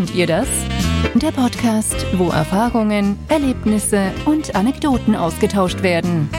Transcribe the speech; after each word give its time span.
Kennt 0.00 0.14
ihr 0.14 0.26
das? 0.26 0.48
Der 1.14 1.30
Podcast, 1.30 2.06
wo 2.14 2.30
Erfahrungen, 2.30 3.18
Erlebnisse 3.28 4.12
und 4.24 4.54
Anekdoten 4.56 5.14
ausgetauscht 5.14 5.82
werden. 5.82 6.30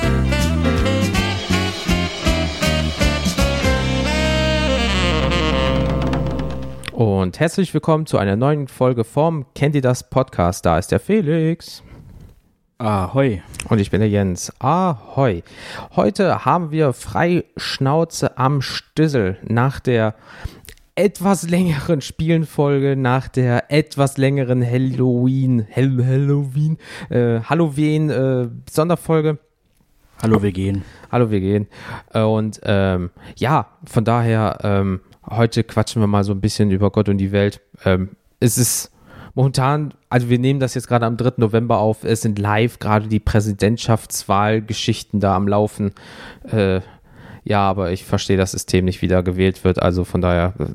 Und 6.92 7.40
herzlich 7.40 7.72
willkommen 7.76 8.08
zu 8.08 8.18
einer 8.18 8.36
neuen 8.36 8.68
Folge 8.68 9.04
vom 9.04 9.46
Kennt 9.54 9.76
ihr 9.76 9.84
das 9.84 10.10
Podcast? 10.10 10.66
Da 10.66 10.80
ist 10.80 10.92
der 10.92 11.00
Felix. 11.00 11.84
Ahoi. 12.80 13.44
Und 13.70 13.78
ich 13.78 13.92
bin 13.92 14.00
der 14.00 14.10
Jens. 14.10 14.52
Ahoi. 14.58 15.44
Heute 15.96 16.46
haben 16.46 16.72
wir 16.72 16.94
Freischnauze 16.94 18.40
am 18.40 18.64
Stüssel 18.64 19.38
nach 19.44 19.80
der 19.80 20.16
etwas 20.96 21.50
längeren 21.50 22.02
Spielenfolge, 22.02 22.96
nach 22.96 23.28
der 23.28 23.72
etwas 23.72 24.18
längeren 24.18 24.66
Halloween, 24.66 25.66
Hall 25.74 26.06
Halloween, 26.06 26.78
äh, 27.10 27.40
Halloween 27.42 28.10
äh, 28.10 28.50
Sonderfolge. 28.70 29.40
Hallo, 30.22 30.44
wir 30.44 30.52
gehen. 30.52 30.84
Hallo, 31.12 31.32
wir 31.32 31.40
gehen. 31.40 31.68
Und 32.14 32.62
ähm, 32.64 33.10
ja, 33.38 33.68
von 33.86 34.06
daher, 34.06 34.60
ähm, 34.64 35.02
heute 35.30 35.64
quatschen 35.64 36.02
wir 36.02 36.08
mal 36.08 36.24
so 36.24 36.32
ein 36.32 36.42
bisschen 36.42 36.70
über 36.70 36.92
Gott 36.92 37.10
und 37.10 37.18
die 37.18 37.32
Welt. 37.32 37.60
Ähm, 37.86 38.10
es 38.40 38.60
ist 38.60 38.92
momentan, 39.34 39.94
also 40.10 40.30
wir 40.30 40.38
nehmen 40.38 40.60
das 40.60 40.76
jetzt 40.76 40.88
gerade 40.88 41.06
am 41.06 41.18
3. 41.18 41.34
November 41.38 41.80
auf, 41.80 42.04
es 42.04 42.22
sind 42.22 42.38
live 42.38 42.80
gerade 42.80 43.08
die 43.08 43.20
Präsidentschaftswahlgeschichten 43.20 45.20
da 45.20 45.36
am 45.36 45.48
Laufen. 45.48 45.94
Äh, 46.44 46.82
ja, 47.44 47.60
aber 47.62 47.92
ich 47.92 48.06
verstehe 48.06 48.38
das 48.38 48.52
System 48.52 48.86
nicht, 48.86 49.02
wie 49.02 49.08
da 49.08 49.22
gewählt 49.22 49.64
wird. 49.64 49.82
Also 49.82 50.04
von 50.04 50.22
daher. 50.22 50.54
äh, 50.60 50.66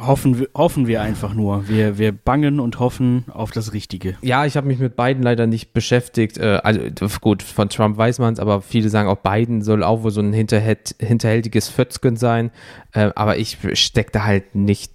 Hoffen 0.00 0.38
wir, 0.38 0.48
hoffen 0.54 0.86
wir 0.86 1.02
einfach 1.02 1.34
nur. 1.34 1.68
Wir, 1.68 1.98
wir 1.98 2.12
bangen 2.12 2.58
und 2.58 2.78
hoffen 2.78 3.26
auf 3.28 3.50
das 3.50 3.74
Richtige. 3.74 4.16
Ja, 4.22 4.46
ich 4.46 4.56
habe 4.56 4.66
mich 4.66 4.78
mit 4.78 4.96
Biden 4.96 5.22
leider 5.22 5.46
nicht 5.46 5.74
beschäftigt. 5.74 6.38
Äh, 6.38 6.60
also 6.62 6.80
gut, 7.20 7.42
von 7.42 7.68
Trump 7.68 7.98
weiß 7.98 8.18
man 8.18 8.32
es, 8.32 8.40
aber 8.40 8.62
viele 8.62 8.88
sagen 8.88 9.10
auch, 9.10 9.18
Biden 9.18 9.60
soll 9.60 9.82
auch 9.82 10.02
wohl 10.02 10.10
so 10.10 10.22
ein 10.22 10.32
hinterhält, 10.32 10.94
hinterhältiges 10.98 11.68
Fötzgen 11.68 12.16
sein. 12.16 12.50
Äh, 12.92 13.10
aber 13.14 13.36
ich 13.36 13.58
stecke 13.74 14.12
da 14.12 14.24
halt 14.24 14.54
nicht 14.54 14.90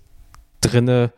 drinne, 0.61 1.11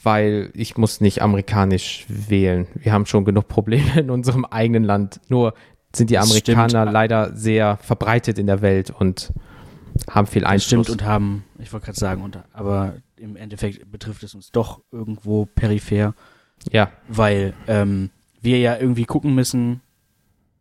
weil 0.00 0.50
ich 0.54 0.76
muss 0.76 1.00
nicht 1.00 1.20
amerikanisch 1.20 2.06
wählen. 2.08 2.68
Wir 2.74 2.92
haben 2.92 3.06
schon 3.06 3.24
genug 3.24 3.48
Probleme 3.48 3.98
in 3.98 4.10
unserem 4.10 4.44
eigenen 4.44 4.84
Land. 4.84 5.20
Nur 5.28 5.54
sind 5.96 6.10
die 6.10 6.18
Amerikaner 6.18 6.68
stimmt. 6.68 6.92
leider 6.92 7.34
sehr 7.36 7.76
verbreitet 7.78 8.38
in 8.38 8.46
der 8.46 8.60
Welt 8.62 8.90
und 8.90 9.32
haben 10.10 10.26
viel 10.26 10.42
Das 10.42 10.50
Einfluss. 10.50 10.66
stimmt 10.66 10.90
und 10.90 11.04
haben, 11.04 11.44
ich 11.58 11.72
wollte 11.72 11.86
gerade 11.86 11.98
sagen, 11.98 12.22
und, 12.22 12.38
aber 12.52 12.94
im 13.16 13.36
Endeffekt 13.36 13.90
betrifft 13.90 14.22
es 14.24 14.34
uns 14.34 14.50
doch 14.50 14.80
irgendwo 14.90 15.46
peripher, 15.46 16.14
ja, 16.72 16.90
weil 17.08 17.54
ähm, 17.68 18.10
wir 18.40 18.58
ja 18.58 18.76
irgendwie 18.76 19.04
gucken 19.04 19.34
müssen, 19.34 19.80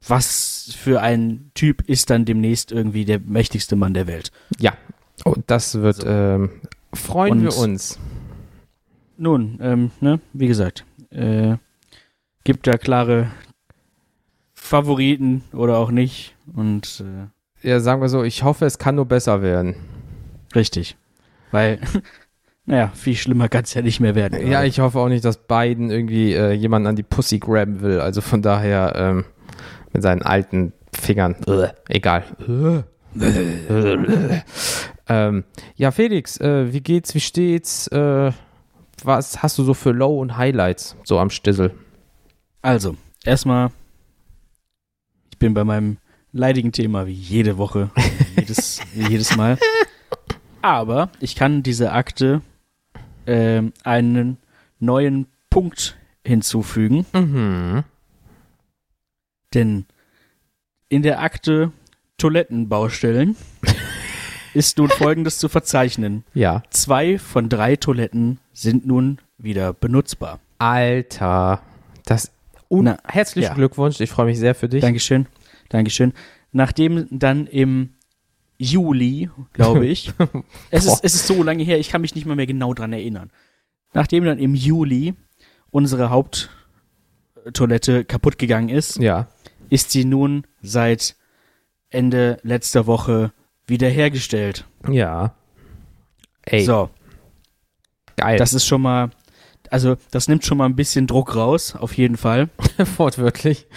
was 0.08 0.74
für 0.78 1.02
ein 1.02 1.50
Typ 1.56 1.82
ist 1.90 2.10
dann 2.10 2.26
demnächst 2.26 2.72
irgendwie 2.72 3.06
der 3.06 3.20
mächtigste 3.20 3.76
Mann 3.76 3.94
der 3.94 4.08
Welt. 4.08 4.32
ja. 4.60 4.74
Und 5.26 5.44
das 5.52 5.76
wird, 5.76 5.98
So. 5.98 6.08
ähm, 6.08 6.50
freuen 6.94 7.34
Und- 7.34 7.44
wir 7.44 7.58
uns. 7.58 8.00
Nun, 9.18 9.60
ähm, 9.62 9.92
ne, 10.02 10.20
wie 10.34 10.48
gesagt, 10.48 10.86
äh, 11.12 11.56
gibt 12.44 12.66
da 12.68 12.78
klare 12.78 13.28
Favoriten 14.64 15.44
oder 15.52 15.78
auch 15.78 15.92
nicht 15.92 16.36
und 16.56 17.04
äh, 17.04 17.68
Ja, 17.68 17.82
sagen 17.82 18.02
wir 18.02 18.08
so, 18.08 18.24
ich 18.24 18.44
hoffe, 18.44 18.66
es 18.66 18.78
kann 18.78 18.96
nur 18.96 19.06
besser 19.06 19.42
werden. 19.42 19.76
Richtig. 20.56 20.96
Weil, 21.52 21.80
naja, 22.66 22.90
viel 22.96 23.16
schlimmer 23.16 23.50
kann 23.50 23.66
es 23.66 23.74
ja 23.74 23.82
nicht 23.82 24.00
mehr 24.00 24.16
werden. 24.16 24.48
Ja, 24.48 24.64
ich 24.64 24.80
hoffe 24.80 25.00
auch 25.00 25.10
nicht, 25.10 25.26
dass 25.26 25.46
Biden 25.48 25.92
irgendwie 25.92 26.34
äh, 26.34 26.54
jemanden 26.54 26.88
an 26.88 26.96
die 26.96 27.04
Pussy 27.04 27.40
grabben 27.40 27.82
will. 27.82 28.00
Also 28.00 28.22
von 28.22 28.42
daher 28.42 28.94
ähm, 28.96 29.26
mit 29.92 30.02
seinen 30.02 30.22
alten 30.22 30.72
Fingern. 30.94 31.36
Egal. 31.90 32.24
ähm, 35.10 35.44
ja, 35.76 35.92
Felix, 35.92 36.40
äh, 36.40 36.72
wie 36.72 36.82
geht's, 36.82 37.14
wie 37.14 37.20
steht's? 37.20 37.88
Äh, 37.90 38.32
was 39.04 39.44
hast 39.44 39.58
du 39.58 39.64
so 39.64 39.74
für 39.74 39.92
Low- 39.92 40.22
und 40.22 40.38
Highlights 40.38 40.96
so 41.04 41.20
am 41.20 41.30
Stissel? 41.30 41.72
Also, 42.62 42.96
erstmal, 43.26 43.72
bin 45.44 45.54
bei 45.54 45.66
meinem 45.66 45.98
leidigen 46.32 46.72
Thema 46.72 47.06
wie 47.06 47.12
jede 47.12 47.58
Woche, 47.58 47.92
jedes, 48.38 48.80
jedes 48.96 49.36
Mal. 49.36 49.58
Aber 50.62 51.10
ich 51.20 51.36
kann 51.36 51.64
dieser 51.64 51.92
Akte 51.94 52.42
ähm, 53.28 53.74
einen 53.84 54.38
neuen 54.80 55.28
Punkt 55.50 55.98
hinzufügen, 56.26 57.06
Mhm. 57.12 57.84
denn 59.54 59.86
in 60.88 61.02
der 61.04 61.20
Akte 61.22 61.74
Toilettenbaustellen 62.18 63.36
ist 64.54 64.78
nun 64.78 64.88
folgendes 64.88 65.40
zu 65.40 65.50
verzeichnen. 65.50 66.24
Ja. 66.34 66.64
Zwei 66.70 67.20
von 67.20 67.50
drei 67.50 67.76
Toiletten 67.76 68.40
sind 68.54 68.86
nun 68.86 69.18
wieder 69.38 69.74
benutzbar. 69.74 70.40
Alter. 70.58 71.62
Das 72.06 72.32
un 72.74 72.86
Na, 72.86 72.98
herzlichen 73.06 73.50
ja. 73.50 73.54
Glückwunsch. 73.54 74.00
Ich 74.00 74.10
freue 74.10 74.26
mich 74.26 74.40
sehr 74.40 74.56
für 74.56 74.68
dich. 74.68 74.82
Dankeschön. 74.82 75.28
Dankeschön. 75.70 76.14
Nachdem 76.52 77.08
dann 77.12 77.48
im 77.48 77.90
Juli, 78.58 79.30
glaube 79.54 79.86
ich, 79.86 80.12
es, 80.72 80.86
ist, 80.86 81.04
es 81.04 81.14
ist 81.16 81.28
so 81.28 81.44
lange 81.44 81.64
her, 81.64 81.80
ich 81.80 81.90
kann 81.90 82.02
mich 82.02 82.16
nicht 82.16 82.26
mal 82.26 82.36
mehr 82.36 82.46
genau 82.48 82.74
dran 82.74 82.94
erinnern. 82.94 83.30
Nachdem 83.94 84.24
dann 84.26 84.40
im 84.40 84.56
Juli 84.56 85.14
unsere 85.72 86.10
Haupttoilette 86.10 88.06
kaputt 88.06 88.38
gegangen 88.38 88.70
ist, 88.70 88.98
Ja. 88.98 89.28
ist 89.70 89.92
sie 89.92 90.06
nun 90.06 90.46
seit 90.62 91.16
Ende 91.90 92.38
letzter 92.44 92.88
Woche 92.88 93.32
wiederhergestellt. 93.68 94.66
Ja. 94.90 95.36
Ey, 96.44 96.64
So, 96.66 96.90
geil. 98.18 98.38
das 98.38 98.54
ist 98.54 98.66
schon 98.66 98.82
mal, 98.82 99.10
also 99.74 99.98
das 100.12 100.28
nimmt 100.28 100.46
schon 100.46 100.60
mal 100.60 100.66
ein 100.66 100.76
bisschen 100.76 101.08
Druck 101.08 101.36
raus, 101.36 101.76
auf 101.76 101.98
jeden 101.98 102.16
Fall. 102.16 102.50
wortwörtlich. 102.98 103.66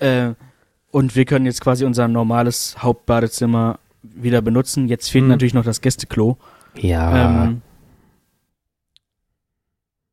Äh, 0.00 0.34
und 0.90 1.16
wir 1.16 1.24
können 1.24 1.46
jetzt 1.46 1.60
quasi 1.60 1.84
unser 1.84 2.06
normales 2.08 2.76
Hauptbadezimmer 2.78 3.78
wieder 4.02 4.40
benutzen. 4.42 4.88
Jetzt 4.88 5.10
fehlt 5.10 5.24
Mhm. 5.24 5.30
natürlich 5.30 5.54
noch 5.54 5.64
das 5.64 5.80
Gästeklo. 5.80 6.38
Ja. 6.76 7.44
Ähm, 7.44 7.62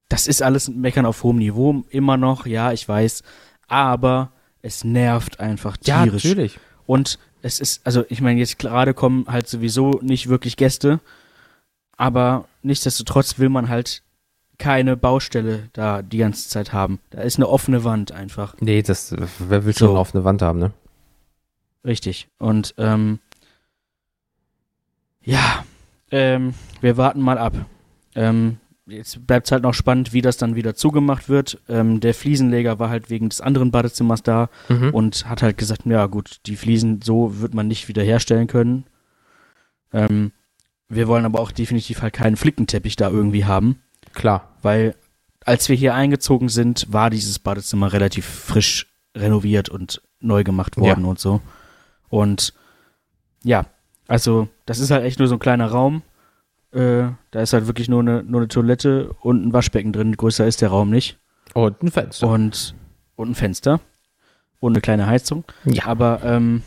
das 0.09 0.27
ist 0.27 0.41
alles 0.41 0.67
ein 0.67 0.79
Meckern 0.81 1.05
auf 1.05 1.23
hohem 1.23 1.37
Niveau, 1.37 1.83
immer 1.89 2.17
noch, 2.17 2.45
ja, 2.45 2.71
ich 2.71 2.87
weiß. 2.87 3.23
Aber 3.67 4.31
es 4.61 4.83
nervt 4.83 5.39
einfach 5.39 5.77
ja, 5.83 6.03
tierisch. 6.03 6.23
natürlich. 6.25 6.59
Und 6.85 7.19
es 7.41 7.59
ist, 7.59 7.85
also 7.85 8.03
ich 8.09 8.21
meine, 8.21 8.39
jetzt 8.39 8.59
gerade 8.59 8.93
kommen 8.93 9.25
halt 9.27 9.47
sowieso 9.47 9.99
nicht 10.01 10.27
wirklich 10.29 10.57
Gäste, 10.57 10.99
aber 11.97 12.45
nichtsdestotrotz 12.61 13.39
will 13.39 13.49
man 13.49 13.69
halt 13.69 14.01
keine 14.57 14.95
Baustelle 14.95 15.69
da 15.73 16.01
die 16.01 16.17
ganze 16.19 16.47
Zeit 16.49 16.73
haben. 16.73 16.99
Da 17.09 17.21
ist 17.21 17.37
eine 17.37 17.49
offene 17.49 17.83
Wand 17.83 18.11
einfach. 18.11 18.55
Nee, 18.59 18.81
das, 18.81 19.13
wer 19.39 19.65
will 19.65 19.73
So. 19.73 19.87
schon 19.87 19.97
auf 19.97 20.13
eine 20.15 20.23
Wand 20.23 20.41
haben, 20.41 20.59
ne? 20.59 20.71
Richtig. 21.85 22.27
Und 22.37 22.73
ähm, 22.77 23.19
ja, 25.23 25.63
ähm, 26.11 26.53
wir 26.81 26.97
warten 26.97 27.21
mal 27.21 27.37
ab. 27.37 27.53
Ähm, 28.15 28.57
jetzt 28.85 29.25
bleibt 29.25 29.47
es 29.47 29.51
halt 29.51 29.63
noch 29.63 29.73
spannend, 29.73 30.13
wie 30.13 30.21
das 30.21 30.37
dann 30.37 30.55
wieder 30.55 30.75
zugemacht 30.75 31.29
wird. 31.29 31.59
Ähm, 31.67 31.99
der 31.99 32.13
Fliesenleger 32.13 32.79
war 32.79 32.89
halt 32.89 33.09
wegen 33.09 33.29
des 33.29 33.41
anderen 33.41 33.71
Badezimmers 33.71 34.23
da 34.23 34.49
Mhm. 34.69 34.89
und 34.93 35.27
hat 35.27 35.41
halt 35.41 35.57
gesagt, 35.57 35.85
ja 35.85 36.05
gut, 36.05 36.39
die 36.45 36.55
Fliesen 36.55 37.01
so 37.01 37.39
wird 37.39 37.53
man 37.53 37.67
nicht 37.67 37.87
wiederherstellen 37.87 38.47
können. 38.47 38.85
Ähm, 39.93 40.31
wir 40.95 41.07
wollen 41.07 41.25
aber 41.25 41.39
auch 41.39 41.51
definitiv 41.51 42.01
halt 42.01 42.13
keinen 42.13 42.35
Flickenteppich 42.35 42.95
da 42.95 43.09
irgendwie 43.09 43.45
haben, 43.45 43.81
Klar. 44.13 44.49
weil 44.61 44.95
als 45.45 45.67
wir 45.69 45.75
hier 45.75 45.93
eingezogen 45.93 46.49
sind, 46.49 46.87
war 46.91 47.09
dieses 47.09 47.39
Badezimmer 47.39 47.91
relativ 47.91 48.25
frisch 48.25 48.87
renoviert 49.15 49.69
und 49.69 50.01
neu 50.19 50.43
gemacht 50.43 50.77
worden 50.77 51.05
und 51.05 51.19
so. 51.19 51.41
Und 52.09 52.53
ja, 53.43 53.65
also 54.07 54.47
das 54.65 54.79
ist 54.79 54.91
halt 54.91 55.03
echt 55.03 55.19
nur 55.19 55.27
so 55.27 55.35
ein 55.35 55.39
kleiner 55.39 55.67
Raum. 55.67 56.01
Äh, 56.71 57.09
da 57.31 57.41
ist 57.41 57.53
halt 57.53 57.67
wirklich 57.67 57.89
nur 57.89 57.99
eine, 57.99 58.23
nur 58.23 58.41
eine 58.41 58.47
Toilette 58.47 59.13
und 59.21 59.45
ein 59.45 59.53
Waschbecken 59.53 59.93
drin. 59.93 60.15
Größer 60.15 60.47
ist 60.47 60.61
der 60.61 60.69
Raum 60.69 60.89
nicht. 60.89 61.19
Und 61.53 61.83
ein 61.83 61.91
Fenster. 61.91 62.27
Und, 62.27 62.73
und 63.15 63.31
ein 63.31 63.35
Fenster. 63.35 63.79
Und 64.59 64.73
eine 64.73 64.81
kleine 64.81 65.07
Heizung. 65.07 65.43
ja. 65.65 65.85
Aber 65.85 66.21
ähm, 66.23 66.63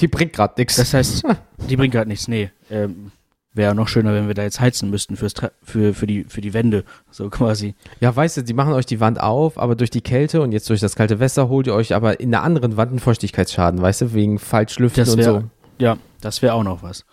Die 0.00 0.08
bringt 0.08 0.32
gerade 0.32 0.54
nichts. 0.58 0.76
das 0.76 0.92
heißt, 0.94 1.24
die 1.70 1.76
bringt 1.76 1.92
gerade 1.94 2.08
nichts. 2.08 2.28
Nee. 2.28 2.50
Ähm, 2.70 3.10
Wäre 3.54 3.74
noch 3.74 3.88
schöner, 3.88 4.12
wenn 4.12 4.26
wir 4.26 4.34
da 4.34 4.42
jetzt 4.42 4.60
heizen 4.60 4.90
müssten 4.90 5.16
fürs 5.16 5.32
für, 5.62 5.94
für, 5.94 6.06
die, 6.06 6.24
für 6.24 6.42
die 6.42 6.52
Wände. 6.52 6.84
So 7.10 7.30
quasi. 7.30 7.74
Ja, 8.00 8.14
weißt 8.14 8.36
du, 8.36 8.42
die 8.42 8.52
machen 8.52 8.74
euch 8.74 8.84
die 8.84 9.00
Wand 9.00 9.18
auf, 9.18 9.56
aber 9.56 9.76
durch 9.76 9.88
die 9.88 10.02
Kälte 10.02 10.42
und 10.42 10.52
jetzt 10.52 10.68
durch 10.68 10.80
das 10.80 10.94
kalte 10.94 11.20
Wasser 11.20 11.48
holt 11.48 11.66
ihr 11.66 11.72
euch 11.74 11.94
aber 11.94 12.20
in 12.20 12.30
der 12.30 12.42
anderen 12.42 12.76
Wand 12.76 12.90
einen 12.90 12.98
Feuchtigkeitsschaden, 12.98 13.80
weißt 13.80 14.02
du, 14.02 14.12
wegen 14.12 14.38
Falschlüften 14.38 15.02
Das 15.04 15.14
und 15.14 15.18
wär- 15.20 15.24
so. 15.24 15.42
Ja, 15.78 15.96
das 16.20 16.42
wäre 16.42 16.52
auch 16.52 16.64
noch 16.64 16.82
was. 16.82 17.06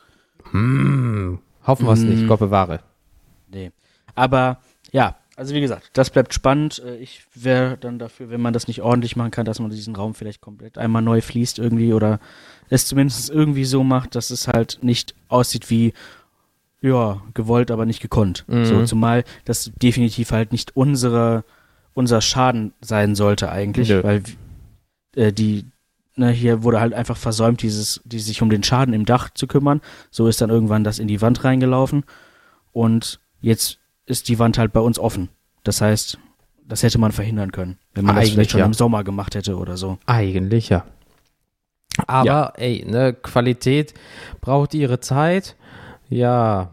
Hm. 0.51 1.39
Hoffen 1.65 1.85
wir 1.85 1.93
es 1.93 2.01
nicht, 2.01 2.23
Mm. 2.23 2.27
Gott 2.27 2.39
bewahre. 2.39 2.81
Nee. 3.49 3.71
Aber 4.15 4.59
ja, 4.91 5.15
also 5.35 5.53
wie 5.55 5.61
gesagt, 5.61 5.89
das 5.93 6.09
bleibt 6.09 6.33
spannend. 6.33 6.81
Äh, 6.85 6.97
Ich 6.97 7.23
wäre 7.33 7.77
dann 7.77 7.99
dafür, 7.99 8.29
wenn 8.29 8.41
man 8.41 8.53
das 8.53 8.67
nicht 8.67 8.81
ordentlich 8.81 9.15
machen 9.15 9.31
kann, 9.31 9.45
dass 9.45 9.59
man 9.59 9.69
diesen 9.69 9.95
Raum 9.95 10.13
vielleicht 10.13 10.41
komplett 10.41 10.77
einmal 10.77 11.01
neu 11.01 11.21
fließt 11.21 11.59
irgendwie 11.59 11.93
oder 11.93 12.19
es 12.69 12.85
zumindest 12.85 13.29
irgendwie 13.29 13.65
so 13.65 13.83
macht, 13.83 14.15
dass 14.15 14.29
es 14.29 14.47
halt 14.47 14.79
nicht 14.81 15.15
aussieht 15.27 15.69
wie 15.69 15.93
ja, 16.81 17.21
gewollt, 17.33 17.71
aber 17.71 17.85
nicht 17.85 18.01
gekonnt. 18.01 18.43
Mhm. 18.47 18.65
So, 18.65 18.85
zumal 18.85 19.23
das 19.45 19.71
definitiv 19.81 20.31
halt 20.31 20.51
nicht 20.51 20.75
unsere, 20.75 21.45
unser 21.93 22.19
Schaden 22.19 22.73
sein 22.81 23.15
sollte 23.15 23.49
eigentlich, 23.49 23.87
Nö. 23.87 24.03
weil 24.03 24.21
äh, 25.15 25.31
die, 25.31 25.65
ne, 26.17 26.29
hier 26.29 26.63
wurde 26.63 26.81
halt 26.81 26.93
einfach 26.93 27.15
versäumt, 27.15 27.61
dieses, 27.61 28.01
die 28.03 28.19
sich 28.19 28.41
um 28.41 28.49
den 28.49 28.63
Schaden 28.63 28.93
im 28.93 29.05
Dach 29.05 29.29
zu 29.29 29.47
kümmern. 29.47 29.79
So 30.11 30.27
ist 30.27 30.41
dann 30.41 30.49
irgendwann 30.49 30.83
das 30.83 30.99
in 30.99 31.07
die 31.07 31.21
Wand 31.21 31.45
reingelaufen 31.45 32.03
und 32.73 33.21
jetzt 33.39 33.79
ist 34.05 34.29
die 34.29 34.39
Wand 34.39 34.57
halt 34.57 34.73
bei 34.73 34.79
uns 34.79 34.99
offen. 34.99 35.29
Das 35.63 35.81
heißt, 35.81 36.17
das 36.67 36.83
hätte 36.83 36.97
man 36.97 37.11
verhindern 37.11 37.51
können, 37.51 37.77
wenn 37.93 38.05
man 38.05 38.15
das 38.15 38.23
Eigentlich, 38.23 38.33
vielleicht 38.33 38.51
schon 38.51 38.59
ja. 38.59 38.65
im 38.65 38.73
Sommer 38.73 39.03
gemacht 39.03 39.35
hätte 39.35 39.57
oder 39.57 39.77
so. 39.77 39.97
Eigentlich 40.05 40.69
ja. 40.69 40.85
Aber 42.07 42.25
Ja. 42.25 42.53
ey, 42.57 42.85
ne, 42.87 43.13
Qualität 43.13 43.93
braucht 44.41 44.73
ihre 44.73 44.99
Zeit. 44.99 45.55
Ja, 46.09 46.71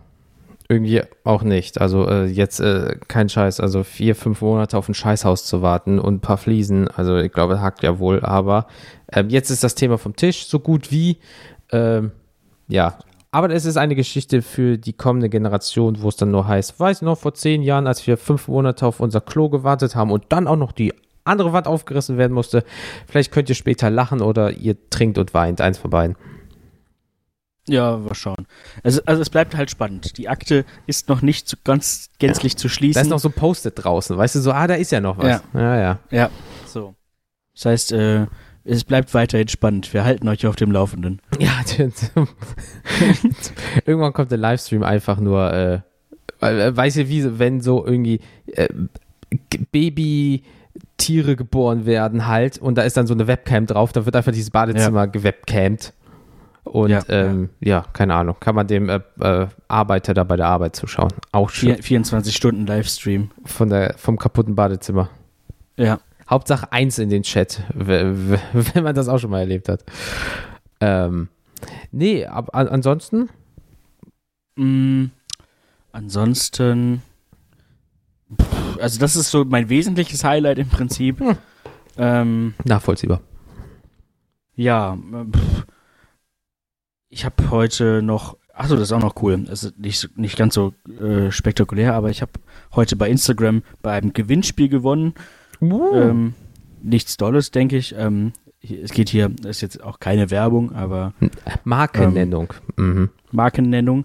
irgendwie 0.69 1.03
auch 1.25 1.43
nicht. 1.43 1.81
Also 1.81 2.09
äh, 2.09 2.27
jetzt 2.27 2.61
äh, 2.61 2.97
kein 3.09 3.29
Scheiß. 3.29 3.59
Also 3.61 3.83
vier, 3.83 4.15
fünf 4.15 4.41
Monate 4.41 4.79
auf 4.79 4.89
ein 4.89 4.95
Scheißhaus 4.95 5.45
zu 5.45 5.63
warten 5.63 5.99
und 5.99 6.15
ein 6.15 6.21
paar 6.21 6.39
Fliesen. 6.39 6.87
Also 6.89 7.17
ich 7.17 7.33
glaube, 7.33 7.61
hakt 7.61 7.83
ja 7.83 7.99
wohl. 7.99 8.21
Aber 8.21 8.67
ähm, 9.13 9.29
jetzt 9.31 9.51
ist 9.51 9.65
das 9.65 9.75
Thema 9.75 9.99
vom 9.99 10.15
Tisch, 10.15 10.47
so 10.47 10.61
gut 10.61 10.93
wie. 10.93 11.19
Ähm, 11.73 12.13
ja. 12.69 12.99
Aber 13.33 13.51
es 13.51 13.65
ist 13.65 13.77
eine 13.77 13.95
Geschichte 13.95 14.43
für 14.43 14.77
die 14.77 14.93
kommende 14.93 15.29
Generation, 15.29 16.03
wo 16.03 16.09
es 16.09 16.17
dann 16.17 16.33
nur 16.33 16.49
heißt, 16.49 16.81
weiß 16.81 17.03
noch, 17.03 17.17
vor 17.17 17.35
zehn 17.35 17.63
Jahren, 17.63 17.87
als 17.87 18.05
wir 18.07 18.17
fünf 18.17 18.49
Monate 18.49 18.85
auf 18.87 18.99
unser 18.99 19.21
Klo 19.21 19.49
gewartet 19.49 19.95
haben 19.95 20.11
und 20.11 20.25
dann 20.31 20.49
auch 20.49 20.57
noch 20.57 20.73
die 20.73 20.93
andere 21.23 21.53
Wand 21.53 21.69
aufgerissen 21.69 22.19
werden 22.19 22.33
musste, 22.33 22.65
vielleicht 23.07 23.31
könnt 23.31 23.49
ihr 23.49 23.55
später 23.55 23.89
lachen 23.89 24.21
oder 24.21 24.53
ihr 24.53 24.77
trinkt 24.91 25.17
und 25.17 25.33
weint, 25.33 25.61
eins 25.61 25.79
von 25.79 25.91
beiden. 25.91 26.17
Ja, 27.69 27.99
mal 27.99 28.15
schauen. 28.15 28.47
Also, 28.83 29.01
also 29.05 29.23
es 29.23 29.31
bleibt 29.31 29.57
halt 29.57 29.71
spannend. 29.71 30.19
Die 30.19 30.29
Akte 30.29 30.65
ist 30.87 31.09
noch 31.09 31.23
nicht 31.23 31.49
so 31.49 31.57
ganz 31.63 32.09
gänzlich 32.19 32.57
zu 32.57 32.69
schließen. 32.69 32.95
Da 32.95 33.03
ist 33.03 33.11
noch 33.11 33.21
so 33.21 33.29
ein 33.29 33.33
Post-it 33.33 33.75
draußen, 33.77 34.17
weißt 34.17 34.35
du, 34.35 34.41
so, 34.41 34.51
ah, 34.51 34.67
da 34.67 34.75
ist 34.75 34.91
ja 34.91 35.01
noch 35.01 35.19
was. 35.19 35.43
Ja, 35.55 35.79
ja. 35.79 35.99
Ja, 36.11 36.31
so. 36.67 36.97
Das 37.55 37.67
heißt, 37.67 37.93
äh, 37.93 38.27
es 38.65 38.85
bleibt 38.85 39.13
weiterhin 39.15 39.49
spannend. 39.49 39.93
Wir 39.95 40.05
halten 40.05 40.29
euch 40.29 40.47
auf 40.47 40.57
dem 40.57 40.71
Laufenden. 40.73 41.21
Ja, 41.39 41.51
irgendwann 43.87 44.13
kommt 44.13 44.31
der 44.31 44.39
Livestream 44.39 44.83
einfach 44.83 45.19
nur, 45.19 45.53
äh, 45.53 45.81
äh, 46.41 46.77
weißt 46.77 46.99
du, 46.99 47.09
wie, 47.09 47.39
wenn 47.39 47.61
so 47.61 47.85
irgendwie 47.87 48.21
äh, 48.47 48.69
G- 49.51 49.61
Baby-Tiere 49.71 51.37
geboren 51.37 51.87
werden 51.87 52.27
halt 52.27 52.59
und 52.59 52.77
da 52.77 52.83
ist 52.83 52.97
dann 52.97 53.07
so 53.07 53.15
eine 53.15 53.27
Webcam 53.27 53.67
drauf, 53.67 53.93
da 53.93 54.05
wird 54.07 54.17
einfach 54.17 54.33
dieses 54.33 54.51
Badezimmer 54.51 55.07
gewebcamt. 55.09 55.93
Und 56.65 56.91
Ja, 56.91 57.01
ähm, 57.09 57.49
ja. 57.61 57.85
keine 57.95 58.15
Ahnung, 58.15 58.37
kann 58.39 58.55
man 58.55 58.67
dem 58.67 58.89
äh, 58.91 59.01
äh, 59.21 59.47
Arbeiter 59.69 60.13
da 60.15 60.25
bei 60.25 60.37
der 60.37 60.47
Arbeit 60.47 60.77
zuschauen. 60.77 61.11
Auch 61.33 61.49
schön. 61.51 61.75
Vier, 61.77 61.83
24 61.83 62.37
Stunden 62.37 62.67
Livestream. 62.67 63.31
Von 63.47 63.71
der, 63.71 63.95
vom 63.97 64.19
kaputten 64.19 64.55
Badezimmer. 64.55 65.09
Ja. 65.77 65.99
Hauptsache 66.31 66.73
eins 66.73 66.99
in 66.99 67.11
den 67.11 67.25
Chat, 67.25 67.63
wenn 67.75 68.85
man 68.85 68.95
das 68.95 69.09
auch 69.09 69.19
schon 69.19 69.31
mal 69.31 69.41
erlebt 69.41 69.69
hat. 69.69 69.85
Ähm, 70.81 71.29
nee, 71.91 72.25
ab, 72.25 72.51
an, 72.55 72.69
ansonsten, 72.69 73.29
Mm, 74.61 75.07
ansonsten, 75.93 77.01
also 78.79 79.01
das 79.01 79.17
ist 79.17 79.31
so 79.31 79.47
mein 79.47 79.71
wesentliches 79.71 80.23
Highlight 80.23 80.59
im 80.59 80.69
Prinzip. 80.69 81.21
Hm. 81.21 81.39
Ähm, 81.97 82.55
nachvollziehbar. 82.65 83.23
ja, 84.55 84.97
pff, 84.97 85.67
ich 87.09 87.25
habe 87.25 87.51
heute 87.51 88.03
noch, 88.03 88.37
achso, 88.53 88.75
das 88.75 88.85
ist 88.85 88.93
auch 88.93 89.01
noch 89.01 89.23
cool. 89.23 89.47
Es 89.51 89.65
ist 89.65 89.79
nicht, 89.79 90.17
nicht 90.19 90.37
ganz 90.37 90.55
so 90.55 90.75
äh, 91.01 91.31
spektakulär, 91.31 91.95
aber 91.95 92.11
ich 92.11 92.21
habe 92.21 92.33
heute 92.75 92.97
bei 92.97 93.09
Instagram 93.09 93.63
bei 93.81 93.93
einem 93.93 94.13
Gewinnspiel 94.13 94.69
gewonnen. 94.69 95.15
Ähm, 95.61 96.35
nichts 96.83 97.17
Dolles, 97.17 97.51
denke 97.51 97.77
ich. 97.77 97.95
Ähm, 97.97 98.33
es 98.63 98.93
geht 98.93 99.09
hier, 99.09 99.29
das 99.29 99.57
ist 99.57 99.61
jetzt 99.63 99.83
auch 99.83 100.01
keine 100.01 100.31
Werbung, 100.31 100.73
aber 100.73 101.15
Markennennung. 101.65 102.53
mhm. 102.77 103.11
Markennennung. 103.33 104.05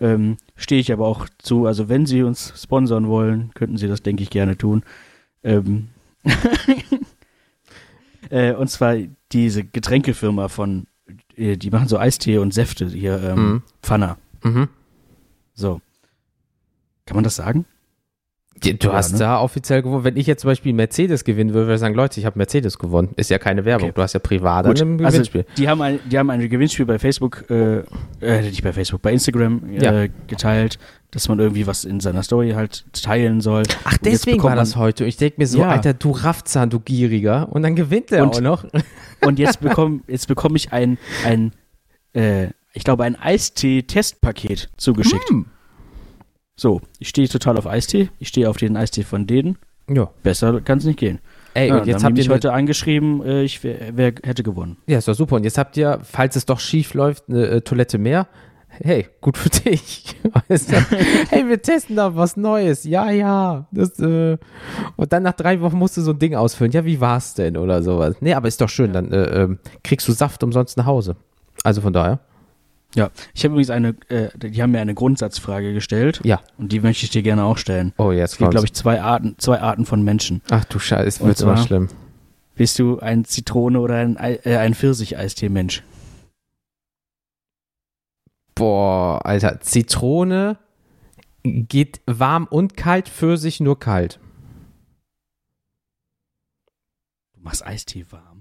Ähm, 0.00 0.36
Stehe 0.56 0.80
ich 0.80 0.92
aber 0.92 1.06
auch 1.06 1.26
zu. 1.38 1.66
Also 1.66 1.88
wenn 1.88 2.04
Sie 2.06 2.22
uns 2.22 2.52
sponsern 2.60 3.08
wollen, 3.08 3.50
könnten 3.54 3.76
Sie 3.76 3.88
das, 3.88 4.02
denke 4.02 4.22
ich, 4.22 4.30
gerne 4.30 4.56
tun. 4.58 4.82
Ähm 5.42 5.88
äh, 8.30 8.52
und 8.54 8.68
zwar 8.70 8.96
diese 9.32 9.64
Getränkefirma 9.64 10.48
von, 10.48 10.86
äh, 11.36 11.56
die 11.56 11.70
machen 11.70 11.88
so 11.88 11.98
Eistee 11.98 12.38
und 12.38 12.54
Säfte 12.54 12.86
hier, 12.88 13.22
ähm, 13.22 13.38
Mhm. 13.52 13.62
Pfanner. 13.82 14.18
Mhm. 14.42 14.68
So. 15.54 15.80
Kann 17.06 17.16
man 17.16 17.24
das 17.24 17.36
sagen? 17.36 17.66
Du 18.72 18.88
Ja, 18.88 18.94
hast 18.94 19.12
ne? 19.12 19.18
da 19.18 19.40
offiziell 19.40 19.82
gewonnen. 19.82 20.04
Wenn 20.04 20.16
ich 20.16 20.26
jetzt 20.26 20.40
zum 20.42 20.48
Beispiel 20.50 20.72
Mercedes 20.72 21.24
gewinnen 21.24 21.52
würde, 21.52 21.66
würde 21.66 21.74
ich 21.74 21.80
sagen, 21.80 21.94
Leute, 21.94 22.18
ich 22.18 22.26
habe 22.26 22.38
Mercedes 22.38 22.78
gewonnen. 22.78 23.10
Ist 23.16 23.30
ja 23.30 23.38
keine 23.38 23.64
Werbung. 23.64 23.88
Okay. 23.90 23.94
Du 23.96 24.02
hast 24.02 24.14
ja 24.14 24.20
privat 24.20 24.64
Gut, 24.66 24.80
einem 24.80 24.98
also 25.04 25.10
Gewinnspiel. 25.18 25.44
die 25.58 25.68
haben 25.68 25.82
ein, 25.82 26.00
die 26.10 26.18
haben 26.18 26.30
ein 26.30 26.48
Gewinnspiel 26.48 26.86
bei 26.86 26.98
Facebook, 26.98 27.44
äh, 27.50 27.82
äh, 28.20 28.40
nicht 28.42 28.62
bei 28.62 28.72
Facebook, 28.72 29.02
bei 29.02 29.12
Instagram 29.12 29.62
äh, 29.70 29.84
Ja. 29.84 30.06
geteilt, 30.26 30.78
dass 31.10 31.28
man 31.28 31.38
irgendwie 31.38 31.66
was 31.66 31.84
in 31.84 32.00
seiner 32.00 32.22
Story 32.22 32.52
halt 32.52 32.84
teilen 32.92 33.40
soll. 33.40 33.62
Ach, 33.84 33.92
und 33.92 34.04
deswegen 34.04 34.42
war 34.42 34.56
das 34.56 34.76
heute. 34.76 35.04
Und 35.04 35.08
ich 35.08 35.16
denke 35.16 35.36
mir 35.38 35.46
so, 35.46 35.58
Ja. 35.60 35.68
Alter, 35.68 35.92
du 35.94 36.10
Raffzahn, 36.10 36.70
du 36.70 36.80
Gieriger. 36.80 37.48
Und 37.52 37.62
dann 37.62 37.76
gewinnt 37.76 38.10
er 38.12 38.22
Und- 38.24 38.34
auch 38.36 38.40
noch. 38.40 38.64
Und 39.24 39.38
jetzt 39.38 39.60
bekomme 39.60 40.00
jetzt 40.08 40.26
bekomm 40.28 40.56
ich 40.56 40.72
ein, 40.72 40.98
ein 41.24 41.52
äh, 42.14 42.48
ich 42.72 42.82
glaube, 42.82 43.04
ein 43.04 43.14
Eistee-Testpaket 43.14 44.70
zugeschickt. 44.76 45.28
Hm. 45.28 45.46
So, 46.56 46.80
ich 46.98 47.08
stehe 47.08 47.28
total 47.28 47.56
auf 47.58 47.66
Eistee. 47.66 48.10
Ich 48.18 48.28
stehe 48.28 48.48
auf 48.48 48.56
den 48.56 48.76
Eistee 48.76 49.02
von 49.02 49.26
denen. 49.26 49.58
Ja. 49.88 50.10
Besser 50.22 50.60
kann 50.60 50.78
es 50.78 50.84
nicht 50.84 50.98
gehen. 50.98 51.18
Ey, 51.54 51.68
ja, 51.68 51.78
und 51.78 51.86
jetzt 51.86 52.04
habt 52.04 52.18
ihr 52.18 52.28
heute 52.28 52.52
angeschrieben, 52.52 53.22
äh, 53.24 53.42
ich 53.42 53.62
wär, 53.62 53.76
wer 53.92 54.12
hätte 54.24 54.42
gewonnen. 54.42 54.76
Ja, 54.86 54.98
ist 54.98 55.08
doch 55.08 55.14
super. 55.14 55.36
Und 55.36 55.44
jetzt 55.44 55.58
habt 55.58 55.76
ihr, 55.76 56.00
falls 56.02 56.36
es 56.36 56.46
doch 56.46 56.58
schief 56.58 56.94
läuft, 56.94 57.28
eine 57.28 57.46
äh, 57.46 57.60
Toilette 57.60 57.98
mehr. 57.98 58.26
Hey, 58.68 59.06
gut 59.20 59.36
für 59.38 59.50
dich. 59.70 60.16
Hey, 61.28 61.48
wir 61.48 61.62
testen 61.62 61.94
da 61.96 62.16
was 62.16 62.36
Neues. 62.36 62.82
Ja, 62.84 63.10
ja. 63.10 63.68
Das, 63.70 63.98
äh, 64.00 64.36
und 64.96 65.12
dann 65.12 65.22
nach 65.22 65.34
drei 65.34 65.60
Wochen 65.60 65.76
musst 65.76 65.96
du 65.96 66.00
so 66.00 66.10
ein 66.10 66.18
Ding 66.18 66.34
ausfüllen. 66.34 66.72
Ja, 66.72 66.84
wie 66.84 67.00
war's 67.00 67.34
denn? 67.34 67.56
Oder 67.56 67.82
sowas. 67.82 68.16
Nee, 68.20 68.34
aber 68.34 68.48
ist 68.48 68.60
doch 68.60 68.68
schön. 68.68 68.92
Dann 68.92 69.12
äh, 69.12 69.42
ähm, 69.42 69.58
kriegst 69.84 70.08
du 70.08 70.12
Saft 70.12 70.42
umsonst 70.42 70.76
nach 70.76 70.86
Hause. 70.86 71.14
Also 71.62 71.82
von 71.82 71.92
daher. 71.92 72.18
Ja, 72.94 73.10
ich 73.34 73.42
habe 73.44 73.52
übrigens 73.54 73.70
eine, 73.70 73.88
äh, 74.08 74.28
die 74.38 74.62
haben 74.62 74.70
mir 74.70 74.80
eine 74.80 74.94
Grundsatzfrage 74.94 75.72
gestellt 75.74 76.20
Ja. 76.24 76.40
und 76.58 76.70
die 76.72 76.80
möchte 76.80 77.04
ich 77.04 77.10
dir 77.10 77.22
gerne 77.22 77.44
auch 77.44 77.58
stellen. 77.58 77.92
Oh, 77.98 78.10
Es 78.12 78.18
jetzt 78.18 78.30
gibt, 78.32 78.38
kommt's. 78.38 78.52
glaube 78.52 78.66
ich, 78.66 78.72
zwei 78.74 79.02
Arten, 79.02 79.34
zwei 79.38 79.60
Arten 79.60 79.84
von 79.84 80.02
Menschen. 80.02 80.42
Ach 80.50 80.64
du 80.64 80.78
Scheiße, 80.78 81.22
immer 81.22 81.34
zwar- 81.34 81.56
schlimm. 81.56 81.88
Bist 82.54 82.78
du 82.78 83.00
ein 83.00 83.24
Zitrone- 83.24 83.80
oder 83.80 83.96
ein, 83.96 84.16
Ei- 84.16 84.38
äh, 84.44 84.56
ein 84.58 84.74
Pfirsich-Eistee-Mensch? 84.74 85.82
Boah, 88.54 89.20
Alter. 89.26 89.60
Zitrone 89.60 90.58
geht 91.42 92.00
warm 92.06 92.46
und 92.46 92.76
kalt, 92.76 93.08
Pfirsich 93.08 93.58
nur 93.60 93.78
kalt. 93.80 94.20
Du 97.34 97.40
machst 97.40 97.66
Eistee 97.66 98.06
warm. 98.10 98.33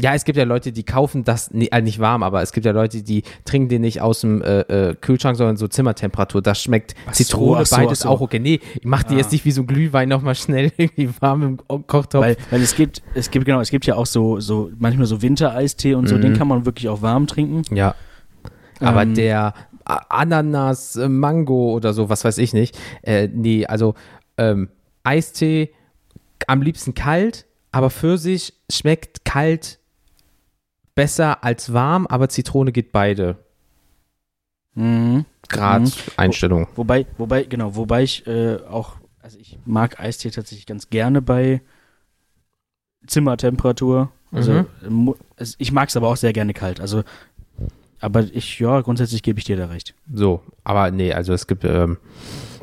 Ja, 0.00 0.14
es 0.14 0.24
gibt 0.24 0.38
ja 0.38 0.44
Leute, 0.44 0.70
die 0.70 0.84
kaufen 0.84 1.24
das, 1.24 1.50
nee, 1.52 1.68
äh, 1.72 1.82
nicht 1.82 1.98
warm, 1.98 2.22
aber 2.22 2.40
es 2.40 2.52
gibt 2.52 2.64
ja 2.64 2.70
Leute, 2.72 3.02
die 3.02 3.24
trinken 3.44 3.68
den 3.68 3.80
nicht 3.82 4.00
aus 4.00 4.20
dem 4.20 4.40
äh, 4.42 4.60
äh, 4.60 4.94
Kühlschrank, 4.94 5.36
sondern 5.36 5.56
so 5.56 5.66
Zimmertemperatur. 5.66 6.40
Das 6.40 6.62
schmeckt 6.62 6.94
Ach 7.06 7.12
Zitrone, 7.12 7.64
so, 7.64 7.74
beides 7.76 8.00
so. 8.00 8.08
auch 8.08 8.20
okay. 8.20 8.38
Nee, 8.38 8.60
ich 8.76 8.84
mach 8.84 9.02
die 9.02 9.14
Ah. 9.14 9.18
jetzt 9.18 9.32
nicht 9.32 9.44
wie 9.44 9.50
so 9.50 9.62
ein 9.62 9.66
Glühwein 9.66 10.08
nochmal 10.08 10.36
schnell 10.36 10.70
irgendwie 10.76 11.10
warm 11.20 11.42
im 11.42 11.56
Ko- 11.56 11.80
Kochtopf. 11.80 12.22
Weil, 12.24 12.36
weil 12.50 12.62
es 12.62 12.76
gibt, 12.76 13.02
es 13.14 13.28
gibt, 13.32 13.44
genau, 13.44 13.60
es 13.60 13.70
gibt 13.70 13.86
ja 13.86 13.96
auch 13.96 14.06
so, 14.06 14.38
so, 14.38 14.70
manchmal 14.78 15.06
so 15.06 15.20
Wintereistee 15.20 15.94
und 15.94 16.08
so, 16.08 16.14
Mhm. 16.16 16.20
den 16.20 16.38
kann 16.38 16.46
man 16.46 16.64
wirklich 16.64 16.88
auch 16.88 17.02
warm 17.02 17.26
trinken. 17.26 17.62
ja. 17.74 17.94
Aber 18.80 19.02
Ähm, 19.02 19.14
der 19.16 19.54
Ananas, 20.08 20.96
äh, 20.96 21.08
Mango 21.08 21.72
oder 21.72 21.92
so, 21.92 22.08
was 22.08 22.24
weiß 22.24 22.38
ich 22.38 22.52
nicht. 22.52 22.78
Äh, 23.02 23.28
nee, 23.32 23.66
also 23.66 23.94
ähm, 24.36 24.68
Eistee 25.02 25.72
am 26.46 26.62
liebsten 26.62 26.94
kalt, 26.94 27.46
aber 27.72 27.90
Pfirsich 27.90 28.54
schmeckt 28.70 29.24
kalt 29.24 29.77
besser 30.98 31.44
als 31.44 31.72
warm, 31.72 32.08
aber 32.08 32.28
Zitrone 32.28 32.72
geht 32.72 32.90
beide. 32.90 33.36
Mhm. 34.74 35.24
Grad 35.48 35.82
Mhm. 35.82 35.92
Einstellung. 36.16 36.66
Wobei, 36.74 37.06
wobei, 37.18 37.44
genau, 37.44 37.76
wobei 37.76 38.02
ich 38.02 38.26
äh, 38.26 38.56
auch, 38.68 38.96
also 39.22 39.38
ich 39.38 39.58
mag 39.64 40.00
Eistee 40.00 40.30
tatsächlich 40.30 40.66
ganz 40.66 40.90
gerne 40.90 41.22
bei 41.22 41.60
Zimmertemperatur. 43.06 44.10
Also 44.32 44.66
Mhm. 44.82 45.14
es- 45.36 45.54
ich 45.58 45.70
mag 45.72 45.88
es 45.88 45.96
aber 45.96 46.08
auch 46.08 46.16
sehr 46.16 46.32
gerne 46.32 46.52
kalt. 46.52 46.80
Also 46.80 47.04
Aber 48.00 48.20
ich, 48.22 48.60
ja, 48.60 48.80
grundsätzlich 48.80 49.24
gebe 49.24 49.40
ich 49.40 49.44
dir 49.44 49.56
da 49.56 49.66
recht. 49.66 49.92
So, 50.14 50.40
aber 50.62 50.92
nee, 50.92 51.12
also 51.12 51.32
es 51.32 51.48
gibt, 51.48 51.64
ähm, 51.64 51.96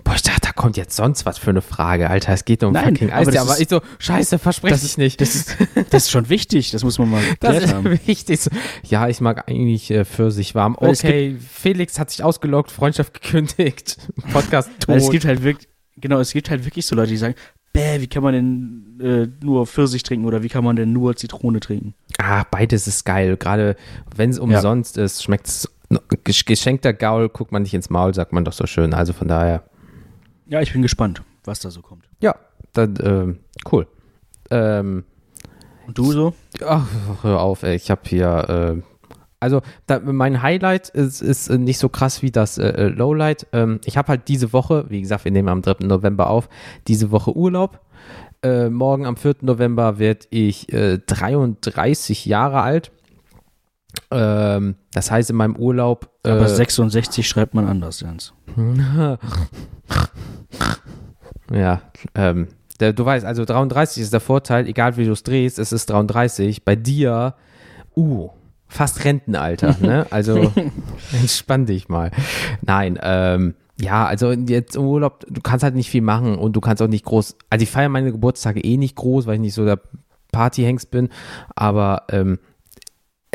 boah, 0.05 0.15
ich 0.15 0.21
dachte, 0.21 0.39
da 0.43 0.51
kommt 0.53 0.77
jetzt 0.77 0.95
sonst 0.95 1.25
was 1.25 1.37
für 1.37 1.49
eine 1.49 1.61
Frage, 1.61 2.09
Alter. 2.09 2.31
Es 2.31 2.45
geht 2.45 2.63
um 2.63 2.71
Nein, 2.71 2.93
fucking 2.95 3.09
aber 3.11 3.19
Eis. 3.19 3.25
das 3.27 3.37
Aber 3.37 3.51
ist- 3.55 3.59
ich 3.61 3.67
so, 3.69 3.81
scheiße, 3.99 4.39
verspreche 4.39 4.73
Das 4.75 4.83
ich 4.85 4.97
nicht. 4.97 5.19
Das 5.19 5.35
ist, 5.35 5.57
das 5.89 6.03
ist 6.03 6.11
schon 6.11 6.29
wichtig, 6.29 6.71
das 6.71 6.85
muss 6.85 6.97
man 6.97 7.09
mal 7.11 7.21
Das 7.41 7.61
ist 7.65 7.73
haben. 7.73 7.99
wichtig. 8.07 8.39
Ja, 8.83 9.09
ich 9.09 9.19
mag 9.19 9.49
eigentlich 9.49 9.91
äh, 9.91 10.05
Pfirsich 10.05 10.55
warm. 10.55 10.77
Weil 10.79 10.91
Okay, 10.91 11.35
Felix 11.51 11.99
hat 11.99 12.09
sich 12.11 12.23
ausgeloggt, 12.23 12.71
Freundschaft 12.71 13.13
gekündigt, 13.21 13.97
Podcast 14.31 14.69
Weil 14.87 14.97
es 14.99 15.03
tot. 15.03 15.11
gibt 15.11 15.25
halt 15.25 15.43
wirklich, 15.43 15.67
genau, 15.97 16.19
es 16.19 16.31
gibt 16.31 16.49
halt 16.49 16.63
wirklich 16.63 16.85
so 16.85 16.95
Leute, 16.95 17.09
die 17.09 17.17
sagen, 17.17 17.35
bäh, 17.73 17.99
wie 17.99 18.07
kann 18.07 18.23
man 18.23 18.33
denn 18.33 18.99
äh, 19.01 19.45
nur 19.45 19.67
Pfirsich 19.67 20.03
trinken 20.03 20.25
oder 20.25 20.43
wie 20.43 20.47
kann 20.49 20.63
man 20.63 20.77
denn 20.77 20.93
nur 20.93 21.15
Zitrone 21.17 21.59
trinken? 21.59 21.93
Ah, 22.17 22.45
beides 22.49 22.87
ist 22.87 23.03
geil. 23.03 23.35
Gerade 23.35 23.75
wenn 24.15 24.29
es 24.29 24.39
umsonst 24.39 24.97
ist, 24.97 25.23
schmeckt 25.23 25.47
es. 25.47 25.69
Geschenkter 26.23 26.93
Gaul, 26.93 27.29
guckt 27.29 27.51
man 27.51 27.61
nicht 27.61 27.73
ins 27.73 27.89
Maul, 27.89 28.13
sagt 28.13 28.33
man 28.33 28.43
doch 28.45 28.53
so 28.53 28.65
schön. 28.65 28.93
Also 28.93 29.13
von 29.13 29.27
daher, 29.27 29.63
Ja, 30.47 30.61
ich 30.61 30.71
bin 30.73 30.81
gespannt, 30.81 31.23
was 31.43 31.59
da 31.59 31.71
so 31.71 31.81
kommt. 31.81 32.05
ja, 32.21 32.35
dann, 32.73 32.95
ähm, 33.01 33.39
cool. 33.71 33.87
Ähm, 34.51 35.05
Und 35.87 35.97
du 35.97 36.11
so? 36.11 36.33
Ach, 36.65 36.85
hör 37.23 37.39
auf, 37.41 37.63
ey. 37.63 37.75
Ich 37.75 37.89
habe 37.89 38.01
hier, 38.05 38.75
äh, 38.77 38.81
also 39.39 39.61
da, 39.87 39.99
mein 39.99 40.41
Highlight 40.41 40.89
ist, 40.89 41.21
ist 41.21 41.49
nicht 41.49 41.77
so 41.79 41.89
krass 41.89 42.21
wie 42.21 42.31
das 42.31 42.57
äh, 42.57 42.67
äh, 42.67 42.87
Lowlight. 42.89 43.47
Ähm, 43.53 43.79
ich 43.85 43.97
habe 43.97 44.09
halt 44.09 44.27
diese 44.27 44.53
Woche, 44.53 44.85
wie 44.89 45.01
gesagt, 45.01 45.25
wir 45.25 45.31
nehmen 45.31 45.49
am 45.49 45.61
3. 45.61 45.85
November 45.85 46.29
auf, 46.29 46.49
diese 46.87 47.11
Woche 47.11 47.35
Urlaub. 47.35 47.79
Äh, 48.43 48.69
morgen 48.69 49.05
am 49.05 49.17
4. 49.17 49.37
November 49.41 49.97
werde 49.97 50.27
ich 50.29 50.71
äh, 50.73 50.99
33 50.99 52.25
Jahre 52.25 52.61
alt. 52.61 52.91
Ähm, 54.11 54.75
das 54.93 55.11
heißt, 55.11 55.29
in 55.29 55.35
meinem 55.35 55.55
Urlaub. 55.55 56.09
Äh, 56.23 56.29
Aber 56.29 56.47
66 56.47 57.27
schreibt 57.27 57.53
man 57.53 57.67
anders, 57.67 57.99
Jans. 58.01 58.33
Ja, 61.53 61.81
ähm, 62.15 62.47
der, 62.79 62.93
du 62.93 63.05
weißt, 63.05 63.25
also 63.25 63.45
33 63.45 64.03
ist 64.03 64.13
der 64.13 64.19
Vorteil, 64.19 64.67
egal 64.67 64.97
wie 64.97 65.05
du 65.05 65.11
es 65.11 65.23
drehst, 65.23 65.59
es 65.59 65.71
ist 65.71 65.89
33. 65.89 66.65
Bei 66.65 66.75
dir, 66.75 67.35
uh, 67.95 68.29
fast 68.67 69.05
Rentenalter, 69.05 69.77
ne? 69.81 70.07
Also 70.09 70.51
entspann 71.13 71.65
dich 71.65 71.87
mal. 71.87 72.11
Nein, 72.61 72.99
ähm, 73.01 73.55
ja, 73.79 74.05
also 74.05 74.31
jetzt 74.31 74.75
im 74.75 74.83
Urlaub, 74.83 75.25
du 75.29 75.41
kannst 75.41 75.63
halt 75.63 75.75
nicht 75.75 75.89
viel 75.89 76.01
machen 76.01 76.35
und 76.37 76.55
du 76.55 76.61
kannst 76.61 76.81
auch 76.81 76.87
nicht 76.87 77.05
groß, 77.05 77.37
also 77.49 77.63
ich 77.63 77.69
feiere 77.69 77.89
meine 77.89 78.11
Geburtstage 78.11 78.61
eh 78.61 78.77
nicht 78.77 78.95
groß, 78.95 79.27
weil 79.27 79.35
ich 79.35 79.41
nicht 79.41 79.53
so 79.53 79.65
der 79.65 79.79
Partyhengst 80.31 80.91
bin, 80.91 81.09
aber 81.55 82.03
ähm, 82.09 82.39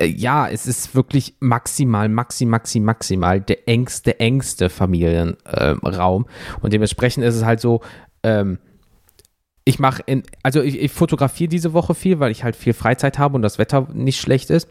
äh, 0.00 0.06
ja, 0.06 0.48
es 0.48 0.66
ist 0.66 0.94
wirklich 0.94 1.34
maximal, 1.40 2.08
maxi, 2.08 2.46
maxi, 2.46 2.80
maximal 2.80 3.40
der 3.40 3.68
engste, 3.68 4.18
engste 4.18 4.70
Familienraum. 4.70 6.26
Ähm, 6.26 6.58
und 6.62 6.72
dementsprechend 6.72 7.24
ist 7.24 7.36
es 7.36 7.44
halt 7.44 7.60
so, 7.60 7.82
ähm, 8.22 8.58
ich 9.64 9.78
mache, 9.78 10.02
also 10.42 10.62
ich, 10.62 10.80
ich 10.80 10.90
fotografiere 10.90 11.48
diese 11.48 11.74
Woche 11.74 11.94
viel, 11.94 12.18
weil 12.18 12.32
ich 12.32 12.42
halt 12.42 12.56
viel 12.56 12.72
Freizeit 12.72 13.18
habe 13.18 13.36
und 13.36 13.42
das 13.42 13.58
Wetter 13.58 13.88
nicht 13.92 14.20
schlecht 14.20 14.50
ist. 14.50 14.68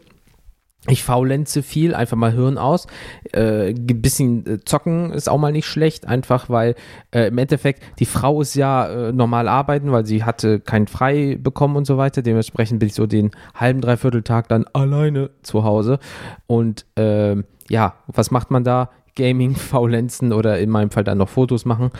Ich 0.86 1.04
faulenze 1.04 1.62
viel, 1.62 1.94
einfach 1.94 2.16
mal 2.16 2.32
Hirn 2.32 2.56
aus. 2.56 2.86
Äh, 3.32 3.74
ein 3.74 4.00
bisschen 4.00 4.46
äh, 4.46 4.60
zocken 4.64 5.12
ist 5.12 5.28
auch 5.28 5.36
mal 5.36 5.52
nicht 5.52 5.66
schlecht, 5.66 6.08
einfach 6.08 6.48
weil 6.48 6.74
äh, 7.10 7.28
im 7.28 7.36
Endeffekt 7.36 7.82
die 7.98 8.06
Frau 8.06 8.40
ist 8.40 8.54
ja 8.54 8.88
äh, 8.88 9.12
normal 9.12 9.46
arbeiten, 9.46 9.92
weil 9.92 10.06
sie 10.06 10.24
hatte 10.24 10.58
kein 10.58 10.86
Frei 10.86 11.36
bekommen 11.38 11.76
und 11.76 11.86
so 11.86 11.98
weiter. 11.98 12.22
Dementsprechend 12.22 12.78
bin 12.78 12.88
ich 12.88 12.94
so 12.94 13.06
den 13.06 13.30
halben, 13.54 13.82
dreiviertel 13.82 14.22
Tag 14.22 14.48
dann 14.48 14.64
alleine 14.72 15.30
zu 15.42 15.64
Hause. 15.64 15.98
Und 16.46 16.86
ähm, 16.96 17.44
ja, 17.68 17.96
was 18.06 18.30
macht 18.30 18.50
man 18.50 18.64
da? 18.64 18.88
Gaming, 19.16 19.54
faulenzen 19.56 20.32
oder 20.32 20.58
in 20.60 20.70
meinem 20.70 20.90
Fall 20.90 21.04
dann 21.04 21.18
noch 21.18 21.28
Fotos 21.28 21.66
machen. 21.66 21.90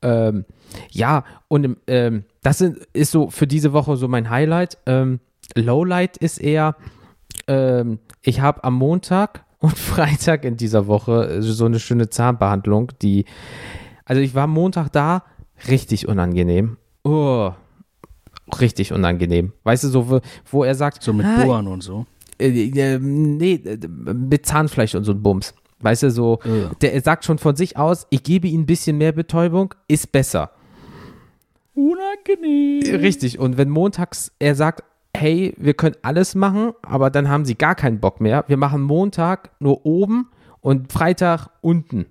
Ähm, 0.00 0.44
ja, 0.90 1.24
und 1.48 1.76
ähm, 1.88 2.22
das 2.42 2.60
ist 2.60 3.10
so 3.10 3.30
für 3.30 3.48
diese 3.48 3.72
Woche 3.72 3.96
so 3.96 4.06
mein 4.06 4.30
Highlight. 4.30 4.78
Ähm, 4.86 5.18
Lowlight 5.56 6.16
ist 6.18 6.38
eher, 6.38 6.76
ähm, 7.48 7.98
ich 8.22 8.40
habe 8.40 8.62
am 8.64 8.74
Montag 8.74 9.44
und 9.58 9.76
Freitag 9.76 10.44
in 10.44 10.56
dieser 10.56 10.86
Woche 10.86 11.42
so 11.42 11.64
eine 11.64 11.80
schöne 11.80 12.08
Zahnbehandlung, 12.10 12.92
die, 13.02 13.24
also 14.04 14.20
ich 14.22 14.34
war 14.34 14.44
am 14.44 14.52
Montag 14.52 14.90
da, 14.92 15.24
richtig 15.68 16.06
unangenehm. 16.06 16.76
Oh, 17.04 17.50
richtig 18.60 18.92
unangenehm. 18.92 19.52
Weißt 19.64 19.84
du, 19.84 19.88
so, 19.88 20.08
wo, 20.10 20.20
wo 20.50 20.64
er 20.64 20.74
sagt, 20.74 21.02
So 21.02 21.12
mit 21.12 21.26
"Ah, 21.26 21.44
Bohren 21.44 21.66
und 21.66 21.82
so. 21.82 22.06
äh, 22.38 22.48
äh, 22.48 22.98
nee, 23.00 23.54
äh, 23.54 23.78
mit 23.88 24.46
Zahnfleisch 24.46 24.94
und 24.94 25.04
so 25.04 25.12
ein 25.12 25.22
Bums. 25.22 25.54
Weißt 25.80 26.02
du, 26.04 26.10
so, 26.10 26.38
Äh. 26.44 26.74
der 26.80 26.94
er 26.94 27.00
sagt 27.02 27.24
schon 27.24 27.38
von 27.38 27.56
sich 27.56 27.76
aus, 27.76 28.06
ich 28.10 28.22
gebe 28.22 28.46
ihm 28.48 28.62
ein 28.62 28.66
bisschen 28.66 28.98
mehr 28.98 29.12
Betäubung, 29.12 29.74
ist 29.88 30.10
besser. 30.12 30.50
Unangenehm. 31.74 32.82
Richtig. 33.00 33.38
Und 33.38 33.56
wenn 33.56 33.68
montags 33.70 34.32
er 34.38 34.54
sagt, 34.54 34.82
hey, 35.16 35.54
wir 35.56 35.74
können 35.74 35.96
alles 36.02 36.34
machen, 36.34 36.72
aber 36.82 37.10
dann 37.10 37.28
haben 37.28 37.44
sie 37.44 37.54
gar 37.56 37.74
keinen 37.74 37.98
Bock 38.00 38.20
mehr. 38.20 38.44
Wir 38.46 38.56
machen 38.56 38.82
Montag 38.82 39.50
nur 39.58 39.84
oben 39.84 40.28
und 40.60 40.92
Freitag 40.92 41.48
unten. 41.60 42.06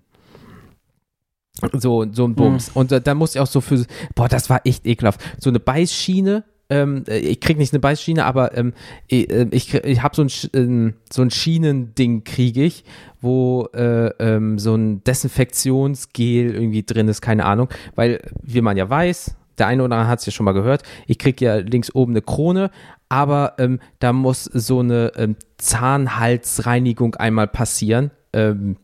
So, 1.74 2.06
so 2.12 2.26
ein 2.26 2.36
Bums. 2.36 2.70
Und 2.70 2.92
äh, 2.92 3.02
dann 3.02 3.18
muss 3.18 3.34
ich 3.34 3.42
auch 3.42 3.48
so 3.48 3.62
für, 3.62 3.84
boah, 4.14 4.28
das 4.28 4.50
war 4.50 4.62
echt 4.66 4.86
ekelhaft. 4.86 5.22
So 5.40 5.50
eine 5.50 5.60
Beißschiene. 5.60 6.44
Ähm, 6.70 7.04
äh, 7.08 7.18
ich 7.18 7.40
krieg 7.40 7.58
nicht 7.58 7.74
eine 7.74 7.80
Beißschiene, 7.80 8.26
aber 8.26 8.56
ähm, 8.56 8.74
ich, 9.08 9.32
äh, 9.32 9.48
ich, 9.52 9.70
krieg- 9.70 9.86
ich 9.86 10.04
habe 10.04 10.16
so 10.16 10.22
ein, 10.24 10.30
ähm, 10.54 10.94
so 11.12 11.22
ein 11.24 11.32
Schienending 11.32 12.26
kriege 12.26 12.64
ich, 12.64 12.84
wo 13.22 13.70
äh, 13.74 14.10
ähm, 14.20 14.60
so 14.60 14.76
ein 14.76 15.04
Desinfektionsgel 15.04 16.54
irgendwie 16.54 16.84
drin 16.84 17.08
ist, 17.08 17.22
keine 17.22 17.46
Ahnung. 17.46 17.70
Weil, 17.96 18.22
wie 18.44 18.62
man 18.62 18.78
ja 18.78 18.88
weiß, 18.90 19.36
der 19.58 19.68
eine 19.68 19.84
oder 19.84 19.96
andere 19.96 20.10
hat 20.10 20.20
es 20.20 20.26
ja 20.26 20.32
schon 20.32 20.46
mal 20.46 20.54
gehört, 20.54 20.84
ich 21.08 21.20
kriege 21.20 21.46
ja 21.46 21.56
links 21.56 21.94
oben 21.94 22.14
eine 22.14 22.22
Krone, 22.22 22.72
aber 23.10 23.54
ähm, 23.58 23.80
da 24.00 24.14
muss 24.14 24.46
so 24.46 24.80
eine 24.80 25.12
ähm, 25.16 25.36
Zahnhalsreinigung 25.58 27.16
einmal 27.16 27.48
passieren. 27.48 28.12
Ähm, 28.34 28.78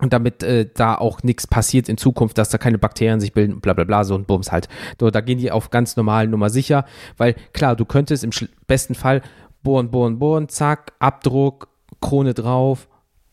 und 0.00 0.12
damit 0.12 0.42
äh, 0.42 0.68
da 0.74 0.96
auch 0.96 1.22
nichts 1.22 1.46
passiert 1.46 1.88
in 1.88 1.96
Zukunft, 1.96 2.36
dass 2.36 2.48
da 2.48 2.58
keine 2.58 2.78
Bakterien 2.78 3.20
sich 3.20 3.32
bilden, 3.32 3.60
bla 3.60 3.74
bla 3.74 3.84
bla, 3.84 4.02
so 4.02 4.16
ein 4.16 4.24
Bums 4.24 4.50
halt. 4.50 4.68
So, 4.98 5.10
da 5.10 5.20
gehen 5.20 5.38
die 5.38 5.52
auf 5.52 5.70
ganz 5.70 5.96
normalen 5.96 6.30
Nummer 6.30 6.50
sicher, 6.50 6.84
weil 7.16 7.34
klar, 7.52 7.76
du 7.76 7.84
könntest 7.84 8.24
im 8.24 8.30
besten 8.66 8.96
Fall 8.96 9.22
bohren, 9.62 9.90
bohren, 9.90 10.18
bohren, 10.18 10.48
zack, 10.48 10.92
Abdruck, 10.98 11.68
Krone 12.00 12.34
drauf, 12.34 12.88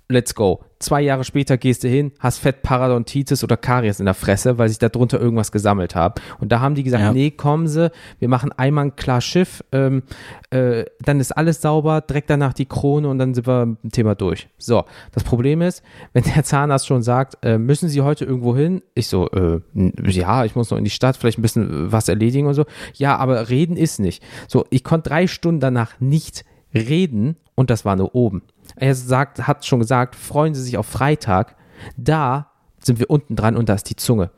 let's 0.07 0.35
go. 0.35 0.63
Zwei 0.81 1.01
Jahre 1.01 1.23
später 1.23 1.57
gehst 1.57 1.83
du 1.83 1.87
hin, 1.87 2.11
hast 2.19 2.39
Fettparodontitis 2.39 3.43
oder 3.43 3.55
Karies 3.55 3.99
in 3.99 4.05
der 4.05 4.15
Fresse, 4.15 4.57
weil 4.57 4.67
sich 4.67 4.79
da 4.79 4.89
drunter 4.89 5.19
irgendwas 5.21 5.51
gesammelt 5.51 5.93
haben. 5.93 6.15
Und 6.39 6.51
da 6.51 6.59
haben 6.59 6.73
die 6.73 6.81
gesagt, 6.81 7.03
Ja. 7.03 7.13
nee, 7.13 7.29
kommen 7.29 7.67
Sie, 7.67 7.91
wir 8.17 8.27
machen 8.27 8.51
einmal 8.57 8.85
ein 8.85 8.95
klar 8.95 9.21
Schiff, 9.21 9.63
ähm, 9.71 10.01
äh, 10.49 10.85
dann 11.05 11.19
ist 11.19 11.33
alles 11.33 11.61
sauber, 11.61 12.01
direkt 12.01 12.31
danach 12.31 12.53
die 12.53 12.65
Krone 12.65 13.07
und 13.07 13.19
dann 13.19 13.35
sind 13.35 13.45
wir 13.45 13.65
mit 13.67 13.83
dem 13.83 13.91
Thema 13.91 14.15
durch. 14.15 14.49
So, 14.57 14.83
das 15.11 15.23
Problem 15.23 15.61
ist, 15.61 15.83
wenn 16.13 16.23
der 16.23 16.43
Zahnarzt 16.43 16.87
schon 16.87 17.03
sagt, 17.03 17.37
äh, 17.45 17.59
müssen 17.59 17.87
Sie 17.87 18.01
heute 18.01 18.25
irgendwo 18.25 18.55
hin? 18.55 18.81
Ich 18.95 19.07
so, 19.07 19.29
äh, 19.29 19.61
ja, 20.07 20.45
ich 20.45 20.55
muss 20.55 20.71
noch 20.71 20.79
in 20.79 20.83
die 20.83 20.89
Stadt, 20.89 21.15
vielleicht 21.15 21.37
ein 21.37 21.43
bisschen 21.43 21.69
äh, 21.69 21.91
was 21.91 22.09
erledigen 22.09 22.47
und 22.47 22.55
so. 22.55 22.65
Ja, 22.95 23.17
aber 23.17 23.49
reden 23.49 23.77
ist 23.77 23.99
nicht. 23.99 24.23
So, 24.47 24.65
ich 24.71 24.83
konnte 24.83 25.09
drei 25.09 25.27
Stunden 25.27 25.59
danach 25.59 25.99
nicht 25.99 26.43
reden 26.73 27.35
und 27.55 27.69
das 27.69 27.85
war 27.85 27.95
nur 27.95 28.15
oben. 28.15 28.41
Er 28.81 28.95
sagt, 28.95 29.47
hat 29.47 29.63
schon 29.63 29.79
gesagt, 29.79 30.15
freuen 30.15 30.55
Sie 30.55 30.63
sich 30.63 30.75
auf 30.75 30.87
Freitag. 30.87 31.55
Da 31.97 32.51
sind 32.79 32.99
wir 32.99 33.11
unten 33.11 33.35
dran 33.35 33.55
und 33.55 33.69
da 33.69 33.75
ist 33.75 33.89
die 33.91 33.95
Zunge. 33.95 34.31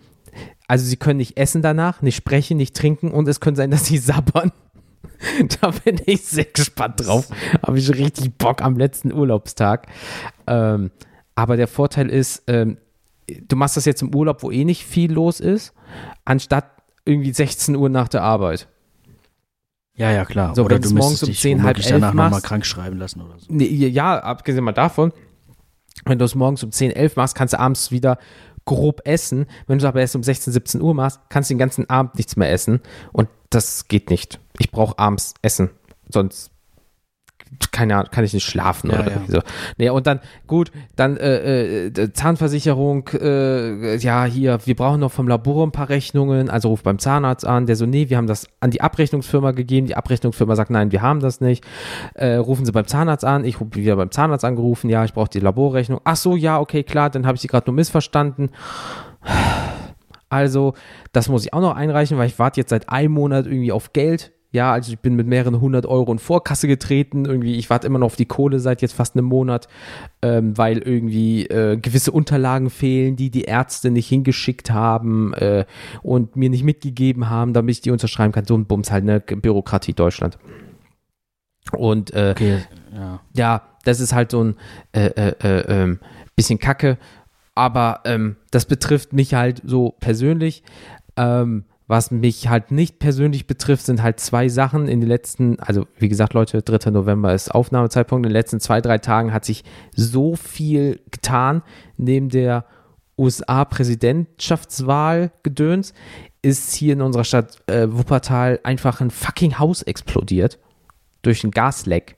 Also 0.67 0.85
sie 0.85 0.97
können 0.97 1.17
nicht 1.17 1.37
essen 1.37 1.61
danach, 1.61 2.01
nicht 2.01 2.17
sprechen, 2.17 2.57
nicht 2.57 2.75
trinken 2.75 3.11
und 3.11 3.25
es 3.29 3.39
könnte 3.39 3.59
sein, 3.59 3.71
dass 3.71 3.85
sie 3.85 3.97
sabbern. 3.99 4.51
Da 5.61 5.71
bin 5.71 6.01
ich 6.05 6.25
sehr 6.25 6.43
gespannt 6.43 7.05
drauf. 7.05 7.29
Habe 7.65 7.79
ich 7.79 7.89
richtig 7.89 8.37
Bock 8.37 8.61
am 8.61 8.75
letzten 8.77 9.13
Urlaubstag. 9.13 9.87
Ähm, 10.45 10.91
aber 11.35 11.55
der 11.55 11.69
Vorteil 11.69 12.09
ist, 12.09 12.43
ähm, 12.47 12.77
du 13.27 13.55
machst 13.55 13.77
das 13.77 13.85
jetzt 13.85 14.01
im 14.01 14.13
Urlaub, 14.13 14.43
wo 14.43 14.51
eh 14.51 14.65
nicht 14.65 14.83
viel 14.83 15.13
los 15.13 15.39
ist, 15.39 15.73
anstatt 16.25 16.65
irgendwie 17.05 17.31
16 17.31 17.77
Uhr 17.77 17.87
nach 17.87 18.09
der 18.09 18.23
Arbeit. 18.23 18.67
Ja, 19.95 20.11
ja, 20.11 20.25
klar. 20.25 20.55
So, 20.55 20.63
oder 20.63 20.75
wenn 20.75 20.81
du 20.81 20.95
morgens 20.95 21.21
um 21.23 21.27
dich 21.27 21.39
10, 21.39 21.63
halb 21.63 21.77
elf 21.77 21.87
danach 21.87 22.13
nochmal 22.13 22.41
krank 22.41 22.65
schreiben 22.65 22.97
lassen 22.97 23.21
oder 23.21 23.37
so. 23.37 23.45
Nee, 23.49 23.65
ja, 23.65 24.19
abgesehen 24.19 24.63
mal 24.63 24.71
davon, 24.71 25.13
wenn 26.05 26.17
du 26.17 26.25
es 26.25 26.35
morgens 26.35 26.63
um 26.63 26.71
10, 26.71 26.91
11 26.91 27.15
machst, 27.15 27.35
kannst 27.35 27.53
du 27.53 27.59
abends 27.59 27.91
wieder 27.91 28.17
grob 28.65 29.01
essen. 29.05 29.45
Wenn 29.67 29.77
du 29.77 29.85
es 29.85 29.87
aber 29.87 30.01
erst 30.01 30.15
um 30.15 30.23
16, 30.23 30.53
17 30.53 30.81
Uhr 30.81 30.93
machst, 30.93 31.19
kannst 31.29 31.49
du 31.49 31.53
den 31.53 31.59
ganzen 31.59 31.89
Abend 31.89 32.15
nichts 32.15 32.35
mehr 32.35 32.51
essen. 32.51 32.81
Und 33.11 33.29
das 33.49 33.87
geht 33.87 34.09
nicht. 34.09 34.39
Ich 34.57 34.71
brauche 34.71 34.97
abends 34.97 35.35
Essen. 35.41 35.69
Sonst 36.09 36.51
keine 37.71 37.95
Ahnung, 37.95 38.09
kann 38.11 38.23
ich 38.23 38.33
nicht 38.33 38.45
schlafen 38.45 38.91
Ja, 38.91 38.99
oder 38.99 39.11
ja. 39.11 39.21
so. 39.27 39.39
Nee, 39.77 39.89
und 39.89 40.07
dann, 40.07 40.19
gut, 40.47 40.71
dann 40.95 41.17
äh, 41.17 41.87
äh, 41.87 42.13
Zahnversicherung, 42.13 43.09
äh, 43.13 43.95
ja, 43.97 44.25
hier, 44.25 44.59
wir 44.65 44.75
brauchen 44.75 44.99
noch 44.99 45.11
vom 45.11 45.27
Labor 45.27 45.65
ein 45.65 45.71
paar 45.71 45.89
Rechnungen, 45.89 46.49
also 46.49 46.69
ruft 46.69 46.83
beim 46.83 46.99
Zahnarzt 46.99 47.45
an, 47.45 47.65
der 47.65 47.75
so, 47.75 47.85
nee, 47.85 48.09
wir 48.09 48.17
haben 48.17 48.27
das 48.27 48.47
an 48.59 48.71
die 48.71 48.81
Abrechnungsfirma 48.81 49.51
gegeben, 49.51 49.87
die 49.87 49.95
Abrechnungsfirma 49.95 50.55
sagt, 50.55 50.69
nein, 50.69 50.91
wir 50.91 51.01
haben 51.01 51.19
das 51.19 51.41
nicht. 51.41 51.65
Äh, 52.13 52.35
rufen 52.35 52.65
sie 52.65 52.71
beim 52.71 52.87
Zahnarzt 52.87 53.25
an, 53.25 53.45
ich 53.45 53.59
habe 53.59 53.75
wieder 53.75 53.95
beim 53.95 54.11
Zahnarzt 54.11 54.45
angerufen, 54.45 54.89
ja, 54.89 55.05
ich 55.05 55.13
brauche 55.13 55.29
die 55.29 55.39
Laborrechnung. 55.39 56.01
Ach 56.03 56.15
so, 56.15 56.35
ja, 56.35 56.59
okay, 56.59 56.83
klar, 56.83 57.09
dann 57.09 57.25
habe 57.25 57.35
ich 57.35 57.41
sie 57.41 57.47
gerade 57.47 57.69
nur 57.69 57.75
missverstanden. 57.75 58.49
Also, 60.29 60.73
das 61.11 61.29
muss 61.29 61.45
ich 61.45 61.53
auch 61.53 61.61
noch 61.61 61.75
einreichen, 61.75 62.17
weil 62.17 62.27
ich 62.27 62.39
warte 62.39 62.59
jetzt 62.59 62.71
seit 62.71 62.89
einem 62.89 63.13
Monat 63.13 63.45
irgendwie 63.45 63.71
auf 63.71 63.93
Geld. 63.93 64.31
Ja, 64.53 64.71
also 64.71 64.91
ich 64.91 64.99
bin 64.99 65.15
mit 65.15 65.25
mehreren 65.25 65.59
hundert 65.59 65.87
Euro 65.87 66.11
in 66.11 66.19
Vorkasse 66.19 66.67
getreten. 66.67 67.25
Irgendwie, 67.25 67.55
ich 67.55 67.71
warte 67.71 67.87
immer 67.87 67.97
noch 67.97 68.05
auf 68.05 68.15
die 68.15 68.27
Kohle 68.27 68.59
seit 68.59 68.83
jetzt 68.83 68.93
fast 68.93 69.15
einem 69.15 69.25
Monat, 69.25 69.67
ähm, 70.21 70.55
weil 70.55 70.77
irgendwie 70.77 71.47
äh, 71.47 71.75
gewisse 71.75 72.11
Unterlagen 72.11 72.69
fehlen, 72.69 73.15
die 73.15 73.31
die 73.31 73.45
Ärzte 73.45 73.89
nicht 73.89 74.07
hingeschickt 74.07 74.69
haben 74.69 75.33
äh, 75.33 75.65
und 76.03 76.35
mir 76.35 76.51
nicht 76.51 76.63
mitgegeben 76.63 77.31
haben, 77.31 77.53
damit 77.53 77.77
ich 77.77 77.81
die 77.81 77.89
unterschreiben 77.89 78.31
kann. 78.31 78.45
So 78.45 78.55
ein 78.55 78.65
Bums 78.67 78.91
halt, 78.91 79.05
ne? 79.05 79.19
Bürokratie 79.21 79.93
Deutschland. 79.93 80.37
Und 81.71 82.13
äh, 82.13 82.31
Okay, 82.35 82.59
ja. 82.93 83.21
ja, 83.35 83.61
das 83.85 83.99
ist 83.99 84.13
halt 84.13 84.29
so 84.29 84.43
ein 84.43 84.55
äh, 84.91 85.07
äh, 85.07 85.33
äh, 85.41 85.81
ähm, 85.83 85.99
bisschen 86.35 86.59
Kacke, 86.59 86.99
aber 87.55 88.01
ähm, 88.05 88.35
das 88.51 88.65
betrifft 88.65 89.13
mich 89.13 89.33
halt 89.33 89.63
so 89.65 89.95
persönlich. 89.99 90.61
Ähm, 91.17 91.65
was 91.87 92.11
mich 92.11 92.49
halt 92.49 92.71
nicht 92.71 92.99
persönlich 92.99 93.47
betrifft, 93.47 93.85
sind 93.85 94.01
halt 94.01 94.19
zwei 94.19 94.49
Sachen 94.49 94.87
in 94.87 95.01
den 95.01 95.09
letzten, 95.09 95.59
also 95.59 95.85
wie 95.97 96.09
gesagt, 96.09 96.33
Leute, 96.33 96.61
3. 96.61 96.91
November 96.91 97.33
ist 97.33 97.53
Aufnahmezeitpunkt. 97.53 98.25
In 98.25 98.29
den 98.29 98.33
letzten 98.33 98.59
zwei, 98.59 98.81
drei 98.81 98.97
Tagen 98.97 99.31
hat 99.33 99.45
sich 99.45 99.63
so 99.95 100.35
viel 100.35 100.99
getan. 101.11 101.61
Neben 101.97 102.29
der 102.29 102.65
USA-Präsidentschaftswahl 103.17 105.31
gedöns 105.43 105.93
ist 106.41 106.73
hier 106.73 106.93
in 106.93 107.01
unserer 107.01 107.25
Stadt 107.25 107.61
äh, 107.67 107.87
Wuppertal 107.89 108.59
einfach 108.63 109.01
ein 109.01 109.11
fucking 109.11 109.59
Haus 109.59 109.81
explodiert 109.81 110.59
durch 111.21 111.43
ein 111.43 111.51
Gasleck. 111.51 112.15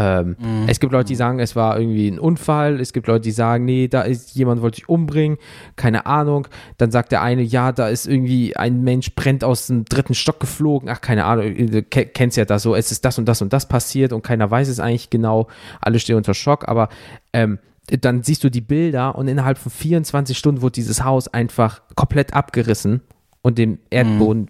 Ähm, 0.00 0.36
Es 0.68 0.78
gibt 0.80 0.92
Leute, 0.92 1.08
die 1.08 1.16
sagen, 1.16 1.40
es 1.40 1.56
war 1.56 1.78
irgendwie 1.78 2.08
ein 2.08 2.18
Unfall. 2.20 2.80
Es 2.80 2.92
gibt 2.92 3.08
Leute, 3.08 3.22
die 3.22 3.32
sagen, 3.32 3.64
nee, 3.64 3.88
da 3.88 4.02
ist 4.02 4.34
jemand 4.36 4.62
wollte 4.62 4.76
sich 4.76 4.88
umbringen. 4.88 5.38
Keine 5.76 6.06
Ahnung. 6.06 6.46
Dann 6.76 6.90
sagt 6.92 7.10
der 7.12 7.20
eine, 7.20 7.42
ja, 7.42 7.72
da 7.72 7.88
ist 7.88 8.06
irgendwie 8.06 8.54
ein 8.56 8.82
Mensch 8.84 9.14
brennt 9.14 9.42
aus 9.42 9.66
dem 9.66 9.84
dritten 9.84 10.14
Stock 10.14 10.38
geflogen. 10.40 10.88
Ach, 10.88 11.00
keine 11.00 11.24
Ahnung. 11.24 11.52
Du 11.56 11.82
ke- 11.82 12.06
kennst 12.06 12.36
ja 12.36 12.44
das 12.44 12.62
so. 12.62 12.74
Es 12.76 12.92
ist 12.92 13.04
das 13.04 13.18
und 13.18 13.26
das 13.26 13.42
und 13.42 13.52
das 13.52 13.66
passiert 13.66 14.12
und 14.12 14.22
keiner 14.22 14.48
weiß 14.50 14.68
es 14.68 14.78
eigentlich 14.80 15.10
genau. 15.10 15.48
Alle 15.80 15.98
stehen 15.98 16.16
unter 16.16 16.34
Schock. 16.34 16.68
Aber 16.68 16.88
ähm, 17.32 17.58
dann 18.00 18.22
siehst 18.22 18.44
du 18.44 18.50
die 18.50 18.60
Bilder 18.60 19.16
und 19.16 19.26
innerhalb 19.28 19.58
von 19.58 19.72
24 19.72 20.38
Stunden 20.38 20.62
wurde 20.62 20.72
dieses 20.74 21.02
Haus 21.04 21.26
einfach 21.26 21.80
komplett 21.96 22.34
abgerissen 22.34 23.00
und 23.42 23.58
dem 23.58 23.78
Erdboden 23.90 24.48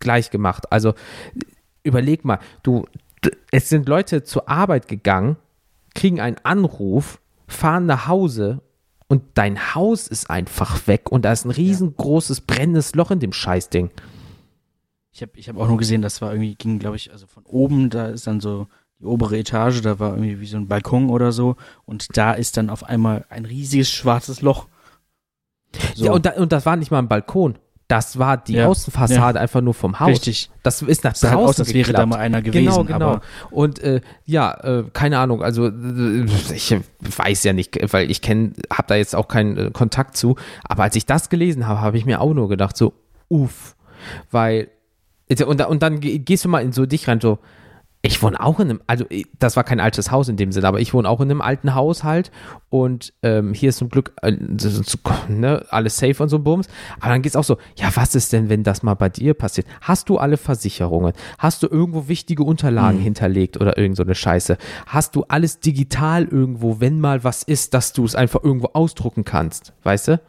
gleich 0.00 0.30
gemacht. 0.30 0.72
Also 0.72 0.94
überleg 1.84 2.24
mal, 2.24 2.38
du, 2.62 2.86
es 3.50 3.68
sind 3.68 3.88
Leute 3.88 4.24
zur 4.24 4.48
Arbeit 4.48 4.88
gegangen, 4.88 5.36
kriegen 5.94 6.20
einen 6.20 6.38
Anruf, 6.42 7.20
fahren 7.46 7.86
nach 7.86 8.08
Hause 8.08 8.62
und 9.08 9.22
dein 9.34 9.74
Haus 9.74 10.08
ist 10.08 10.30
einfach 10.30 10.86
weg 10.86 11.12
und 11.12 11.24
da 11.24 11.32
ist 11.32 11.44
ein 11.44 11.50
riesengroßes 11.50 12.42
brennendes 12.42 12.94
Loch 12.94 13.10
in 13.10 13.20
dem 13.20 13.32
Scheißding. 13.32 13.90
Ich 15.12 15.20
habe 15.20 15.32
ich 15.34 15.48
hab 15.48 15.58
auch 15.58 15.68
nur 15.68 15.76
gesehen, 15.76 16.00
das 16.00 16.22
war 16.22 16.32
irgendwie, 16.32 16.54
ging, 16.54 16.78
glaube 16.78 16.96
ich, 16.96 17.12
also 17.12 17.26
von 17.26 17.44
oben, 17.44 17.90
da 17.90 18.06
ist 18.06 18.26
dann 18.26 18.40
so 18.40 18.68
die 18.98 19.04
obere 19.04 19.36
Etage, 19.36 19.82
da 19.82 19.98
war 19.98 20.12
irgendwie 20.12 20.40
wie 20.40 20.46
so 20.46 20.56
ein 20.56 20.68
Balkon 20.68 21.10
oder 21.10 21.32
so 21.32 21.56
und 21.84 22.16
da 22.16 22.32
ist 22.32 22.56
dann 22.56 22.70
auf 22.70 22.84
einmal 22.84 23.26
ein 23.28 23.44
riesiges 23.44 23.90
schwarzes 23.90 24.40
Loch. 24.40 24.68
So, 25.94 26.06
Ja, 26.06 26.12
und, 26.12 26.24
da, 26.24 26.32
und 26.32 26.52
das 26.52 26.64
war 26.64 26.76
nicht 26.76 26.90
mal 26.90 26.98
ein 26.98 27.08
Balkon. 27.08 27.58
Das 27.92 28.18
war 28.18 28.38
die 28.38 28.54
Ja, 28.54 28.68
Außenfassade 28.68 29.38
einfach 29.38 29.60
nur 29.60 29.74
vom 29.74 30.00
Haus. 30.00 30.08
richtig. 30.08 30.50
Das 30.62 30.80
ist 30.80 31.04
nach 31.04 31.12
Das 31.12 31.20
sah 31.20 31.28
halt 31.30 31.38
draußen 31.40 31.50
aus, 31.50 31.68
als 31.68 31.74
wäre 31.74 31.92
da 31.92 32.06
mal 32.06 32.16
einer 32.18 32.40
gewesen. 32.40 32.64
Genau, 32.64 32.84
genau. 32.84 33.20
Und 33.50 33.80
äh, 33.80 34.00
ja, 34.24 34.52
äh, 34.62 34.84
keine 34.92 35.18
Ahnung, 35.18 35.42
also 35.42 35.66
äh, 35.68 36.24
ich 36.54 36.74
weiß 37.00 37.44
ja 37.44 37.52
nicht, 37.52 37.78
weil 37.92 38.10
ich 38.10 38.22
kenne, 38.22 38.52
habe 38.72 38.84
da 38.88 38.94
jetzt 38.94 39.14
auch 39.14 39.28
keinen 39.28 39.56
äh, 39.56 39.70
Kontakt 39.72 40.16
zu, 40.16 40.36
aber 40.64 40.84
als 40.84 40.96
ich 40.96 41.04
das 41.04 41.28
gelesen 41.28 41.66
habe, 41.66 41.80
habe 41.82 41.98
ich 41.98 42.06
mir 42.06 42.20
auch 42.22 42.32
nur 42.32 42.48
gedacht, 42.48 42.76
so, 42.76 42.94
uff, 43.28 43.76
weil, 44.30 44.68
und, 45.46 45.60
und 45.60 45.82
dann 45.82 46.00
ge- 46.00 46.18
gehst 46.18 46.44
du 46.44 46.48
mal 46.48 46.60
in 46.62 46.72
so 46.72 46.86
dich 46.86 47.08
rein, 47.08 47.20
so, 47.20 47.38
ich 48.02 48.22
wohne 48.22 48.40
auch 48.40 48.60
in 48.60 48.70
einem, 48.70 48.80
also 48.86 49.04
äh, 49.08 49.24
das 49.38 49.56
war 49.56 49.64
kein 49.64 49.80
altes 49.80 50.10
Haus 50.10 50.28
in 50.28 50.36
dem 50.36 50.52
Sinne, 50.52 50.68
aber 50.68 50.80
ich 50.80 50.92
wohne 50.92 51.08
auch 51.08 51.20
in 51.20 51.30
einem 51.30 51.40
alten 51.40 51.74
Haushalt 51.74 52.30
und 52.68 53.12
ähm, 53.22 53.54
hier 53.54 53.68
ist 53.68 53.78
zum 53.78 53.88
Glück 53.88 54.12
äh, 54.22 54.32
ne, 55.28 55.64
alles 55.70 55.96
safe 55.96 56.22
und 56.22 56.28
so 56.28 56.38
Bums. 56.38 56.68
Aber 57.00 57.10
dann 57.10 57.22
geht's 57.22 57.36
auch 57.36 57.44
so, 57.44 57.58
ja, 57.76 57.90
was 57.94 58.14
ist 58.14 58.32
denn, 58.32 58.48
wenn 58.48 58.64
das 58.64 58.82
mal 58.82 58.94
bei 58.94 59.08
dir 59.08 59.34
passiert? 59.34 59.66
Hast 59.80 60.08
du 60.08 60.18
alle 60.18 60.36
Versicherungen? 60.36 61.12
Hast 61.38 61.62
du 61.62 61.68
irgendwo 61.68 62.08
wichtige 62.08 62.42
Unterlagen 62.42 62.98
hinterlegt 62.98 63.60
oder 63.60 63.78
irgend 63.78 63.96
so 63.96 64.02
eine 64.02 64.14
Scheiße? 64.14 64.58
Hast 64.86 65.14
du 65.16 65.24
alles 65.28 65.60
digital 65.60 66.24
irgendwo, 66.24 66.80
wenn 66.80 67.00
mal 67.00 67.24
was 67.24 67.42
ist, 67.42 67.74
dass 67.74 67.92
du 67.92 68.04
es 68.04 68.14
einfach 68.14 68.42
irgendwo 68.42 68.70
ausdrucken 68.72 69.24
kannst? 69.24 69.72
Weißt 69.84 70.08
du? 70.08 70.20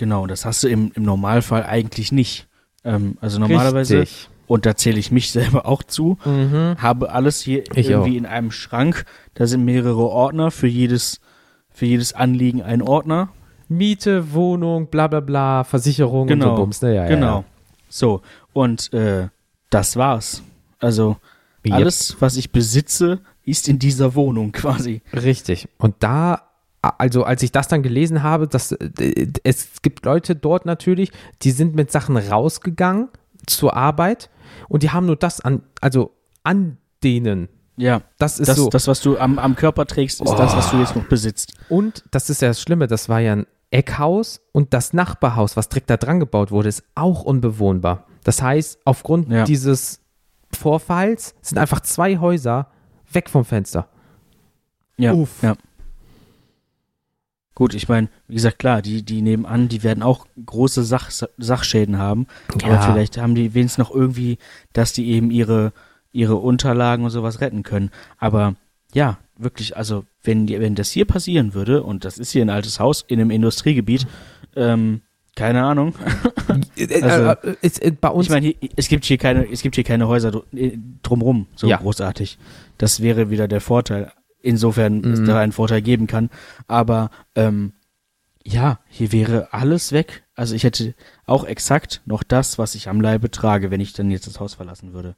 genau, 0.00 0.26
das 0.26 0.44
hast 0.44 0.64
du 0.64 0.68
im, 0.68 0.90
im 0.94 1.04
Normalfall 1.04 1.64
eigentlich 1.64 2.10
nicht. 2.10 2.48
Ähm, 2.84 3.18
also 3.20 3.38
normalerweise, 3.38 4.00
Richtig. 4.00 4.29
Und 4.50 4.66
da 4.66 4.74
zähle 4.74 4.98
ich 4.98 5.12
mich 5.12 5.30
selber 5.38 5.64
auch 5.66 5.84
zu, 5.84 6.18
habe 6.24 7.12
alles 7.12 7.40
hier 7.40 7.62
Ich 7.76 7.88
irgendwie 7.90 8.10
auch. 8.14 8.16
in 8.18 8.26
einem 8.26 8.50
Schrank. 8.50 9.04
Da 9.34 9.46
sind 9.46 9.64
mehrere 9.64 10.08
Ordner, 10.08 10.50
für 10.50 10.66
jedes, 10.66 11.20
für 11.70 11.86
jedes 11.86 12.14
Anliegen 12.14 12.60
ein 12.60 12.82
Ordner. 12.82 13.28
Miete, 13.68 14.32
Wohnung, 14.32 14.88
bla 14.88 15.06
bla 15.06 15.20
bla, 15.20 15.62
Versicherung 15.62 16.22
und 16.22 16.26
Genau, 16.28 16.56
so 16.56 16.62
Bums. 16.62 16.82
Ne? 16.82 16.96
Ja, 16.96 17.06
genau. 17.06 17.36
Ja, 17.38 17.44
So, 17.88 18.22
und 18.52 18.92
äh, 18.92 19.28
das 19.70 19.94
war's. 19.96 20.42
Also 20.80 21.16
Yep. 21.64 21.74
alles, 21.74 22.16
was 22.18 22.36
ich 22.36 22.50
besitze, 22.50 23.20
ist 23.44 23.68
in 23.68 23.78
dieser 23.78 24.16
Wohnung 24.16 24.50
quasi. 24.52 25.00
Richtig. 25.12 25.68
Und 25.78 25.94
da, 26.00 26.42
also 26.82 27.22
als 27.22 27.44
ich 27.44 27.52
das 27.52 27.68
dann 27.68 27.84
gelesen 27.84 28.24
habe, 28.24 28.48
dass 28.48 28.72
äh, 28.72 29.28
es 29.44 29.80
gibt 29.82 30.04
Leute 30.04 30.34
dort 30.34 30.66
natürlich, 30.66 31.12
die 31.42 31.52
sind 31.52 31.76
mit 31.76 31.92
Sachen 31.92 32.16
rausgegangen 32.16 33.10
zur 33.50 33.76
Arbeit 33.76 34.30
und 34.68 34.82
die 34.82 34.90
haben 34.90 35.06
nur 35.06 35.16
das 35.16 35.40
an, 35.40 35.62
also 35.80 36.12
an 36.42 36.78
denen. 37.02 37.48
Ja, 37.76 38.02
Das 38.18 38.38
ist 38.38 38.48
das, 38.48 38.56
so. 38.56 38.68
das, 38.68 38.88
was 38.88 39.00
du 39.00 39.18
am, 39.18 39.38
am 39.38 39.56
Körper 39.56 39.86
trägst, 39.86 40.20
ist 40.20 40.32
das, 40.34 40.54
was 40.54 40.70
du 40.70 40.78
jetzt 40.78 40.94
noch 40.96 41.04
besitzt. 41.04 41.54
Und 41.70 42.04
das 42.10 42.28
ist 42.28 42.42
ja 42.42 42.48
das 42.48 42.60
Schlimme, 42.60 42.86
das 42.86 43.08
war 43.08 43.20
ja 43.20 43.32
ein 43.32 43.46
Eckhaus 43.70 44.40
und 44.52 44.74
das 44.74 44.92
Nachbarhaus, 44.92 45.56
was 45.56 45.68
direkt 45.68 45.88
da 45.88 45.96
dran 45.96 46.20
gebaut 46.20 46.50
wurde, 46.50 46.68
ist 46.68 46.82
auch 46.94 47.22
unbewohnbar. 47.22 48.04
Das 48.24 48.42
heißt, 48.42 48.80
aufgrund 48.84 49.30
Ja. 49.30 49.44
dieses 49.44 50.00
Vorfalls 50.52 51.34
sind 51.40 51.56
einfach 51.58 51.80
zwei 51.80 52.18
Häuser 52.18 52.66
weg 53.12 53.30
vom 53.30 53.44
Fenster. 53.44 53.88
Ja, 54.98 55.12
Uff. 55.14 55.42
ja. 55.42 55.54
Gut, 57.60 57.74
ich 57.74 57.90
meine, 57.90 58.08
wie 58.26 58.36
gesagt, 58.36 58.58
klar, 58.58 58.80
die, 58.80 59.02
die 59.02 59.20
nebenan, 59.20 59.68
die 59.68 59.82
werden 59.82 60.02
auch 60.02 60.26
große 60.46 60.82
Sach, 60.82 61.10
Sachschäden 61.36 61.98
haben. 61.98 62.26
Aber 62.64 62.76
Ja. 62.76 62.80
vielleicht 62.80 63.18
haben 63.18 63.34
die 63.34 63.52
wenigstens 63.52 63.76
noch 63.76 63.94
irgendwie, 63.94 64.38
dass 64.72 64.94
die 64.94 65.10
eben 65.10 65.30
ihre, 65.30 65.74
ihre 66.10 66.36
Unterlagen 66.36 67.04
und 67.04 67.10
sowas 67.10 67.42
retten 67.42 67.62
können. 67.62 67.90
Aber 68.16 68.54
ja, 68.94 69.18
wirklich, 69.36 69.76
also 69.76 70.04
wenn, 70.24 70.48
wenn 70.48 70.74
das 70.74 70.90
hier 70.90 71.04
passieren 71.04 71.52
würde, 71.52 71.82
und 71.82 72.06
das 72.06 72.16
ist 72.16 72.30
hier 72.30 72.40
ein 72.40 72.48
altes 72.48 72.80
Haus 72.80 73.04
in 73.06 73.20
einem 73.20 73.30
Industriegebiet, 73.30 74.06
ähm, 74.56 75.02
keine 75.36 75.62
Ahnung. 75.62 75.94
Also, 76.48 76.64
äh, 76.86 77.36
äh, 77.50 77.56
ist, 77.60 77.82
äh, 77.82 77.90
bei 77.92 78.08
uns 78.08 78.26
Ich 78.28 78.30
meine, 78.32 78.54
es 78.76 78.88
gibt 78.88 79.04
hier 79.04 79.18
keine, 79.18 79.46
es 79.52 79.60
gibt 79.60 79.74
hier 79.74 79.84
keine 79.84 80.08
Häuser 80.08 80.30
dr- 80.30 80.44
drumrum, 81.02 81.46
so 81.56 81.68
Ja. 81.68 81.76
großartig. 81.76 82.38
Das 82.78 83.02
wäre 83.02 83.28
wieder 83.28 83.48
der 83.48 83.60
Vorteil, 83.60 84.10
insofern 84.42 85.04
es 85.04 85.20
Mhm. 85.20 85.26
da 85.26 85.40
einen 85.40 85.52
Vorteil 85.52 85.82
geben 85.82 86.06
kann. 86.06 86.30
Aber 86.66 87.10
ähm, 87.34 87.72
ja, 88.44 88.80
hier 88.88 89.12
wäre 89.12 89.52
alles 89.52 89.92
weg. 89.92 90.24
Also 90.34 90.54
ich 90.54 90.64
hätte 90.64 90.94
auch 91.26 91.44
exakt 91.44 92.00
noch 92.06 92.22
das, 92.22 92.58
was 92.58 92.74
ich 92.74 92.88
am 92.88 93.00
Leibe 93.00 93.30
trage, 93.30 93.70
wenn 93.70 93.80
ich 93.80 93.92
dann 93.92 94.10
jetzt 94.10 94.26
das 94.26 94.40
Haus 94.40 94.54
verlassen 94.54 94.92
würde. 94.94 95.16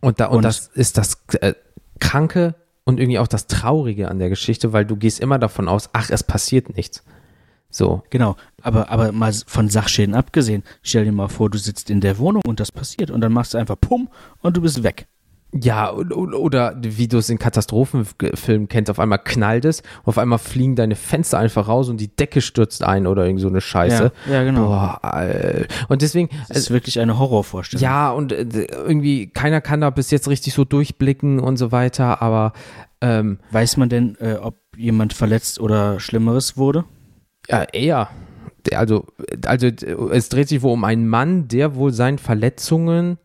Und, 0.00 0.20
da, 0.20 0.26
und, 0.26 0.38
Und- 0.38 0.42
das 0.44 0.68
ist 0.68 0.96
das 0.98 1.18
äh, 1.40 1.54
Kranke 2.00 2.54
und 2.84 3.00
irgendwie 3.00 3.18
auch 3.18 3.28
das 3.28 3.46
Traurige 3.46 4.08
an 4.08 4.18
der 4.18 4.28
Geschichte, 4.28 4.72
weil 4.72 4.84
du 4.84 4.96
gehst 4.96 5.20
immer 5.20 5.38
davon 5.38 5.68
aus, 5.68 5.90
ach, 5.92 6.10
es 6.10 6.22
passiert 6.22 6.76
nichts. 6.76 7.02
So. 7.70 8.02
Genau, 8.10 8.36
aber, 8.62 8.88
aber 8.90 9.10
mal 9.12 9.32
von 9.46 9.68
Sachschäden 9.68 10.14
abgesehen, 10.14 10.62
stell 10.82 11.04
dir 11.04 11.12
mal 11.12 11.28
vor, 11.28 11.50
du 11.50 11.58
sitzt 11.58 11.90
in 11.90 12.00
der 12.00 12.18
Wohnung 12.18 12.42
und 12.46 12.60
das 12.60 12.70
passiert 12.72 13.10
und 13.10 13.20
dann 13.20 13.32
machst 13.32 13.54
du 13.54 13.58
einfach 13.58 13.76
Pum 13.80 14.08
und 14.40 14.56
du 14.56 14.60
bist 14.60 14.82
weg. 14.82 15.06
Ja, 15.62 15.92
oder 15.92 16.76
wie 16.82 17.06
du 17.06 17.18
es 17.18 17.30
in 17.30 17.38
Katastrophenfilmen 17.38 18.66
kennst, 18.68 18.90
auf 18.90 18.98
einmal 18.98 19.20
knallt 19.20 19.64
es, 19.64 19.84
auf 20.02 20.18
einmal 20.18 20.40
fliegen 20.40 20.74
deine 20.74 20.96
Fenster 20.96 21.38
einfach 21.38 21.68
raus 21.68 21.88
und 21.88 22.00
die 22.00 22.08
Decke 22.08 22.40
stürzt 22.40 22.82
ein 22.82 23.06
oder 23.06 23.24
irgend 23.24 23.40
so 23.40 23.48
eine 23.48 23.60
Scheiße. 23.60 24.10
Ja, 24.26 24.32
ja 24.32 24.42
genau. 24.42 24.66
Boah, 24.66 25.00
und 25.88 26.02
deswegen. 26.02 26.28
Das 26.48 26.56
ist 26.56 26.70
wirklich 26.72 26.98
eine 26.98 27.20
Horrorvorstellung. 27.20 27.82
Ja, 27.82 28.10
und 28.10 28.32
äh, 28.32 28.64
irgendwie 28.64 29.28
keiner 29.28 29.60
kann 29.60 29.80
da 29.80 29.90
bis 29.90 30.10
jetzt 30.10 30.28
richtig 30.28 30.54
so 30.54 30.64
durchblicken 30.64 31.38
und 31.38 31.56
so 31.56 31.70
weiter, 31.70 32.20
aber. 32.20 32.52
Ähm, 33.00 33.38
Weiß 33.52 33.76
man 33.76 33.88
denn, 33.88 34.16
äh, 34.18 34.34
ob 34.34 34.58
jemand 34.76 35.12
verletzt 35.12 35.60
oder 35.60 36.00
Schlimmeres 36.00 36.56
wurde? 36.56 36.84
Ja, 37.48 37.62
eher. 37.62 38.08
Also, 38.74 39.06
also 39.44 39.68
es 39.68 40.30
dreht 40.30 40.48
sich 40.48 40.62
wohl 40.62 40.72
um 40.72 40.84
einen 40.84 41.06
Mann, 41.06 41.46
der 41.46 41.76
wohl 41.76 41.92
seinen 41.92 42.18
Verletzungen 42.18 43.18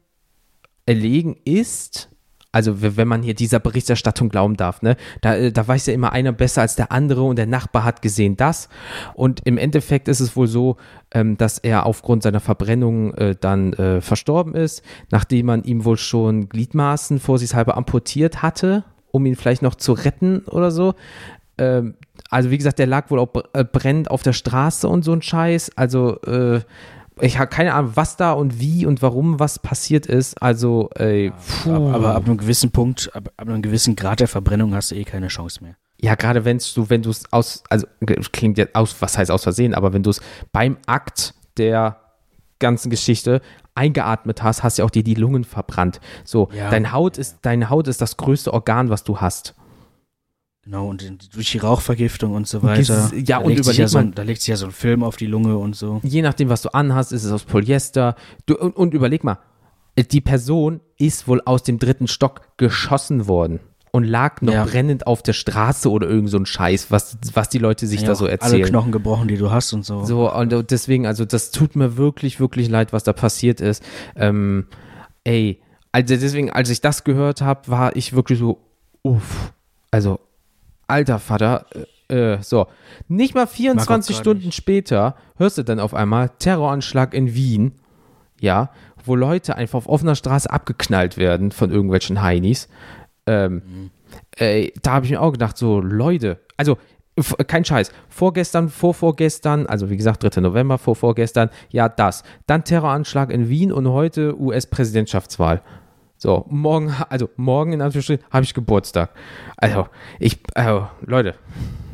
erlegen 0.86 1.38
ist 1.46 2.10
also 2.52 2.82
wenn 2.82 3.08
man 3.08 3.22
hier 3.22 3.36
dieser 3.36 3.60
Berichterstattung 3.60 4.30
glauben 4.30 4.58
darf, 4.58 4.82
ne, 4.82 4.96
da, 5.22 5.36
äh, 5.36 5.52
da 5.52 5.68
weiß 5.68 5.86
ja 5.86 5.94
immer 5.94 6.12
einer 6.14 6.32
besser 6.32 6.62
als 6.62 6.76
der 6.76 6.92
andere 6.92 7.22
und 7.24 7.38
der 7.38 7.46
Nachbar 7.46 7.84
hat 7.84 8.02
gesehen 8.02 8.38
das. 8.38 8.70
Und 9.14 9.42
im 9.46 9.58
Endeffekt 9.58 10.08
ist 10.08 10.20
es 10.20 10.36
wohl 10.36 10.48
so, 10.48 10.78
ähm, 11.12 11.38
dass 11.38 11.60
er 11.60 11.86
aufgrund 11.86 12.24
seiner 12.24 12.40
Verbrennung 12.40 13.14
äh, 13.14 13.36
dann 13.40 13.74
äh, 13.74 14.02
verstorben 14.02 14.56
ist, 14.56 14.84
nachdem 15.12 15.46
man 15.46 15.64
ihm 15.64 15.86
wohl 15.86 15.98
schon 15.98 16.50
Gliedmaßen 16.50 17.20
vorsichtshalber 17.20 17.78
amputiert 17.78 18.42
hatte, 18.42 18.84
um 19.12 19.26
ihn 19.26 19.36
vielleicht 19.36 19.62
noch 19.62 19.76
zu 19.76 19.94
retten 19.94 20.40
oder 20.46 20.72
so. 20.72 20.96
Ähm, 21.60 21.96
also 22.32 22.50
wie 22.50 22.58
gesagt, 22.58 22.80
der 22.80 22.88
lag 22.88 23.12
wohl 23.12 23.20
auch 23.20 23.30
äh, 23.54 23.64
brennend 23.64 24.10
auf 24.10 24.24
der 24.24 24.34
Straße 24.34 24.88
und 24.88 25.04
so 25.04 25.14
ein 25.14 25.22
Scheiß. 25.22 25.72
Also 25.76 26.20
äh, 26.22 26.62
ich 27.22 27.40
habe 27.40 27.48
keine 27.48 27.74
Ahnung, 27.74 27.92
was 27.96 28.18
da 28.18 28.32
und 28.34 28.60
wie 28.60 28.86
und 28.86 29.02
warum 29.02 29.40
was 29.40 29.60
passiert 29.60 30.06
ist. 30.06 30.42
Also, 30.42 30.90
ey, 30.96 31.32
puh. 31.64 31.74
Aber, 31.74 31.94
aber 31.94 32.16
ab 32.16 32.26
einem 32.26 32.38
gewissen 32.38 32.72
Punkt, 32.72 33.10
ab, 33.14 33.30
ab, 33.38 33.48
einem 33.48 33.62
gewissen 33.62 33.96
Grad 33.96 34.20
der 34.20 34.28
Verbrennung 34.28 34.74
hast 34.74 34.92
du 34.92 34.96
eh 34.96 35.04
keine 35.04 35.28
Chance 35.28 35.64
mehr. 35.64 35.76
Ja, 36.02 36.16
gerade 36.16 36.46
wenn 36.46 36.60
du, 36.60 36.90
wenn 36.90 37.02
du 37.02 37.10
es 37.10 37.32
aus, 37.32 37.64
also 37.70 37.86
klingt 38.32 38.58
jetzt 38.58 38.76
aus, 38.76 38.96
was 39.00 39.18
heißt 39.18 39.32
aus 39.32 39.44
Versehen, 39.44 39.74
aber 39.74 39.92
wenn 39.94 40.04
du 40.04 40.10
es 40.12 40.22
beim 40.52 40.78
Akt 40.86 41.34
der 41.58 41.98
ganzen 42.60 42.90
Geschichte 42.90 43.42
eingeatmet 43.76 44.44
hast, 44.44 44.64
hast 44.64 44.78
ja 44.78 44.86
auch 44.86 44.90
dir 44.90 45.04
die 45.04 45.14
Lungen 45.16 45.44
verbrannt. 45.44 46.00
So, 46.24 46.50
ja, 46.54 46.70
dein 46.70 46.92
Haut 46.92 47.18
ist, 47.18 47.40
deine 47.42 47.70
Haut 47.70 47.88
ist 47.88 48.02
das 48.02 48.18
größte 48.18 48.54
Organ, 48.54 48.90
was 48.90 49.04
du 49.04 49.20
hast. 49.20 49.56
Genau, 50.70 50.88
und 50.88 51.34
durch 51.34 51.52
die 51.52 51.58
Rauchvergiftung 51.58 52.36
und 52.36 52.48
so 52.48 52.62
weiter. 52.62 53.10
Ja, 53.16 53.24
da 53.24 53.38
und 53.40 53.58
überleg 53.58 53.80
ja 53.80 53.88
so, 53.88 54.00
da 54.04 54.22
legt 54.22 54.42
sich 54.42 54.50
ja 54.50 54.56
so 54.56 54.68
ein 54.68 54.72
Film 54.72 55.02
auf 55.02 55.18
die 55.18 55.26
Lunge 55.26 55.58
und 55.58 55.76
so. 55.76 56.00
Je 56.04 56.22
nachdem, 56.22 56.50
was 56.50 56.62
du 56.62 56.70
anhast, 56.76 57.12
ist 57.12 57.24
es 57.24 57.32
aus 57.32 57.44
Polyester. 57.44 58.14
Du, 58.46 58.56
und, 58.56 58.76
und 58.76 58.94
überleg 58.94 59.24
mal, 59.24 59.40
die 59.98 60.22
Person 60.22 60.80
ist 61.00 61.28
wohl 61.28 61.42
aus 61.44 61.64
dem 61.64 61.80
dritten 61.80 62.08
Stock 62.08 62.42
geschossen 62.58 63.28
worden 63.28 63.62
und 63.92 64.04
lag 64.04 64.44
noch 64.44 64.54
ja. 64.54 64.64
brennend 64.64 65.08
auf 65.08 65.24
der 65.24 65.34
Straße 65.34 65.90
oder 65.90 66.08
irgend 66.08 66.30
so 66.30 66.38
ein 66.38 66.46
Scheiß, 66.46 66.92
was, 66.92 67.18
was 67.34 67.50
die 67.50 67.58
Leute 67.58 67.88
sich 67.88 68.02
ja, 68.02 68.10
da 68.10 68.14
so 68.14 68.28
erzählen. 68.28 68.62
Alle 68.62 68.70
Knochen 68.70 68.92
gebrochen, 68.92 69.28
die 69.28 69.38
du 69.38 69.50
hast 69.50 69.74
und 69.74 69.84
so. 69.84 70.06
So, 70.06 70.32
und 70.32 70.70
deswegen, 70.70 71.08
also 71.08 71.26
das 71.26 71.50
tut 71.50 71.76
mir 71.76 71.98
wirklich, 71.98 72.40
wirklich 72.40 72.70
leid, 72.70 72.94
was 72.94 73.04
da 73.04 73.14
passiert 73.14 73.60
ist. 73.60 73.84
Ähm, 74.16 74.68
ey, 75.24 75.64
also 75.92 76.16
deswegen, 76.16 76.52
als 76.52 76.70
ich 76.70 76.80
das 76.80 77.04
gehört 77.04 77.42
habe, 77.42 77.62
war 77.66 77.96
ich 77.96 78.14
wirklich 78.14 78.38
so, 78.38 78.60
uff, 79.02 79.52
also 79.90 80.20
alter 80.90 81.20
Vater, 81.20 81.66
äh, 81.74 81.86
äh, 82.10 82.42
so, 82.42 82.68
nicht 83.08 83.36
mal 83.36 83.48
24 83.48 84.16
Stunden 84.16 84.46
nicht. 84.46 84.56
später 84.56 85.16
hörst 85.38 85.58
du 85.58 85.64
dann 85.64 85.80
auf 85.80 85.94
einmal 85.94 86.30
Terroranschlag 86.40 87.14
in 87.14 87.36
Wien, 87.36 87.74
ja, 88.40 88.72
wo 89.06 89.16
Leute 89.16 89.56
einfach 89.56 89.78
auf 89.78 89.88
offener 89.88 90.16
Straße 90.16 90.50
abgeknallt 90.50 91.18
werden 91.18 91.52
von 91.52 91.72
irgendwelchen 91.72 92.22
Heinis. 92.22 92.68
Ähm, 93.26 93.54
mhm. 93.54 93.92
äh, 94.38 94.72
da 94.82 94.94
habe 94.94 95.06
ich 95.06 95.12
mir 95.12 95.22
auch 95.22 95.32
gedacht, 95.32 95.58
so, 95.58 95.80
Leute, 95.80 96.40
also 96.58 96.78
kein 97.48 97.66
Scheiß. 97.66 97.92
Vorgestern, 98.08 98.70
vorvorgestern, 98.70 99.68
also 99.68 99.90
wie 99.90 99.98
gesagt, 99.98 100.24
3. 100.24 100.42
November, 100.42 100.78
vorvorgestern, 100.78 101.50
ja, 101.70 101.90
das. 101.90 102.24
Dann 102.48 102.64
Terroranschlag 102.64 103.30
in 103.30 103.50
Wien 103.50 103.72
und 103.72 103.88
heute 103.90 104.40
US-Präsidentschaftswahl. 104.40 105.62
So, 106.20 106.46
morgen, 106.50 106.94
also 107.08 107.30
morgen 107.38 107.72
in 107.72 107.82
Anführungsstrichen, 107.82 108.26
habe 108.30 108.44
ich 108.44 108.54
Geburtstag. 108.54 109.12
Also, 109.56 109.88
ich, 110.20 110.38
also, 110.54 110.88
Leute. 111.02 111.36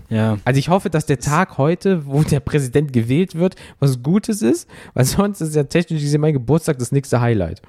Ja. 0.10 0.38
Also 0.46 0.60
ich 0.60 0.70
hoffe, 0.70 0.90
dass 0.90 1.06
der 1.06 1.20
Tag 1.20 1.60
heute, 1.60 2.08
wo 2.08 2.24
der 2.24 2.40
Präsident 2.40 2.92
gewählt 2.92 3.36
wird, 3.36 3.56
was 3.80 4.02
Gutes 4.02 4.42
ist, 4.42 4.68
weil 4.96 5.06
sonst 5.06 5.42
ist 5.42 5.56
ja 5.56 5.64
technisch 5.64 6.02
gesehen 6.02 6.22
mein 6.22 6.34
Geburtstag 6.34 6.80
das 6.80 6.92
nächste 6.92 7.22
Highlight. 7.22 7.62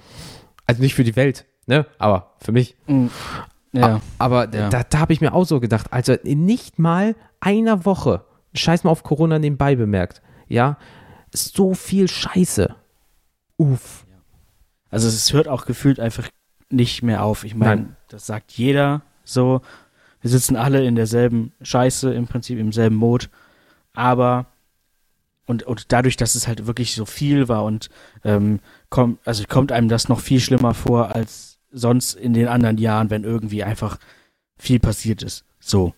Also 0.66 0.82
nicht 0.82 0.94
für 0.94 1.04
die 1.04 1.14
Welt, 1.14 1.44
ne? 1.66 1.86
Aber 1.98 2.34
für 2.40 2.52
mich. 2.52 2.74
Mm, 2.86 3.06
ja. 3.72 4.00
Aber 4.18 4.50
ja. 4.54 4.70
da, 4.70 4.82
da 4.82 4.98
habe 4.98 5.12
ich 5.12 5.20
mir 5.20 5.34
auch 5.34 5.44
so 5.44 5.60
gedacht, 5.60 5.92
also 5.92 6.16
nicht 6.24 6.78
mal 6.78 7.16
einer 7.40 7.84
Woche, 7.84 8.24
scheiß 8.54 8.84
mal 8.84 8.90
auf 8.90 9.02
Corona 9.02 9.38
nebenbei 9.38 9.76
bemerkt, 9.76 10.22
ja, 10.48 10.78
so 11.34 11.74
viel 11.74 12.08
Scheiße. 12.08 12.74
Uff. 13.58 14.06
Also 14.90 15.08
es 15.08 15.32
hört 15.32 15.48
auch 15.48 15.66
gefühlt 15.66 16.00
einfach 16.00 16.28
nicht 16.70 17.02
mehr 17.02 17.22
auf. 17.24 17.44
Ich 17.44 17.54
meine, 17.54 17.96
das 18.08 18.26
sagt 18.26 18.52
jeder 18.52 19.02
so. 19.24 19.60
Wir 20.20 20.30
sitzen 20.30 20.56
alle 20.56 20.84
in 20.84 20.96
derselben 20.96 21.52
Scheiße, 21.62 22.12
im 22.12 22.26
Prinzip 22.26 22.58
im 22.58 22.72
selben 22.72 22.96
Mod. 22.96 23.30
Aber 23.92 24.46
und, 25.46 25.62
und 25.62 25.92
dadurch, 25.92 26.16
dass 26.16 26.34
es 26.34 26.48
halt 26.48 26.66
wirklich 26.66 26.94
so 26.94 27.04
viel 27.04 27.48
war 27.48 27.64
und 27.64 27.88
ähm, 28.24 28.58
kommt, 28.90 29.20
also 29.26 29.44
kommt 29.48 29.70
einem 29.70 29.88
das 29.88 30.08
noch 30.08 30.20
viel 30.20 30.40
schlimmer 30.40 30.74
vor 30.74 31.14
als 31.14 31.58
sonst 31.70 32.14
in 32.14 32.34
den 32.34 32.48
anderen 32.48 32.78
Jahren, 32.78 33.10
wenn 33.10 33.22
irgendwie 33.22 33.62
einfach 33.62 33.98
viel 34.58 34.80
passiert 34.80 35.22
ist. 35.22 35.44
So. 35.60 35.94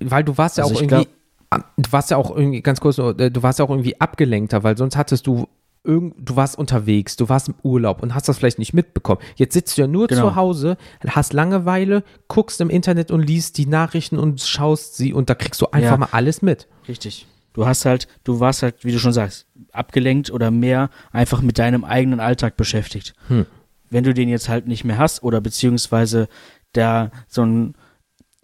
Weil 0.00 0.24
du 0.24 0.38
warst 0.38 0.56
ja 0.56 0.64
also 0.64 0.76
auch 0.76 0.80
irgendwie, 0.80 1.08
glaub, 1.50 1.64
du 1.76 1.92
warst 1.92 2.10
ja 2.10 2.16
auch 2.16 2.34
irgendwie, 2.34 2.62
ganz 2.62 2.80
kurz, 2.80 2.98
äh, 2.98 3.30
du 3.30 3.42
warst 3.42 3.58
ja 3.58 3.64
auch 3.64 3.70
irgendwie 3.70 4.00
abgelenkter, 4.00 4.62
weil 4.62 4.76
sonst 4.76 4.96
hattest 4.96 5.26
du 5.26 5.48
irgend, 5.84 6.14
du 6.18 6.36
warst 6.36 6.58
unterwegs, 6.58 7.16
du 7.16 7.28
warst 7.28 7.48
im 7.48 7.54
Urlaub 7.62 8.02
und 8.02 8.14
hast 8.14 8.28
das 8.28 8.38
vielleicht 8.38 8.58
nicht 8.58 8.74
mitbekommen. 8.74 9.20
Jetzt 9.36 9.54
sitzt 9.54 9.76
du 9.76 9.82
ja 9.82 9.88
nur 9.88 10.06
genau. 10.06 10.28
zu 10.28 10.36
Hause, 10.36 10.76
hast 11.06 11.32
Langeweile, 11.32 12.04
guckst 12.28 12.60
im 12.60 12.70
Internet 12.70 13.10
und 13.10 13.22
liest 13.22 13.58
die 13.58 13.66
Nachrichten 13.66 14.18
und 14.18 14.40
schaust 14.40 14.96
sie 14.96 15.12
und 15.12 15.30
da 15.30 15.34
kriegst 15.34 15.60
du 15.60 15.66
einfach 15.70 15.92
ja. 15.92 15.96
mal 15.96 16.08
alles 16.12 16.42
mit. 16.42 16.68
Richtig. 16.88 17.26
Du 17.52 17.66
hast 17.66 17.84
halt, 17.84 18.06
du 18.24 18.40
warst 18.40 18.62
halt, 18.62 18.84
wie 18.84 18.92
du 18.92 18.98
schon 18.98 19.12
sagst, 19.12 19.46
abgelenkt 19.72 20.30
oder 20.30 20.50
mehr 20.50 20.90
einfach 21.10 21.42
mit 21.42 21.58
deinem 21.58 21.84
eigenen 21.84 22.20
Alltag 22.20 22.56
beschäftigt. 22.56 23.14
Hm. 23.28 23.46
Wenn 23.90 24.04
du 24.04 24.14
den 24.14 24.28
jetzt 24.28 24.48
halt 24.48 24.68
nicht 24.68 24.84
mehr 24.84 24.98
hast 24.98 25.22
oder 25.22 25.40
beziehungsweise 25.40 26.28
da 26.72 27.10
so 27.26 27.42
ein, 27.42 27.74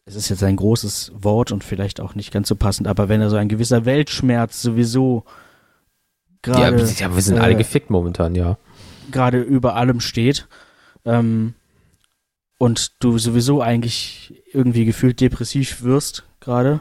es 0.07 0.17
ist 0.17 0.31
jetzt 0.31 0.43
ein 0.43 0.57
großes 0.57 1.13
Wort 1.15 1.53
und 1.53 1.63
vielleicht 1.63 2.01
auch 2.01 2.15
nicht 2.15 2.33
ganz 2.33 2.49
so 2.49 2.57
passend, 2.57 2.89
aber 2.89 3.09
wenn 3.09 3.21
da 3.21 3.31
so 3.31 3.37
ein 3.37 3.49
gewisser 3.49 3.85
Weltschmerz 3.85 4.61
sowieso 4.63 5.25
gerade. 6.45 6.77
Ja, 6.77 6.85
ja, 6.87 7.15
wir 7.15 7.23
sind 7.23 7.39
äh, 7.39 7.41
alle 7.41 7.57
gefickt 7.57 7.91
momentan, 7.91 8.37
ja. 8.37 8.57
Gerade 9.11 9.41
über 9.41 9.75
allem 9.75 10.01
steht. 10.01 10.47
Ähm, 11.05 11.55
und 12.59 12.93
du 13.03 13.19
sowieso 13.19 13.61
eigentlich 13.61 14.43
irgendwie 14.53 14.85
gefühlt 14.85 15.21
depressiv 15.21 15.83
wirst, 15.83 16.25
gerade. 16.41 16.81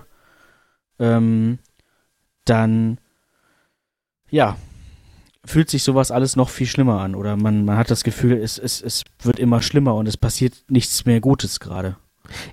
Ähm, 0.99 1.57
dann, 2.45 2.99
ja, 4.29 4.57
fühlt 5.45 5.69
sich 5.69 5.83
sowas 5.83 6.11
alles 6.11 6.35
noch 6.35 6.49
viel 6.49 6.67
schlimmer 6.67 7.01
an. 7.01 7.15
Oder 7.15 7.35
man, 7.35 7.65
man 7.65 7.77
hat 7.77 7.89
das 7.89 8.03
Gefühl, 8.03 8.37
es, 8.37 8.57
es, 8.59 8.81
es 8.81 9.03
wird 9.21 9.39
immer 9.39 9.61
schlimmer 9.61 9.95
und 9.95 10.07
es 10.07 10.17
passiert 10.17 10.53
nichts 10.69 11.05
mehr 11.05 11.19
Gutes 11.19 11.59
gerade. 11.59 11.97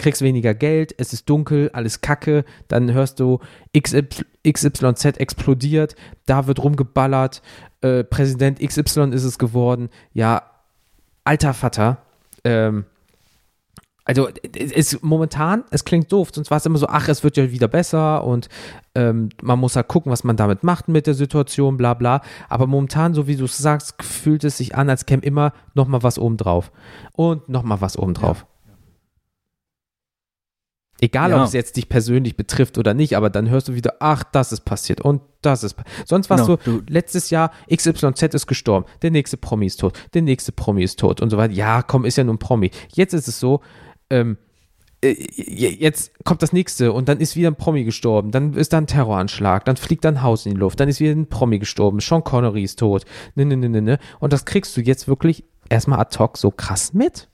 kriegst 0.03 0.21
weniger 0.21 0.53
Geld, 0.53 0.93
es 0.97 1.13
ist 1.13 1.29
dunkel, 1.29 1.69
alles 1.73 2.01
kacke, 2.01 2.45
dann 2.67 2.93
hörst 2.93 3.19
du 3.19 3.39
XY, 3.77 4.05
XYZ 4.47 5.05
explodiert, 5.17 5.95
da 6.25 6.45
wird 6.45 6.61
rumgeballert, 6.63 7.41
äh, 7.81 8.03
Präsident 8.03 8.59
XY 8.59 9.11
ist 9.13 9.23
es 9.23 9.39
geworden, 9.39 9.89
ja, 10.13 10.43
alter 11.23 11.53
Vater, 11.53 11.99
ähm, 12.43 12.85
also 14.05 14.27
es 14.53 15.01
momentan, 15.01 15.63
es 15.71 15.85
klingt 15.85 16.11
doof, 16.11 16.31
sonst 16.33 16.51
war 16.51 16.57
es 16.57 16.65
immer 16.65 16.77
so, 16.77 16.87
ach, 16.87 17.07
es 17.07 17.23
wird 17.23 17.37
ja 17.37 17.51
wieder 17.51 17.69
besser 17.69 18.25
und 18.25 18.49
ähm, 18.95 19.29
man 19.41 19.59
muss 19.59 19.77
halt 19.77 19.87
gucken, 19.87 20.11
was 20.11 20.25
man 20.25 20.35
damit 20.35 20.63
macht 20.63 20.89
mit 20.89 21.07
der 21.07 21.13
Situation, 21.13 21.77
bla 21.77 21.93
bla. 21.93 22.21
Aber 22.49 22.67
momentan, 22.67 23.13
so 23.13 23.27
wie 23.27 23.37
du 23.37 23.45
es 23.45 23.57
sagst, 23.57 24.03
fühlt 24.03 24.43
es 24.43 24.57
sich 24.57 24.75
an, 24.75 24.89
als 24.89 25.05
käme 25.05 25.23
immer 25.23 25.53
nochmal 25.73 26.03
was 26.03 26.19
obendrauf. 26.19 26.73
Und 27.13 27.47
nochmal 27.47 27.79
was 27.79 27.97
obendrauf. 27.97 28.39
Ja. 28.41 28.52
Egal, 31.01 31.31
ja. 31.31 31.41
ob 31.41 31.47
es 31.47 31.53
jetzt 31.53 31.75
dich 31.75 31.89
persönlich 31.89 32.37
betrifft 32.37 32.77
oder 32.77 32.93
nicht, 32.93 33.17
aber 33.17 33.29
dann 33.29 33.49
hörst 33.49 33.67
du 33.67 33.75
wieder, 33.75 33.95
ach, 33.99 34.23
das 34.23 34.51
ist 34.51 34.61
passiert 34.61 35.01
und 35.01 35.21
das 35.41 35.63
ist 35.63 35.73
passiert. 35.73 36.07
Sonst 36.07 36.29
warst 36.29 36.47
no, 36.47 36.57
du, 36.57 36.81
letztes 36.87 37.29
Jahr, 37.29 37.51
XYZ 37.73 38.33
ist 38.33 38.47
gestorben, 38.47 38.85
der 39.01 39.11
nächste 39.11 39.35
Promi 39.35 39.65
ist 39.65 39.79
tot, 39.79 39.97
der 40.13 40.21
nächste 40.21 40.51
Promi 40.51 40.83
ist 40.83 40.99
tot 40.99 41.19
und 41.19 41.29
so 41.29 41.37
weiter. 41.37 41.53
Ja, 41.53 41.81
komm, 41.81 42.05
ist 42.05 42.17
ja 42.17 42.23
nur 42.23 42.35
ein 42.35 42.39
Promi. 42.39 42.71
Jetzt 42.93 43.13
ist 43.13 43.27
es 43.27 43.39
so, 43.39 43.61
ähm, 44.09 44.37
äh, 45.03 45.15
jetzt 45.35 46.23
kommt 46.23 46.41
das 46.41 46.53
nächste 46.53 46.93
und 46.93 47.09
dann 47.09 47.19
ist 47.19 47.35
wieder 47.35 47.49
ein 47.49 47.55
Promi 47.55 47.83
gestorben, 47.83 48.31
dann 48.31 48.53
ist 48.53 48.71
da 48.71 48.77
ein 48.77 48.87
Terroranschlag, 48.87 49.65
dann 49.65 49.75
fliegt 49.75 50.05
ein 50.05 50.21
Haus 50.21 50.45
in 50.45 50.53
die 50.53 50.59
Luft, 50.59 50.79
dann 50.79 50.87
ist 50.87 50.99
wieder 50.99 51.11
ein 51.11 51.27
Promi 51.27 51.59
gestorben, 51.59 51.99
Sean 51.99 52.23
Connery 52.23 52.63
ist 52.63 52.79
tot, 52.79 53.03
ne, 53.35 53.45
ne, 53.45 53.57
ne, 53.57 53.67
ne, 53.67 53.81
ne. 53.81 53.99
Und 54.19 54.31
das 54.31 54.45
kriegst 54.45 54.77
du 54.77 54.81
jetzt 54.81 55.07
wirklich 55.07 55.43
erstmal 55.69 55.99
ad 55.99 56.17
hoc 56.17 56.37
so 56.37 56.51
krass 56.51 56.93
mit. 56.93 57.27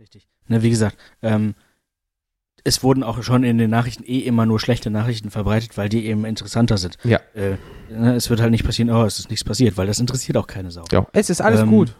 Richtig. 0.00 0.28
Ne, 0.48 0.62
wie 0.62 0.70
gesagt, 0.70 0.96
ähm, 1.20 1.54
es 2.66 2.82
wurden 2.82 3.04
auch 3.04 3.22
schon 3.22 3.44
in 3.44 3.58
den 3.58 3.70
Nachrichten 3.70 4.02
eh 4.04 4.18
immer 4.18 4.44
nur 4.44 4.58
schlechte 4.58 4.90
Nachrichten 4.90 5.30
verbreitet, 5.30 5.76
weil 5.76 5.88
die 5.88 6.04
eben 6.06 6.24
interessanter 6.24 6.78
sind. 6.78 6.98
Ja. 7.04 7.20
Äh, 7.34 7.56
ne, 7.88 8.16
es 8.16 8.28
wird 8.28 8.40
halt 8.40 8.50
nicht 8.50 8.64
passieren, 8.64 8.90
oh, 8.90 9.04
es 9.04 9.20
ist 9.20 9.30
nichts 9.30 9.44
passiert, 9.44 9.76
weil 9.76 9.86
das 9.86 10.00
interessiert 10.00 10.36
auch 10.36 10.48
keine 10.48 10.72
Sau. 10.72 10.84
Ja, 10.90 11.06
es 11.12 11.30
ist 11.30 11.40
alles 11.40 11.60
ähm, 11.60 11.70
gut. 11.70 11.94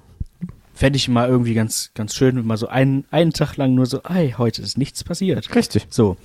Fände 0.74 0.96
ich 0.96 1.08
mal 1.08 1.28
irgendwie 1.28 1.54
ganz, 1.54 1.92
ganz 1.94 2.14
schön, 2.14 2.36
wenn 2.36 2.44
mal 2.44 2.56
so 2.56 2.66
einen, 2.66 3.06
einen 3.12 3.32
Tag 3.32 3.56
lang 3.56 3.74
nur 3.74 3.86
so, 3.86 4.02
ey, 4.02 4.34
heute 4.36 4.60
ist 4.60 4.76
nichts 4.76 5.04
passiert. 5.04 5.54
Richtig. 5.54 5.86
So. 5.88 6.16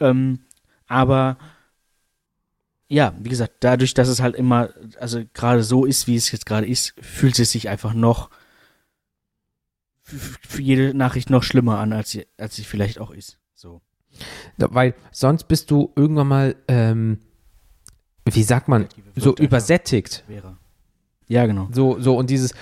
Ähm, 0.00 0.40
aber 0.86 1.36
ja, 2.88 3.12
wie 3.20 3.28
gesagt, 3.28 3.56
dadurch, 3.60 3.92
dass 3.92 4.08
es 4.08 4.20
halt 4.20 4.34
immer, 4.34 4.70
also 4.98 5.22
gerade 5.34 5.62
so 5.62 5.84
ist, 5.84 6.06
wie 6.06 6.16
es 6.16 6.32
jetzt 6.32 6.46
gerade 6.46 6.66
ist, 6.66 6.94
fühlt 7.00 7.38
es 7.38 7.52
sich 7.52 7.68
einfach 7.68 7.92
noch 7.92 8.30
für 10.02 10.62
jede 10.62 10.94
Nachricht 10.94 11.28
noch 11.28 11.42
schlimmer 11.42 11.78
an, 11.78 11.92
als 11.92 12.10
sie, 12.10 12.26
als 12.38 12.56
sie 12.56 12.64
vielleicht 12.64 12.98
auch 12.98 13.10
ist. 13.10 13.38
So. 13.54 13.82
Weil 14.56 14.94
sonst 15.12 15.44
bist 15.44 15.70
du 15.70 15.92
irgendwann 15.96 16.28
mal, 16.28 16.56
ähm, 16.68 17.18
wie 18.24 18.42
sagt 18.42 18.68
man, 18.68 18.86
so 19.16 19.34
übersättigt. 19.34 20.24
Wäre. 20.28 20.56
Ja, 21.30 21.46
genau. 21.46 21.68
So, 21.70 22.00
so 22.00 22.16
und 22.16 22.28
dieses, 22.28 22.54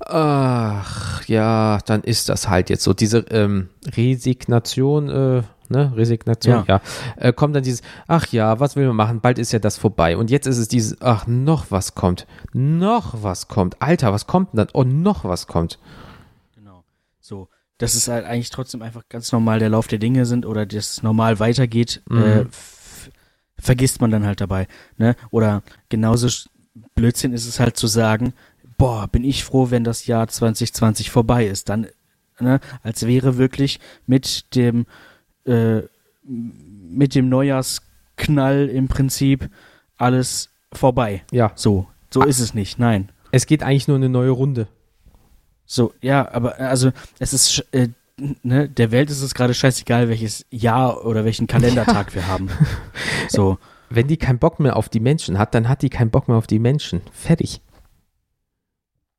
ach 0.00 1.24
ja, 1.28 1.78
dann 1.86 2.02
ist 2.02 2.28
das 2.28 2.48
halt 2.48 2.70
jetzt 2.70 2.82
so. 2.82 2.92
Diese 2.92 3.18
ähm, 3.30 3.68
Resignation, 3.96 5.08
äh, 5.08 5.42
ne, 5.68 5.92
Resignation, 5.94 6.64
ja, 6.66 6.80
ja 7.16 7.28
äh, 7.28 7.32
kommt 7.32 7.54
dann 7.54 7.62
dieses, 7.62 7.82
ach 8.08 8.26
ja, 8.32 8.58
was 8.58 8.74
will 8.74 8.86
man 8.88 8.96
machen, 8.96 9.20
bald 9.20 9.38
ist 9.38 9.52
ja 9.52 9.60
das 9.60 9.78
vorbei. 9.78 10.16
Und 10.16 10.30
jetzt 10.30 10.46
ist 10.46 10.58
es 10.58 10.66
dieses, 10.66 11.00
ach, 11.00 11.28
noch 11.28 11.66
was 11.70 11.94
kommt, 11.94 12.26
noch 12.52 13.22
was 13.22 13.46
kommt. 13.46 13.80
Alter, 13.80 14.12
was 14.12 14.26
kommt 14.26 14.52
denn 14.52 14.58
dann? 14.58 14.68
Oh, 14.72 14.82
noch 14.82 15.24
was 15.24 15.46
kommt. 15.46 15.78
Genau. 16.56 16.82
So, 17.20 17.48
dass 17.78 17.94
es 17.94 18.08
halt 18.08 18.24
eigentlich 18.24 18.50
trotzdem 18.50 18.82
einfach 18.82 19.02
ganz 19.08 19.30
normal 19.32 19.58
der 19.58 19.68
Lauf 19.68 19.86
der 19.86 19.98
Dinge 19.98 20.26
sind 20.26 20.46
oder 20.46 20.66
das 20.66 21.02
normal 21.02 21.38
weitergeht, 21.38 22.02
mhm. 22.08 22.22
äh, 22.22 22.44
vergisst 23.58 24.00
man 24.00 24.10
dann 24.10 24.26
halt 24.26 24.40
dabei. 24.40 24.66
Ne? 24.96 25.16
Oder 25.30 25.62
genauso 25.88 26.28
Blödsinn 26.94 27.32
ist 27.32 27.46
es 27.46 27.60
halt 27.60 27.76
zu 27.76 27.86
sagen, 27.86 28.34
boah, 28.78 29.08
bin 29.08 29.24
ich 29.24 29.44
froh, 29.44 29.70
wenn 29.70 29.84
das 29.84 30.06
Jahr 30.06 30.28
2020 30.28 31.10
vorbei 31.10 31.46
ist. 31.46 31.68
Dann, 31.68 31.86
ne, 32.38 32.60
als 32.82 33.06
wäre 33.06 33.38
wirklich 33.38 33.80
mit 34.06 34.54
dem, 34.54 34.86
äh, 35.44 35.82
mit 36.22 37.14
dem 37.14 37.28
Neujahrsknall 37.28 38.68
im 38.68 38.88
Prinzip 38.88 39.50
alles 39.96 40.50
vorbei. 40.72 41.24
Ja. 41.30 41.52
So, 41.54 41.86
so 42.10 42.20
ah. 42.20 42.26
ist 42.26 42.40
es 42.40 42.54
nicht, 42.54 42.78
nein. 42.78 43.10
Es 43.32 43.46
geht 43.46 43.62
eigentlich 43.62 43.88
nur 43.88 43.96
eine 43.96 44.08
neue 44.08 44.30
Runde. 44.30 44.68
So, 45.66 45.92
ja, 46.00 46.30
aber 46.32 46.58
also 46.58 46.92
es 47.18 47.32
ist, 47.32 47.66
äh, 47.72 47.88
ne, 48.42 48.68
der 48.68 48.92
Welt 48.92 49.10
ist 49.10 49.22
es 49.22 49.34
gerade 49.34 49.52
scheißegal, 49.52 50.08
welches 50.08 50.46
Jahr 50.50 51.04
oder 51.04 51.24
welchen 51.24 51.46
Kalendertag 51.46 52.08
ja. 52.08 52.14
wir 52.14 52.28
haben. 52.28 52.48
So. 53.28 53.58
Wenn 53.88 54.08
die 54.08 54.16
keinen 54.16 54.38
Bock 54.38 54.58
mehr 54.58 54.76
auf 54.76 54.88
die 54.88 55.00
Menschen 55.00 55.38
hat, 55.38 55.54
dann 55.54 55.68
hat 55.68 55.82
die 55.82 55.90
keinen 55.90 56.10
Bock 56.10 56.26
mehr 56.28 56.36
auf 56.36 56.46
die 56.46 56.58
Menschen. 56.58 57.02
Fertig. 57.12 57.60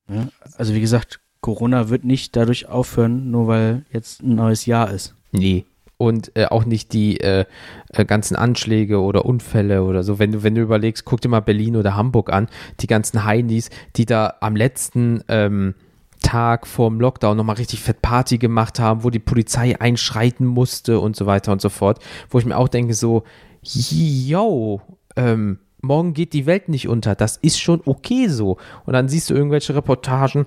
Ja, 0.09 0.27
also 0.57 0.73
wie 0.73 0.81
gesagt, 0.81 1.19
Corona 1.41 1.89
wird 1.89 2.03
nicht 2.03 2.35
dadurch 2.35 2.67
aufhören, 2.67 3.31
nur 3.31 3.47
weil 3.47 3.85
jetzt 3.91 4.23
ein 4.23 4.35
neues 4.35 4.65
Jahr 4.65 4.91
ist. 4.91 5.15
Nee. 5.31 5.65
Und 5.97 6.31
äh, 6.35 6.45
auch 6.45 6.65
nicht 6.65 6.93
die 6.93 7.19
äh, 7.21 7.45
äh, 7.89 8.05
ganzen 8.05 8.35
Anschläge 8.35 9.01
oder 9.01 9.25
Unfälle 9.25 9.83
oder 9.83 10.03
so. 10.03 10.19
Wenn 10.19 10.31
du, 10.31 10.43
wenn 10.43 10.55
du 10.55 10.61
überlegst, 10.61 11.05
guck 11.05 11.21
dir 11.21 11.29
mal 11.29 11.39
Berlin 11.39 11.75
oder 11.75 11.95
Hamburg 11.95 12.31
an, 12.31 12.47
die 12.79 12.87
ganzen 12.87 13.23
Heinis, 13.23 13.69
die 13.95 14.05
da 14.05 14.35
am 14.41 14.55
letzten 14.55 15.23
ähm, 15.27 15.73
Tag 16.21 16.67
vorm 16.67 16.99
Lockdown 16.99 17.37
nochmal 17.37 17.57
richtig 17.57 17.81
fett 17.81 18.01
Party 18.01 18.37
gemacht 18.37 18.79
haben, 18.79 19.03
wo 19.03 19.09
die 19.09 19.19
Polizei 19.19 19.79
einschreiten 19.79 20.45
musste 20.45 20.99
und 20.99 21.15
so 21.15 21.25
weiter 21.25 21.51
und 21.51 21.61
so 21.61 21.69
fort. 21.69 21.99
Wo 22.29 22.39
ich 22.39 22.45
mir 22.45 22.57
auch 22.57 22.67
denke, 22.67 22.93
so, 22.93 23.23
yo, 23.61 24.81
ähm, 25.15 25.59
morgen 25.81 26.13
geht 26.13 26.33
die 26.33 26.45
Welt 26.45 26.69
nicht 26.69 26.87
unter. 26.87 27.15
Das 27.15 27.37
ist 27.37 27.59
schon 27.59 27.81
okay 27.85 28.27
so. 28.27 28.57
Und 28.85 28.93
dann 28.93 29.09
siehst 29.09 29.29
du 29.29 29.33
irgendwelche 29.33 29.75
Reportagen. 29.75 30.45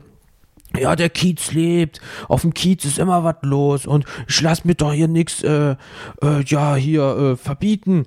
Ja, 0.79 0.95
der 0.95 1.11
Kiez 1.11 1.53
lebt. 1.53 2.01
Auf 2.29 2.43
dem 2.43 2.55
Kiez 2.55 2.85
ist 2.85 2.99
immer 2.99 3.25
was 3.25 3.37
los. 3.43 3.87
Und 3.87 4.05
ich 4.29 4.41
lass 4.41 4.65
mir 4.65 4.75
doch 4.75 4.93
hier 4.93 5.09
nichts, 5.09 5.43
äh, 5.43 5.77
äh, 6.23 6.45
ja, 6.45 6.77
hier 6.77 7.03
äh, 7.03 7.37
verbieten 7.37 8.07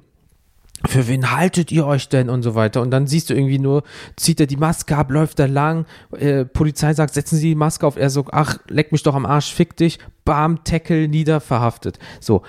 für 0.86 1.08
wen 1.08 1.32
haltet 1.32 1.72
ihr 1.72 1.86
euch 1.86 2.10
denn 2.10 2.30
und 2.30 2.44
so 2.44 2.56
weiter. 2.56 2.82
Und 2.82 2.92
dann 2.92 3.08
siehst 3.08 3.30
du 3.30 3.34
irgendwie 3.34 3.60
nur, 3.60 3.84
zieht 4.16 4.40
er 4.40 4.48
die 4.48 4.58
Maske 4.58 4.98
ab, 4.98 5.12
läuft 5.12 5.40
er 5.40 5.48
lang, 5.48 5.86
äh, 6.12 6.46
Polizei 6.46 6.94
sagt, 6.94 7.14
setzen 7.14 7.38
Sie 7.38 7.50
die 7.50 7.56
Maske 7.56 7.88
auf, 7.88 7.96
er 7.96 8.10
sagt, 8.10 8.30
ach, 8.34 8.58
leck 8.68 8.92
mich 8.92 9.04
doch 9.04 9.16
am 9.16 9.26
Arsch, 9.26 9.54
fick 9.54 9.78
dich, 9.78 10.00
bam, 10.26 10.64
Tackle, 10.64 11.08
nieder, 11.08 11.40
verhaftet. 11.40 12.00
So, 12.20 12.44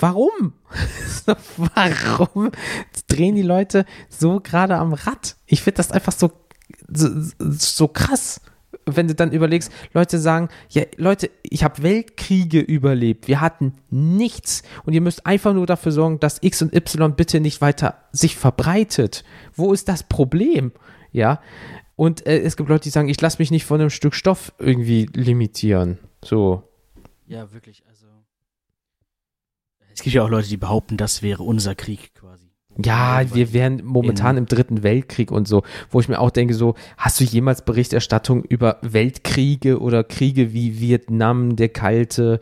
warum? 0.00 0.52
warum 1.74 2.50
drehen 3.08 3.34
die 3.34 3.42
Leute 3.42 3.84
so 4.08 4.40
gerade 4.40 4.76
am 4.76 4.92
Rad? 4.92 5.36
Ich 5.46 5.62
finde 5.62 5.78
das 5.78 5.90
einfach 5.90 6.12
so, 6.12 6.32
so, 6.88 7.08
so 7.38 7.88
krass 7.88 8.40
wenn 8.86 9.08
du 9.08 9.14
dann 9.14 9.32
überlegst, 9.32 9.72
Leute 9.92 10.18
sagen, 10.18 10.48
ja, 10.70 10.82
Leute, 10.96 11.30
ich 11.42 11.64
habe 11.64 11.82
Weltkriege 11.82 12.60
überlebt, 12.60 13.28
wir 13.28 13.40
hatten 13.40 13.74
nichts 13.90 14.62
und 14.84 14.92
ihr 14.92 15.00
müsst 15.00 15.26
einfach 15.26 15.54
nur 15.54 15.66
dafür 15.66 15.92
sorgen, 15.92 16.20
dass 16.20 16.42
X 16.42 16.62
und 16.62 16.74
Y 16.74 17.14
bitte 17.16 17.40
nicht 17.40 17.60
weiter 17.60 17.98
sich 18.12 18.36
verbreitet. 18.36 19.24
Wo 19.54 19.72
ist 19.72 19.88
das 19.88 20.02
Problem? 20.02 20.72
Ja, 21.12 21.40
und 21.96 22.26
äh, 22.26 22.40
es 22.40 22.56
gibt 22.56 22.68
Leute, 22.68 22.84
die 22.84 22.90
sagen, 22.90 23.08
ich 23.08 23.20
lasse 23.20 23.38
mich 23.38 23.50
nicht 23.50 23.64
von 23.64 23.80
einem 23.80 23.90
Stück 23.90 24.14
Stoff 24.14 24.52
irgendwie 24.58 25.06
limitieren. 25.12 25.98
So. 26.24 26.62
Ja, 27.26 27.52
wirklich, 27.52 27.84
also. 27.88 28.06
Es 29.92 30.02
gibt 30.02 30.14
ja 30.14 30.24
auch 30.24 30.28
Leute, 30.28 30.48
die 30.48 30.56
behaupten, 30.56 30.96
das 30.96 31.22
wäre 31.22 31.44
unser 31.44 31.74
Krieg 31.76 32.14
quasi. 32.14 32.43
Ja, 32.82 33.22
wir 33.32 33.52
wären 33.52 33.84
momentan 33.84 34.36
im 34.36 34.46
Dritten 34.46 34.82
Weltkrieg 34.82 35.30
und 35.30 35.46
so, 35.46 35.62
wo 35.90 36.00
ich 36.00 36.08
mir 36.08 36.18
auch 36.18 36.30
denke, 36.30 36.54
so, 36.54 36.74
hast 36.96 37.20
du 37.20 37.24
jemals 37.24 37.62
Berichterstattung 37.62 38.42
über 38.42 38.78
Weltkriege 38.82 39.80
oder 39.80 40.02
Kriege 40.02 40.52
wie 40.52 40.80
Vietnam, 40.80 41.56
der 41.56 41.68
Kalte? 41.68 42.40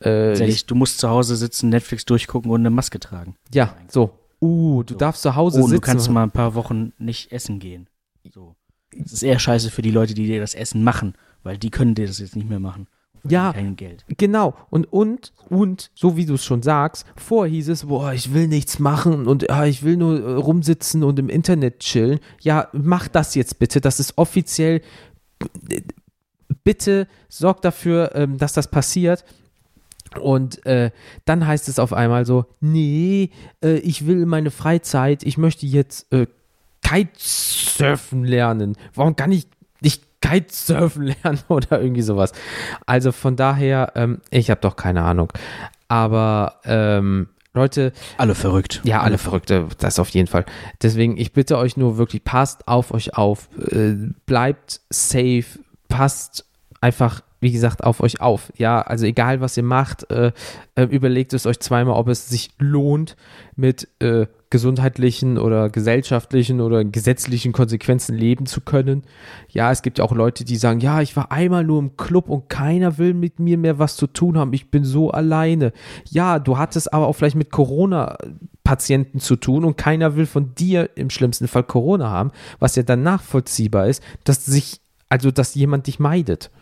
Äh, 0.00 0.34
du 0.66 0.74
musst 0.74 0.98
zu 0.98 1.08
Hause 1.08 1.36
sitzen, 1.36 1.68
Netflix 1.68 2.04
durchgucken 2.04 2.50
und 2.50 2.60
eine 2.60 2.70
Maske 2.70 2.98
tragen. 2.98 3.36
Ja, 3.52 3.74
so. 3.88 4.18
Uh, 4.40 4.82
du 4.82 4.94
so. 4.94 4.98
darfst 4.98 5.22
zu 5.22 5.36
Hause 5.36 5.58
oh, 5.58 5.62
sitzen. 5.62 5.74
du 5.74 5.80
kannst 5.80 6.10
mal 6.10 6.22
ein 6.22 6.30
paar 6.30 6.54
Wochen 6.54 6.92
nicht 6.98 7.32
essen 7.32 7.58
gehen. 7.58 7.88
So. 8.32 8.56
Das 8.96 9.12
ist 9.12 9.22
eher 9.22 9.38
scheiße 9.38 9.70
für 9.70 9.82
die 9.82 9.90
Leute, 9.90 10.14
die 10.14 10.26
dir 10.26 10.40
das 10.40 10.54
Essen 10.54 10.84
machen, 10.84 11.14
weil 11.42 11.58
die 11.58 11.70
können 11.70 11.94
dir 11.94 12.06
das 12.06 12.18
jetzt 12.18 12.36
nicht 12.36 12.48
mehr 12.48 12.60
machen. 12.60 12.86
Ja, 13.28 13.52
kein 13.52 13.76
Geld. 13.76 14.04
Genau. 14.18 14.54
Und, 14.70 14.92
und, 14.92 15.32
und, 15.48 15.90
so 15.94 16.16
wie 16.16 16.26
du 16.26 16.34
es 16.34 16.44
schon 16.44 16.62
sagst, 16.62 17.06
vorher 17.16 17.52
hieß 17.52 17.68
es, 17.68 17.86
boah, 17.86 18.12
ich 18.12 18.34
will 18.34 18.48
nichts 18.48 18.78
machen 18.78 19.26
und 19.26 19.44
ja, 19.48 19.64
ich 19.64 19.82
will 19.82 19.96
nur 19.96 20.20
äh, 20.20 20.32
rumsitzen 20.34 21.02
und 21.02 21.18
im 21.18 21.28
Internet 21.28 21.80
chillen. 21.80 22.20
Ja, 22.40 22.68
mach 22.72 23.08
das 23.08 23.34
jetzt 23.34 23.58
bitte. 23.58 23.80
Das 23.80 24.00
ist 24.00 24.18
offiziell. 24.18 24.82
Bitte 26.64 27.08
sorg 27.28 27.62
dafür, 27.62 28.14
ähm, 28.14 28.38
dass 28.38 28.52
das 28.52 28.70
passiert. 28.70 29.24
Und 30.20 30.64
äh, 30.66 30.90
dann 31.24 31.46
heißt 31.46 31.68
es 31.68 31.78
auf 31.78 31.92
einmal 31.92 32.24
so, 32.24 32.46
nee, 32.60 33.30
äh, 33.62 33.76
ich 33.78 34.06
will 34.06 34.26
meine 34.26 34.50
Freizeit, 34.50 35.22
ich 35.24 35.38
möchte 35.38 35.66
jetzt 35.66 36.12
äh, 36.12 36.26
Kitesurfen 36.84 38.24
lernen. 38.24 38.76
Warum 38.94 39.16
kann 39.16 39.32
ich 39.32 39.48
Kitesurfen 40.24 41.02
lernen 41.22 41.40
oder 41.48 41.80
irgendwie 41.80 42.02
sowas? 42.02 42.32
Also 42.86 43.12
von 43.12 43.36
daher, 43.36 43.92
ähm, 43.94 44.20
ich 44.30 44.50
habe 44.50 44.60
doch 44.60 44.76
keine 44.76 45.02
Ahnung. 45.02 45.32
Aber 45.88 46.60
ähm, 46.64 47.28
Leute, 47.52 47.92
Alle 48.18 48.34
verrückt. 48.34 48.80
ja, 48.84 49.00
alle 49.02 49.18
Verrückte, 49.18 49.68
das 49.78 50.00
auf 50.00 50.08
jeden 50.08 50.26
Fall. 50.26 50.44
Deswegen, 50.82 51.16
ich 51.16 51.32
bitte 51.32 51.56
euch 51.56 51.76
nur 51.76 51.98
wirklich, 51.98 52.24
passt 52.24 52.66
auf 52.66 52.92
euch 52.92 53.16
auf, 53.16 53.48
äh, 53.70 53.94
bleibt 54.26 54.80
safe, 54.90 55.44
passt 55.88 56.46
einfach, 56.80 57.20
wie 57.40 57.52
gesagt, 57.52 57.84
auf 57.84 58.00
euch 58.00 58.20
auf. 58.20 58.52
Ja, 58.56 58.80
also 58.82 59.06
egal, 59.06 59.40
was 59.40 59.56
ihr 59.56 59.62
macht, 59.62 60.10
äh, 60.10 60.32
äh, 60.74 60.82
überlegt 60.84 61.32
es 61.32 61.46
euch 61.46 61.60
zweimal, 61.60 61.94
ob 61.94 62.08
es 62.08 62.28
sich 62.28 62.50
lohnt, 62.58 63.14
mit 63.54 63.86
äh, 64.00 64.26
gesundheitlichen 64.54 65.36
oder 65.36 65.68
gesellschaftlichen 65.68 66.60
oder 66.60 66.84
gesetzlichen 66.84 67.50
Konsequenzen 67.50 68.16
leben 68.16 68.46
zu 68.46 68.60
können. 68.60 69.02
Ja, 69.48 69.72
es 69.72 69.82
gibt 69.82 69.98
ja 69.98 70.04
auch 70.04 70.12
Leute, 70.12 70.44
die 70.44 70.54
sagen, 70.54 70.78
ja, 70.78 71.00
ich 71.00 71.16
war 71.16 71.32
einmal 71.32 71.64
nur 71.64 71.80
im 71.80 71.96
Club 71.96 72.28
und 72.28 72.48
keiner 72.48 72.96
will 72.96 73.14
mit 73.14 73.40
mir 73.40 73.58
mehr 73.58 73.80
was 73.80 73.96
zu 73.96 74.06
tun 74.06 74.38
haben. 74.38 74.52
Ich 74.52 74.70
bin 74.70 74.84
so 74.84 75.10
alleine. 75.10 75.72
Ja, 76.08 76.38
du 76.38 76.56
hattest 76.56 76.92
aber 76.92 77.08
auch 77.08 77.14
vielleicht 77.14 77.34
mit 77.34 77.50
Corona-Patienten 77.50 79.18
zu 79.18 79.34
tun 79.34 79.64
und 79.64 79.76
keiner 79.76 80.14
will 80.14 80.26
von 80.26 80.54
dir 80.54 80.88
im 80.94 81.10
schlimmsten 81.10 81.48
Fall 81.48 81.64
Corona 81.64 82.08
haben, 82.08 82.30
was 82.60 82.76
ja 82.76 82.84
dann 82.84 83.02
nachvollziehbar 83.02 83.88
ist, 83.88 84.04
dass 84.22 84.46
sich, 84.46 84.80
also 85.08 85.32
dass 85.32 85.56
jemand 85.56 85.88
dich 85.88 85.98
meidet. 85.98 86.52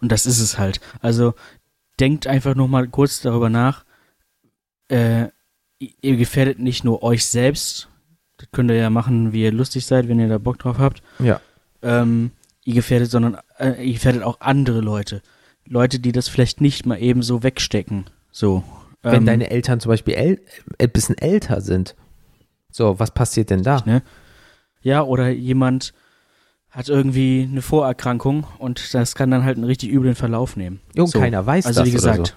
Und 0.00 0.12
das 0.12 0.24
ist 0.24 0.38
es 0.38 0.56
halt. 0.56 0.80
Also 1.00 1.34
denkt 1.98 2.28
einfach 2.28 2.54
noch 2.54 2.68
mal 2.68 2.86
kurz 2.86 3.22
darüber 3.22 3.50
nach. 3.50 3.84
Äh, 4.86 5.30
ihr 5.80 6.16
gefährdet 6.16 6.58
nicht 6.58 6.84
nur 6.84 7.02
euch 7.02 7.24
selbst. 7.26 7.88
Das 8.36 8.48
könnt 8.52 8.70
ihr 8.70 8.76
ja 8.76 8.90
machen, 8.90 9.32
wie 9.32 9.42
ihr 9.42 9.52
lustig 9.52 9.86
seid, 9.86 10.08
wenn 10.08 10.20
ihr 10.20 10.28
da 10.28 10.38
Bock 10.38 10.58
drauf 10.58 10.78
habt. 10.78 11.02
Ja. 11.18 11.40
Ähm, 11.82 12.30
ihr 12.64 12.74
gefährdet, 12.74 13.10
sondern 13.10 13.38
äh, 13.58 13.82
ihr 13.84 13.94
gefährdet 13.94 14.22
auch 14.22 14.40
andere 14.40 14.80
Leute. 14.80 15.22
Leute, 15.66 15.98
die 15.98 16.12
das 16.12 16.28
vielleicht 16.28 16.60
nicht 16.60 16.86
mal 16.86 16.96
eben 17.00 17.22
so 17.22 17.42
wegstecken. 17.42 18.04
So. 18.30 18.64
Wenn 19.02 19.14
Ähm, 19.20 19.26
deine 19.26 19.50
Eltern 19.50 19.80
zum 19.80 19.90
Beispiel 19.90 20.14
äl 20.14 20.40
ein 20.78 20.90
bisschen 20.90 21.16
älter 21.16 21.60
sind. 21.60 21.96
So, 22.70 22.98
was 22.98 23.12
passiert 23.12 23.50
denn 23.50 23.62
da? 23.62 23.82
ne? 23.86 24.02
Ja, 24.82 25.02
oder 25.02 25.28
jemand 25.30 25.92
hat 26.70 26.88
irgendwie 26.88 27.48
eine 27.50 27.62
Vorerkrankung 27.62 28.46
und 28.58 28.94
das 28.94 29.14
kann 29.14 29.30
dann 29.30 29.44
halt 29.44 29.56
einen 29.56 29.64
richtig 29.66 29.90
üblen 29.90 30.14
Verlauf 30.14 30.56
nehmen. 30.56 30.80
Und 30.96 31.08
So. 31.08 31.18
keiner 31.18 31.44
weiß 31.44 31.66
Also 31.66 31.80
das 31.80 31.88
wie 31.88 31.92
gesagt, 31.92 32.20
oder 32.20 32.30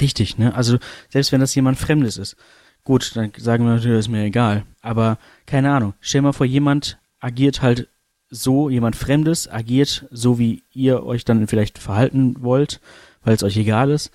richtig, 0.00 0.38
ne? 0.38 0.54
Also 0.54 0.78
selbst 1.08 1.32
wenn 1.32 1.40
das 1.40 1.54
jemand 1.54 1.78
Fremdes 1.78 2.16
ist, 2.16 2.36
gut, 2.84 3.14
dann 3.16 3.32
sagen 3.36 3.64
wir 3.64 3.74
natürlich, 3.74 3.98
das 3.98 4.06
ist 4.06 4.12
mir 4.12 4.24
egal. 4.24 4.64
Aber 4.80 5.18
keine 5.46 5.70
Ahnung, 5.72 5.94
stell 6.00 6.22
mal 6.22 6.32
vor, 6.32 6.46
jemand 6.46 6.98
agiert 7.20 7.62
halt 7.62 7.88
so, 8.30 8.68
jemand 8.68 8.96
Fremdes 8.96 9.50
agiert 9.50 10.06
so, 10.10 10.38
wie 10.38 10.62
ihr 10.72 11.04
euch 11.04 11.24
dann 11.24 11.46
vielleicht 11.46 11.78
verhalten 11.78 12.36
wollt, 12.40 12.80
weil 13.22 13.34
es 13.34 13.42
euch 13.42 13.56
egal 13.56 13.90
ist. 13.90 14.10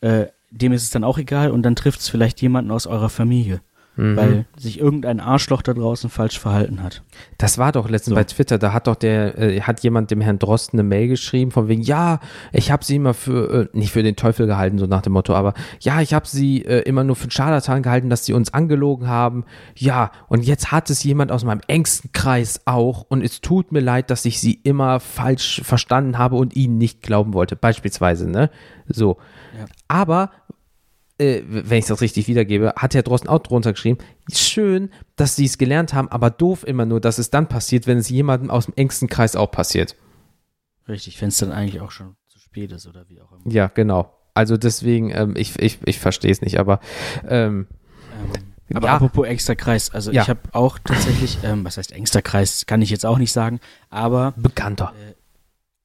Äh, 0.00 0.26
dem 0.50 0.72
ist 0.72 0.82
es 0.82 0.90
dann 0.90 1.04
auch 1.04 1.18
egal 1.18 1.50
und 1.50 1.62
dann 1.62 1.76
trifft 1.76 2.00
es 2.00 2.08
vielleicht 2.08 2.42
jemanden 2.42 2.70
aus 2.70 2.86
eurer 2.86 3.08
Familie. 3.10 3.60
Mhm. 4.00 4.16
weil 4.16 4.46
sich 4.56 4.80
irgendein 4.80 5.20
Arschloch 5.20 5.60
da 5.60 5.74
draußen 5.74 6.08
falsch 6.08 6.38
verhalten 6.38 6.82
hat. 6.82 7.02
Das 7.36 7.58
war 7.58 7.70
doch 7.70 7.88
letztens 7.88 8.10
So. 8.10 8.14
bei 8.14 8.24
Twitter, 8.24 8.58
da 8.58 8.72
hat 8.72 8.86
doch 8.86 8.96
der, 8.96 9.38
äh, 9.38 9.60
hat 9.60 9.82
jemand 9.82 10.10
dem 10.10 10.22
Herrn 10.22 10.38
Drosten 10.38 10.78
eine 10.80 10.88
Mail 10.88 11.08
geschrieben, 11.08 11.50
von 11.50 11.68
wegen, 11.68 11.82
ja, 11.82 12.18
ich 12.52 12.70
habe 12.70 12.82
sie 12.82 12.96
immer 12.96 13.12
für, 13.12 13.68
äh, 13.74 13.76
nicht 13.76 13.92
für 13.92 14.02
den 14.02 14.16
Teufel 14.16 14.46
gehalten, 14.46 14.78
so 14.78 14.86
nach 14.86 15.02
dem 15.02 15.12
Motto, 15.12 15.34
aber 15.34 15.52
ja, 15.80 16.00
ich 16.00 16.14
habe 16.14 16.26
sie 16.26 16.64
äh, 16.64 16.80
immer 16.80 17.04
nur 17.04 17.14
für 17.14 17.24
einen 17.24 17.30
Scharlatan 17.30 17.82
gehalten, 17.82 18.08
dass 18.08 18.24
sie 18.24 18.32
uns 18.32 18.54
angelogen 18.54 19.06
haben. 19.06 19.44
Ja, 19.76 20.12
und 20.28 20.46
jetzt 20.46 20.72
hat 20.72 20.88
es 20.88 21.04
jemand 21.04 21.30
aus 21.30 21.44
meinem 21.44 21.60
engsten 21.66 22.10
Kreis 22.12 22.62
auch 22.64 23.04
und 23.08 23.22
es 23.22 23.42
tut 23.42 23.70
mir 23.70 23.80
leid, 23.80 24.10
dass 24.10 24.24
ich 24.24 24.40
sie 24.40 24.54
immer 24.62 24.98
falsch 25.00 25.60
verstanden 25.62 26.16
habe 26.16 26.36
und 26.36 26.56
ihnen 26.56 26.78
nicht 26.78 27.02
glauben 27.02 27.34
wollte, 27.34 27.54
beispielsweise, 27.54 28.30
ne? 28.30 28.48
So. 28.86 29.18
Ja. 29.58 29.66
Aber 29.88 30.30
äh, 31.20 31.42
wenn 31.46 31.78
ich 31.78 31.86
das 31.86 32.00
richtig 32.00 32.26
wiedergebe, 32.28 32.72
hat 32.76 32.94
Herr 32.94 33.02
Drosten 33.02 33.28
auch 33.28 33.40
drunter 33.40 33.72
geschrieben, 33.72 33.98
schön, 34.32 34.90
dass 35.16 35.36
sie 35.36 35.44
es 35.44 35.58
gelernt 35.58 35.92
haben, 35.94 36.08
aber 36.08 36.30
doof 36.30 36.66
immer 36.66 36.86
nur, 36.86 37.00
dass 37.00 37.18
es 37.18 37.30
dann 37.30 37.48
passiert, 37.48 37.86
wenn 37.86 37.98
es 37.98 38.08
jemandem 38.08 38.50
aus 38.50 38.64
dem 38.66 38.74
engsten 38.76 39.08
Kreis 39.08 39.36
auch 39.36 39.50
passiert. 39.50 39.94
Richtig, 40.88 41.20
wenn 41.20 41.28
es 41.28 41.38
dann 41.38 41.52
eigentlich 41.52 41.80
auch 41.80 41.90
schon 41.92 42.16
zu 42.28 42.38
spät 42.40 42.72
ist 42.72 42.86
oder 42.86 43.08
wie 43.08 43.20
auch 43.20 43.30
immer. 43.32 43.42
Ja, 43.52 43.68
genau. 43.68 44.12
Also 44.34 44.56
deswegen, 44.56 45.10
ähm, 45.10 45.34
ich, 45.36 45.58
ich, 45.58 45.78
ich 45.84 45.98
verstehe 46.00 46.30
es 46.32 46.40
nicht, 46.40 46.58
aber 46.58 46.80
ähm, 47.28 47.66
Ähm, 48.12 48.76
aber 48.76 48.86
Ja. 48.88 48.94
apropos 48.94 49.26
engster 49.26 49.56
Kreis, 49.56 49.90
also 49.90 50.10
Ja. 50.12 50.22
ich 50.22 50.28
habe 50.28 50.40
auch 50.52 50.78
tatsächlich, 50.78 51.38
ähm, 51.42 51.64
was 51.64 51.76
heißt 51.76 51.92
engster 51.92 52.22
Kreis, 52.22 52.66
kann 52.66 52.82
ich 52.82 52.90
jetzt 52.90 53.04
auch 53.06 53.18
nicht 53.18 53.32
sagen, 53.32 53.60
aber 53.88 54.32
bekannter. 54.36 54.92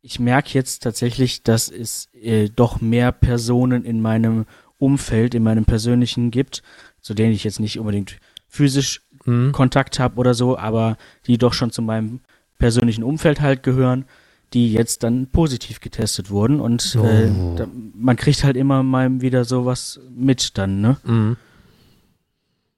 ich 0.01 0.19
merke 0.19 0.49
jetzt 0.53 0.83
tatsächlich, 0.83 1.41
dass 1.41 1.67
es 1.69 2.09
äh, 2.13 2.49
doch 2.49 2.81
mehr 2.81 3.11
Personen 3.11 3.83
in 3.85 4.01
meinem 4.01 4.45
Umfeld, 4.77 5.33
in 5.35 5.43
meinem 5.43 5.65
persönlichen 5.65 6.31
gibt, 6.31 6.63
zu 7.01 7.13
denen 7.13 7.33
ich 7.33 7.43
jetzt 7.43 7.59
nicht 7.59 7.79
unbedingt 7.79 8.17
physisch 8.47 9.01
Mhm. 9.27 9.53
Kontakt 9.53 9.99
habe 9.99 10.17
oder 10.19 10.35
so, 10.35 10.55
aber 10.55 10.97
die 11.25 11.39
doch 11.39 11.53
schon 11.53 11.71
zu 11.71 11.81
meinem 11.81 12.19
persönlichen 12.59 13.03
Umfeld 13.03 13.41
halt 13.41 13.63
gehören, 13.63 14.05
die 14.53 14.71
jetzt 14.71 15.01
dann 15.01 15.25
positiv 15.31 15.79
getestet 15.81 16.29
wurden 16.29 16.59
und 16.59 16.95
äh, 17.01 17.29
Oh. 17.31 17.55
da, 17.57 17.67
man 17.95 18.17
kriegt 18.17 18.43
halt 18.43 18.55
immer 18.55 18.83
mal 18.83 19.21
wieder 19.21 19.43
sowas 19.43 19.99
mit 20.15 20.57
dann, 20.59 20.79
ne? 20.79 20.97
Mhm. 21.03 21.37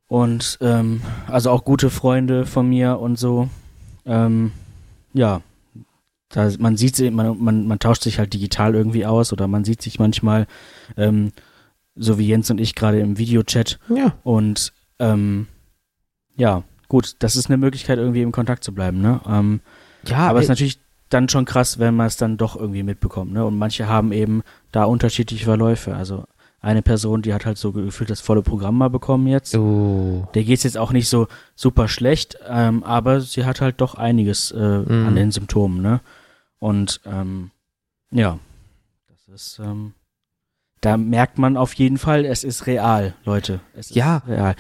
Und 0.08 0.58
ähm, 0.62 1.02
also 1.28 1.52
auch 1.52 1.66
gute 1.66 1.90
Freunde 1.90 2.46
von 2.46 2.70
mir 2.70 3.00
und 3.00 3.20
so. 3.20 3.50
Ähm, 4.06 4.52
ja, 5.14 5.42
da, 6.30 6.50
man 6.60 6.78
sieht 6.78 6.96
sie, 6.96 7.12
man, 7.12 7.44
man, 7.44 7.68
man 7.68 7.80
tauscht 7.80 8.04
sich 8.04 8.20
halt 8.20 8.34
digital 8.34 8.74
irgendwie 8.74 9.06
aus 9.06 9.34
oder 9.34 9.48
man 9.48 9.66
sieht 9.66 9.82
sich 9.82 10.00
manchmal, 10.00 10.48
ähm, 10.96 11.34
so 11.98 12.18
wie 12.18 12.28
Jens 12.28 12.50
und 12.52 12.60
ich 12.62 12.76
gerade 12.76 13.00
im 13.00 13.18
Videochat. 13.18 13.80
Ja. 13.90 14.14
Und 14.24 14.74
ähm, 15.00 15.48
ja, 16.36 16.64
gut, 16.88 17.16
das 17.20 17.36
ist 17.36 17.48
eine 17.48 17.58
Möglichkeit, 17.58 17.98
irgendwie 17.98 18.22
im 18.22 18.32
Kontakt 18.32 18.64
zu 18.64 18.74
bleiben, 18.74 19.02
ne? 19.02 19.20
Ähm, 19.28 19.62
Ja, 20.06 20.28
aber 20.30 20.40
es 20.40 20.46
ist 20.46 20.50
ey, 20.50 20.54
natürlich 20.54 20.80
dann 21.10 21.30
schon 21.30 21.46
krass, 21.46 21.80
wenn 21.80 21.96
man 21.96 22.08
es 22.08 22.18
dann 22.18 22.38
doch 22.38 22.56
irgendwie 22.56 22.84
mitbekommt, 22.84 23.32
ne? 23.34 23.46
Und 23.46 23.58
manche 23.58 23.88
haben 23.88 24.12
eben 24.12 24.44
da 24.72 24.84
unterschiedliche 24.86 25.46
Verläufe. 25.46 25.96
Also 25.96 26.26
eine 26.60 26.82
Person, 26.82 27.22
die 27.22 27.34
hat 27.34 27.46
halt 27.46 27.58
so 27.58 27.72
gefühlt 27.72 28.10
das 28.10 28.20
volle 28.20 28.42
Programm 28.42 28.78
mal 28.78 28.90
bekommen 28.90 29.28
jetzt. 29.28 29.56
oh. 29.56 30.28
Der 30.34 30.44
geht's 30.44 30.64
jetzt 30.64 30.78
auch 30.78 30.92
nicht 30.92 31.08
so 31.08 31.28
super 31.56 31.88
schlecht, 31.88 32.38
ähm, 32.48 32.84
aber 32.84 33.22
sie 33.22 33.46
hat 33.46 33.62
halt 33.62 33.80
doch 33.80 33.96
einiges 33.96 34.52
äh, 34.52 34.80
Mhm. 34.80 35.08
an 35.08 35.16
den 35.16 35.32
Symptomen, 35.32 35.82
ne? 35.82 36.02
Und 36.60 37.00
ähm, 37.06 37.52
ja, 38.12 38.40
das 39.08 39.28
ist, 39.34 39.60
ähm, 39.60 39.94
da 40.82 40.98
merkt 40.98 41.38
man 41.38 41.58
auf 41.58 41.74
jeden 41.74 41.98
Fall, 41.98 42.26
es 42.26 42.44
ist 42.44 42.68
real, 42.68 43.14
Leute. 43.26 43.60
Es 43.74 43.90
Ja. 43.94 44.18
ist 44.18 44.28
real. 44.28 44.56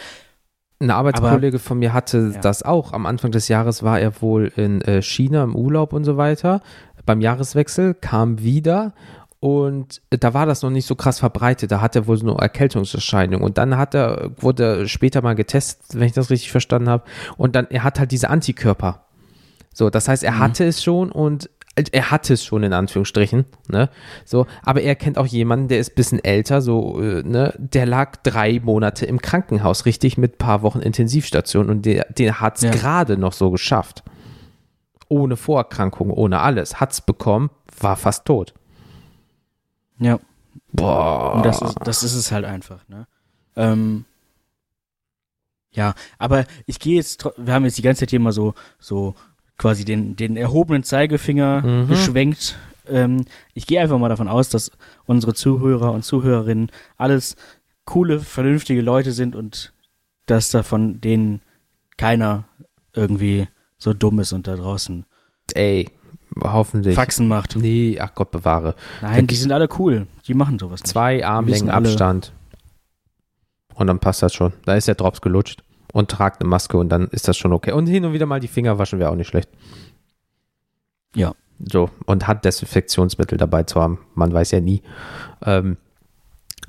Ein 0.80 0.92
Arbeitskollege 0.92 1.58
von 1.60 1.80
mir 1.80 1.94
hatte 1.94 2.32
Ja. 2.36 2.42
das 2.42 2.62
auch. 2.64 2.94
Am 2.94 3.06
Anfang 3.06 3.32
des 3.32 3.48
Jahres 3.48 3.82
war 3.84 4.00
er 4.00 4.22
wohl 4.22 4.52
in 4.56 4.82
äh, 4.82 5.02
China 5.02 5.44
im 5.44 5.56
Urlaub 5.56 5.92
und 5.94 6.04
so 6.04 6.18
weiter. 6.18 6.62
Beim 7.06 7.22
Jahreswechsel 7.22 7.94
kam 7.96 8.42
wieder 8.44 8.94
und 9.40 10.02
äh, 10.12 10.18
da 10.20 10.34
war 10.36 10.46
das 10.46 10.62
noch 10.62 10.70
nicht 10.70 10.86
so 10.86 10.94
krass 10.96 11.20
verbreitet. 11.20 11.72
Da 11.72 11.82
hat 11.82 11.96
er 11.96 12.06
wohl 12.06 12.18
so 12.18 12.28
eine 12.30 12.40
Erkältungserscheinung. 12.40 13.42
Und 13.42 13.58
dann 13.58 13.78
hat 13.78 13.96
er, 13.96 14.32
wurde 14.38 14.82
er 14.82 14.88
später 14.88 15.22
mal 15.24 15.34
getestet, 15.36 16.00
wenn 16.00 16.08
ich 16.08 16.14
das 16.14 16.30
richtig 16.30 16.52
verstanden 16.52 16.90
habe. 16.90 17.04
Und 17.38 17.56
dann, 17.56 17.68
er 17.72 17.84
hat 17.84 17.98
halt 18.00 18.12
diese 18.12 18.30
Antikörper. 18.30 19.06
So, 19.74 19.90
das 19.90 20.08
heißt, 20.08 20.24
er 20.24 20.34
Mhm. 20.34 20.40
hatte 20.40 20.66
es 20.66 20.84
schon 20.84 21.12
und 21.12 21.50
er 21.92 22.12
hatte 22.12 22.34
es 22.34 22.44
schon 22.44 22.64
in 22.64 22.74
Anführungsstrichen, 22.74 23.46
ne? 23.70 23.90
So, 24.26 24.48
aber 24.64 24.82
er 24.82 24.96
kennt 24.96 25.18
auch 25.18 25.26
jemanden, 25.28 25.68
der 25.68 25.80
ist 25.80 25.92
ein 25.92 25.96
bisschen 25.96 26.24
älter, 26.24 26.62
so, 26.62 27.02
äh, 27.02 27.24
ne? 27.24 27.54
Der 27.58 27.86
lag 27.86 28.16
drei 28.24 28.60
Monate 28.60 29.06
im 29.06 29.22
Krankenhaus, 29.22 29.86
richtig, 29.86 30.18
mit 30.18 30.36
ein 30.36 30.38
paar 30.38 30.62
Wochen 30.64 30.80
Intensivstation 30.80 31.70
und 31.70 31.86
der, 31.86 32.06
der 32.18 32.42
hat 32.42 32.58
es 32.58 32.64
Ja. 32.64 32.72
gerade 32.72 33.18
noch 33.18 33.34
so 33.34 33.52
geschafft. 33.52 34.04
Ohne 35.10 35.38
Vorerkrankung, 35.38 36.12
ohne 36.12 36.40
alles. 36.40 36.80
Hat's 36.80 37.00
bekommen, 37.02 37.50
war 37.80 37.96
fast 37.96 38.26
tot. 38.26 38.54
Ja, 40.00 40.20
Boah. 40.74 41.36
und 41.36 41.46
das 41.46 41.62
ist, 41.62 41.76
das 41.84 42.04
ist 42.04 42.14
es 42.16 42.32
halt 42.32 42.46
einfach, 42.46 42.88
ne? 42.88 43.08
Ähm, 43.56 44.06
ja, 45.72 45.94
aber 46.18 46.46
ich 46.66 46.80
gehe 46.80 46.96
jetzt, 46.96 47.24
wir 47.38 47.54
haben 47.54 47.66
jetzt 47.66 47.78
die 47.78 47.82
ganze 47.84 48.02
Zeit 48.02 48.10
hier 48.10 48.20
mal 48.20 48.32
so, 48.32 48.54
so 48.80 49.16
quasi 49.58 49.86
den, 49.86 50.16
den 50.16 50.38
erhobenen 50.38 50.84
Zeigefinger 50.84 51.62
Mhm. 51.62 51.88
geschwenkt 51.88 52.58
ähm, 52.90 53.26
ich 53.54 53.68
gehe 53.68 53.82
einfach 53.82 53.98
mal 54.00 54.08
davon 54.10 54.30
aus, 54.30 54.48
dass 54.48 54.72
unsere 55.06 55.34
Zuhörer 55.34 55.92
und 55.92 56.04
Zuhörerinnen 56.06 56.72
alles 56.96 57.36
coole, 57.84 58.20
vernünftige 58.22 58.82
Leute 58.82 59.12
sind 59.12 59.36
und 59.36 59.74
dass 60.26 60.52
da 60.52 60.64
von 60.64 61.02
denen 61.02 61.42
keiner 61.98 62.46
irgendwie 62.94 63.48
so 63.78 63.94
dumm 63.94 64.20
ist 64.20 64.32
und 64.32 64.48
da 64.48 64.56
draußen 64.56 65.06
Ey, 65.54 65.90
hoffentlich. 66.42 66.96
Faxen 66.96 67.28
macht. 67.28 67.56
Nee, 67.58 67.98
ach 68.00 68.14
Gott 68.16 68.32
bewahre. 68.32 68.76
Nein, 69.02 69.28
die 69.28 69.36
sind 69.36 69.52
alle 69.52 69.68
cool. 69.80 70.08
Die 70.28 70.34
machen 70.34 70.58
sowas 70.60 70.82
nicht. 70.82 70.88
Zwei 70.88 71.26
Armlängen 71.26 71.70
Abstand. 71.70 72.32
Und 73.76 73.88
dann 73.88 74.00
passt 74.00 74.22
das 74.24 74.34
schon. 74.34 74.54
Da 74.66 74.76
ist 74.76 74.88
der 74.88 74.96
Drops 74.96 75.22
gelutscht. 75.22 75.62
Und 75.98 76.12
tragt 76.12 76.42
eine 76.42 76.50
Maske 76.50 76.78
und 76.78 76.90
dann 76.90 77.08
ist 77.08 77.28
das 77.28 77.38
schon 77.38 77.54
okay. 77.54 77.72
Und 77.72 77.88
hin 77.88 78.06
und 78.06 78.14
wieder 78.14 78.28
mal 78.28 78.40
die 78.40 78.48
Finger 78.48 78.78
waschen 78.78 79.00
wäre 79.00 79.10
auch 79.10 79.16
nicht 79.16 79.30
schlecht. 79.30 79.50
Ja. 81.16 81.34
So, 81.60 81.90
und 82.06 82.28
hat 82.28 82.46
Desinfektionsmittel 82.46 83.36
dabei 83.40 83.64
zu 83.64 83.82
haben. 83.82 83.98
Man 84.14 84.32
weiß 84.32 84.52
ja 84.52 84.60
nie. 84.60 84.84
Ähm, 85.44 85.78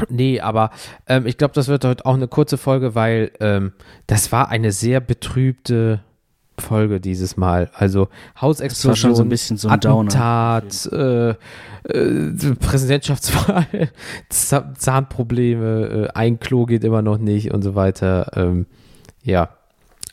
nee, 0.09 0.41
aber 0.41 0.71
ähm, 1.07 1.27
ich 1.27 1.37
glaube, 1.37 1.53
das 1.53 1.69
wird 1.69 1.85
heute 1.85 2.07
auch 2.07 2.15
eine 2.15 2.27
kurze 2.27 2.57
Folge, 2.57 2.95
weil 2.95 3.31
ähm, 3.41 3.73
das 4.07 4.33
war 4.33 4.49
eine 4.49 4.73
sehr 4.73 5.01
betrübte 5.01 6.01
Folge 6.59 7.01
dieses 7.01 7.37
Mal. 7.37 7.71
Also 7.75 8.07
Das 8.07 8.15
war 8.15 8.17
schon 8.17 8.35
so 8.35 8.41
Hausexplosion, 8.65 9.27
ein 9.27 9.29
bisschen 9.29 9.57
so 9.59 9.69
ein. 9.69 9.75
Attentat, 9.75 10.87
äh, 10.91 11.31
äh, 11.31 12.55
Präsidentschaftswahl, 12.59 13.91
Zahn- 14.31 14.75
Zahnprobleme, 14.75 16.09
äh, 16.09 16.09
ein 16.15 16.41
Klo 16.41 16.65
geht 16.65 16.83
immer 16.83 17.03
noch 17.03 17.19
nicht 17.19 17.53
und 17.53 17.61
so 17.61 17.75
weiter. 17.75 18.33
Ähm, 18.37 18.65
ja, 19.23 19.51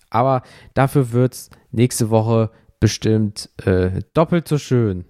aber 0.09 0.43
dafür 0.73 1.11
wird 1.11 1.33
es 1.33 1.49
nächste 1.71 2.09
Woche 2.09 2.51
bestimmt 2.79 3.49
äh, 3.65 4.01
doppelt 4.13 4.47
so 4.47 4.57
schön. 4.57 5.05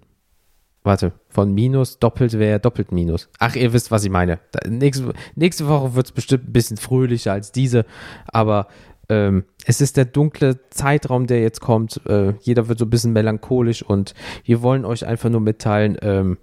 Warte, 0.83 1.13
von 1.29 1.51
Minus 1.53 1.97
doppelt 1.97 2.37
wäre 2.37 2.59
doppelt 2.59 2.91
Minus. 2.91 3.27
Ach, 3.39 3.55
ihr 3.55 3.73
wisst, 3.73 3.89
was 3.89 4.03
ich 4.03 4.11
meine. 4.11 4.39
Nächste, 4.67 5.13
nächste 5.35 5.67
Woche 5.67 5.95
wird 5.95 6.05
es 6.05 6.11
bestimmt 6.11 6.47
ein 6.47 6.53
bisschen 6.53 6.77
fröhlicher 6.77 7.33
als 7.33 7.51
diese, 7.51 7.85
aber 8.27 8.67
ähm, 9.09 9.45
es 9.65 9.81
ist 9.81 9.97
der 9.97 10.05
dunkle 10.05 10.69
Zeitraum, 10.69 11.27
der 11.27 11.41
jetzt 11.41 11.59
kommt. 11.59 12.01
Äh, 12.05 12.33
jeder 12.41 12.67
wird 12.67 12.79
so 12.79 12.85
ein 12.85 12.89
bisschen 12.89 13.13
melancholisch 13.13 13.83
und 13.83 14.13
wir 14.43 14.61
wollen 14.61 14.85
euch 14.85 15.05
einfach 15.05 15.29
nur 15.29 15.41
mitteilen, 15.41 15.97
ähm, 16.01 16.37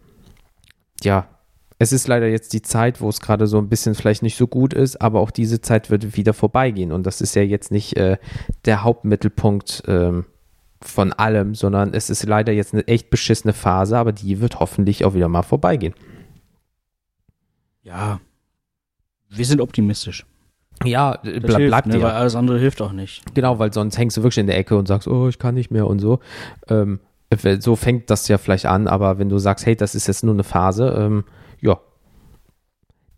ja, 1.02 1.28
es 1.82 1.92
ist 1.92 2.06
leider 2.06 2.28
jetzt 2.28 2.52
die 2.52 2.62
Zeit, 2.62 3.00
wo 3.00 3.08
es 3.08 3.20
gerade 3.20 3.48
so 3.48 3.58
ein 3.58 3.68
bisschen 3.68 3.96
vielleicht 3.96 4.22
nicht 4.22 4.36
so 4.36 4.46
gut 4.46 4.72
ist, 4.72 5.00
aber 5.00 5.18
auch 5.18 5.32
diese 5.32 5.60
Zeit 5.60 5.90
wird 5.90 6.16
wieder 6.16 6.32
vorbeigehen 6.32 6.92
und 6.92 7.04
das 7.04 7.20
ist 7.20 7.34
ja 7.34 7.42
jetzt 7.42 7.72
nicht 7.72 7.96
äh, 7.96 8.18
der 8.66 8.84
Hauptmittelpunkt 8.84 9.82
ähm, 9.88 10.26
von 10.80 11.12
allem, 11.12 11.56
sondern 11.56 11.92
es 11.92 12.08
ist 12.08 12.24
leider 12.24 12.52
jetzt 12.52 12.72
eine 12.72 12.86
echt 12.86 13.10
beschissene 13.10 13.52
Phase, 13.52 13.98
aber 13.98 14.12
die 14.12 14.40
wird 14.40 14.60
hoffentlich 14.60 15.04
auch 15.04 15.14
wieder 15.14 15.28
mal 15.28 15.42
vorbeigehen. 15.42 15.94
Ja. 17.82 18.20
Wir 19.28 19.44
sind 19.44 19.60
optimistisch. 19.60 20.24
Ja, 20.84 21.14
Das 21.14 21.22
bleib, 21.22 21.56
hilft, 21.56 21.68
bleibt 21.68 21.86
ne, 21.88 21.98
ja. 21.98 22.02
Weil 22.04 22.12
alles 22.12 22.36
andere 22.36 22.60
hilft 22.60 22.80
auch 22.80 22.92
nicht. 22.92 23.22
Genau, 23.34 23.58
weil 23.58 23.72
sonst 23.72 23.98
hängst 23.98 24.16
du 24.16 24.22
wirklich 24.22 24.38
in 24.38 24.46
der 24.46 24.56
Ecke 24.56 24.76
und 24.76 24.86
sagst, 24.86 25.08
oh, 25.08 25.26
ich 25.26 25.40
kann 25.40 25.56
nicht 25.56 25.72
mehr 25.72 25.88
und 25.88 25.98
so. 25.98 26.20
Ähm, 26.68 27.00
so 27.58 27.74
fängt 27.74 28.08
das 28.08 28.28
ja 28.28 28.38
vielleicht 28.38 28.66
an, 28.66 28.86
aber 28.86 29.18
wenn 29.18 29.28
du 29.28 29.38
sagst, 29.38 29.66
hey, 29.66 29.74
das 29.74 29.96
ist 29.96 30.06
jetzt 30.06 30.22
nur 30.22 30.34
eine 30.34 30.44
Phase, 30.44 30.94
ähm, 30.96 31.24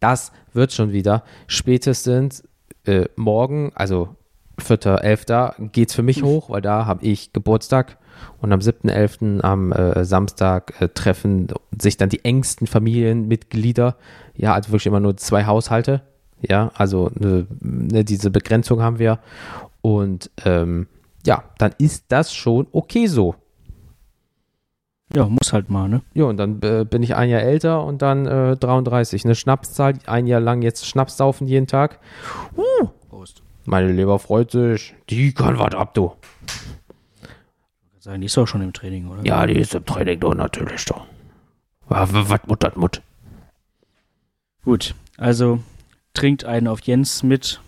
das 0.04 0.32
wird 0.52 0.72
schon 0.72 0.92
wieder. 0.92 1.24
Spätestens 1.46 2.44
äh, 2.84 3.06
morgen, 3.16 3.72
also 3.74 4.10
4.11. 4.60 5.70
geht 5.72 5.88
es 5.88 5.94
für 5.94 6.02
mich 6.02 6.22
hoch, 6.22 6.50
weil 6.50 6.60
da 6.60 6.84
habe 6.84 7.04
ich 7.04 7.32
Geburtstag 7.32 7.96
und 8.42 8.52
am 8.52 8.60
7.11. 8.60 9.40
am 9.40 9.72
äh, 9.72 10.04
Samstag 10.04 10.74
äh, 10.80 10.88
treffen 10.88 11.48
sich 11.80 11.96
dann 11.96 12.10
die 12.10 12.22
engsten 12.22 12.66
Familienmitglieder, 12.66 13.96
ja, 14.36 14.52
also 14.52 14.68
wirklich 14.68 14.86
immer 14.86 15.00
nur 15.00 15.16
zwei 15.16 15.46
Haushalte, 15.46 16.02
ja, 16.42 16.70
also 16.74 17.10
ne, 17.14 17.46
ne, 17.60 18.04
diese 18.04 18.30
Begrenzung 18.30 18.82
haben 18.82 18.98
wir 18.98 19.20
und 19.80 20.30
ähm, 20.44 20.86
ja, 21.26 21.44
dann 21.56 21.72
ist 21.78 22.04
das 22.08 22.34
schon 22.34 22.66
okay 22.72 23.06
so. 23.06 23.36
Ja, 25.12 25.28
muss 25.28 25.52
halt 25.52 25.70
mal, 25.70 25.88
ne? 25.88 26.02
Ja, 26.14 26.24
und 26.24 26.38
dann 26.38 26.60
äh, 26.62 26.84
bin 26.88 27.02
ich 27.02 27.14
ein 27.14 27.28
Jahr 27.28 27.42
älter 27.42 27.84
und 27.84 28.00
dann 28.02 28.26
äh, 28.26 28.56
33. 28.56 29.24
Eine 29.24 29.34
Schnapszahl, 29.34 29.94
ein 30.06 30.26
Jahr 30.26 30.40
lang 30.40 30.62
jetzt 30.62 30.86
Schnaps 30.86 31.16
saufen 31.16 31.46
jeden 31.46 31.66
Tag. 31.66 32.00
Uh, 32.56 32.88
Prost. 33.10 33.42
meine 33.66 33.92
Leber 33.92 34.18
freut 34.18 34.50
sich. 34.50 34.94
Die 35.10 35.32
kann 35.32 35.58
was 35.58 35.74
ab, 35.74 35.94
du. 35.94 36.12
Sagen, 37.98 38.20
die 38.20 38.26
ist 38.26 38.36
doch 38.36 38.46
schon 38.46 38.62
im 38.62 38.72
Training, 38.72 39.08
oder? 39.08 39.24
Ja, 39.24 39.46
die 39.46 39.54
ist 39.54 39.74
im 39.74 39.84
Training 39.84 40.20
doch 40.20 40.34
natürlich 40.34 40.84
doch. 40.86 41.06
Was 41.88 42.10
Mut 42.46 42.64
hat 42.64 42.76
Mut. 42.76 43.02
Gut, 44.64 44.94
also 45.18 45.60
trinkt 46.14 46.44
einen 46.44 46.68
auf 46.68 46.80
Jens 46.82 47.22
mit. 47.22 47.60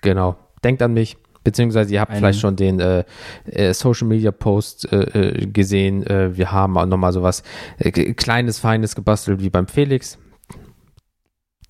Genau. 0.00 0.36
Denkt 0.64 0.82
an 0.82 0.94
mich. 0.94 1.16
Beziehungsweise 1.44 1.92
ihr 1.94 2.00
habt 2.00 2.12
Ein- 2.12 2.18
vielleicht 2.18 2.40
schon 2.40 2.56
den 2.56 2.80
äh, 2.80 3.04
äh, 3.46 3.72
Social 3.72 4.06
Media 4.08 4.30
Post 4.30 4.92
äh, 4.92 4.96
äh, 4.96 5.46
gesehen. 5.46 6.06
Äh, 6.06 6.36
wir 6.36 6.52
haben 6.52 6.76
auch 6.76 6.86
nochmal 6.86 7.12
sowas 7.12 7.42
äh, 7.78 7.90
kleines, 8.14 8.58
feines 8.58 8.94
gebastelt 8.94 9.40
wie 9.42 9.50
beim 9.50 9.66
Felix. 9.68 10.18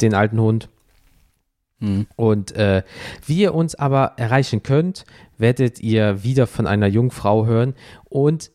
Den 0.01 0.15
alten 0.15 0.41
Hund. 0.41 0.69
Hm. 1.81 2.07
Und 2.17 2.53
äh, 2.53 2.83
wie 3.27 3.39
ihr 3.43 3.55
uns 3.55 3.75
aber 3.75 4.15
erreichen 4.17 4.63
könnt, 4.63 5.05
werdet 5.37 5.81
ihr 5.81 6.25
wieder 6.25 6.47
von 6.47 6.67
einer 6.67 6.87
jungen 6.89 7.11
Frau 7.13 7.47
hören 7.47 7.75
und 8.05 8.51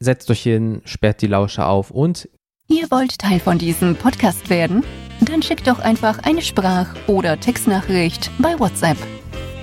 setzt 0.00 0.30
euch 0.30 0.42
hin, 0.42 0.80
sperrt 0.84 1.20
die 1.22 1.26
Lauscher 1.26 1.68
auf 1.68 1.90
und 1.90 2.28
Ihr 2.68 2.90
wollt 2.90 3.18
Teil 3.18 3.38
von 3.38 3.58
diesem 3.58 3.96
Podcast 3.96 4.48
werden? 4.48 4.82
Dann 5.20 5.42
schickt 5.42 5.66
doch 5.66 5.78
einfach 5.78 6.20
eine 6.20 6.40
Sprach- 6.40 6.94
oder 7.06 7.38
Textnachricht 7.38 8.30
bei 8.38 8.58
WhatsApp. 8.58 8.96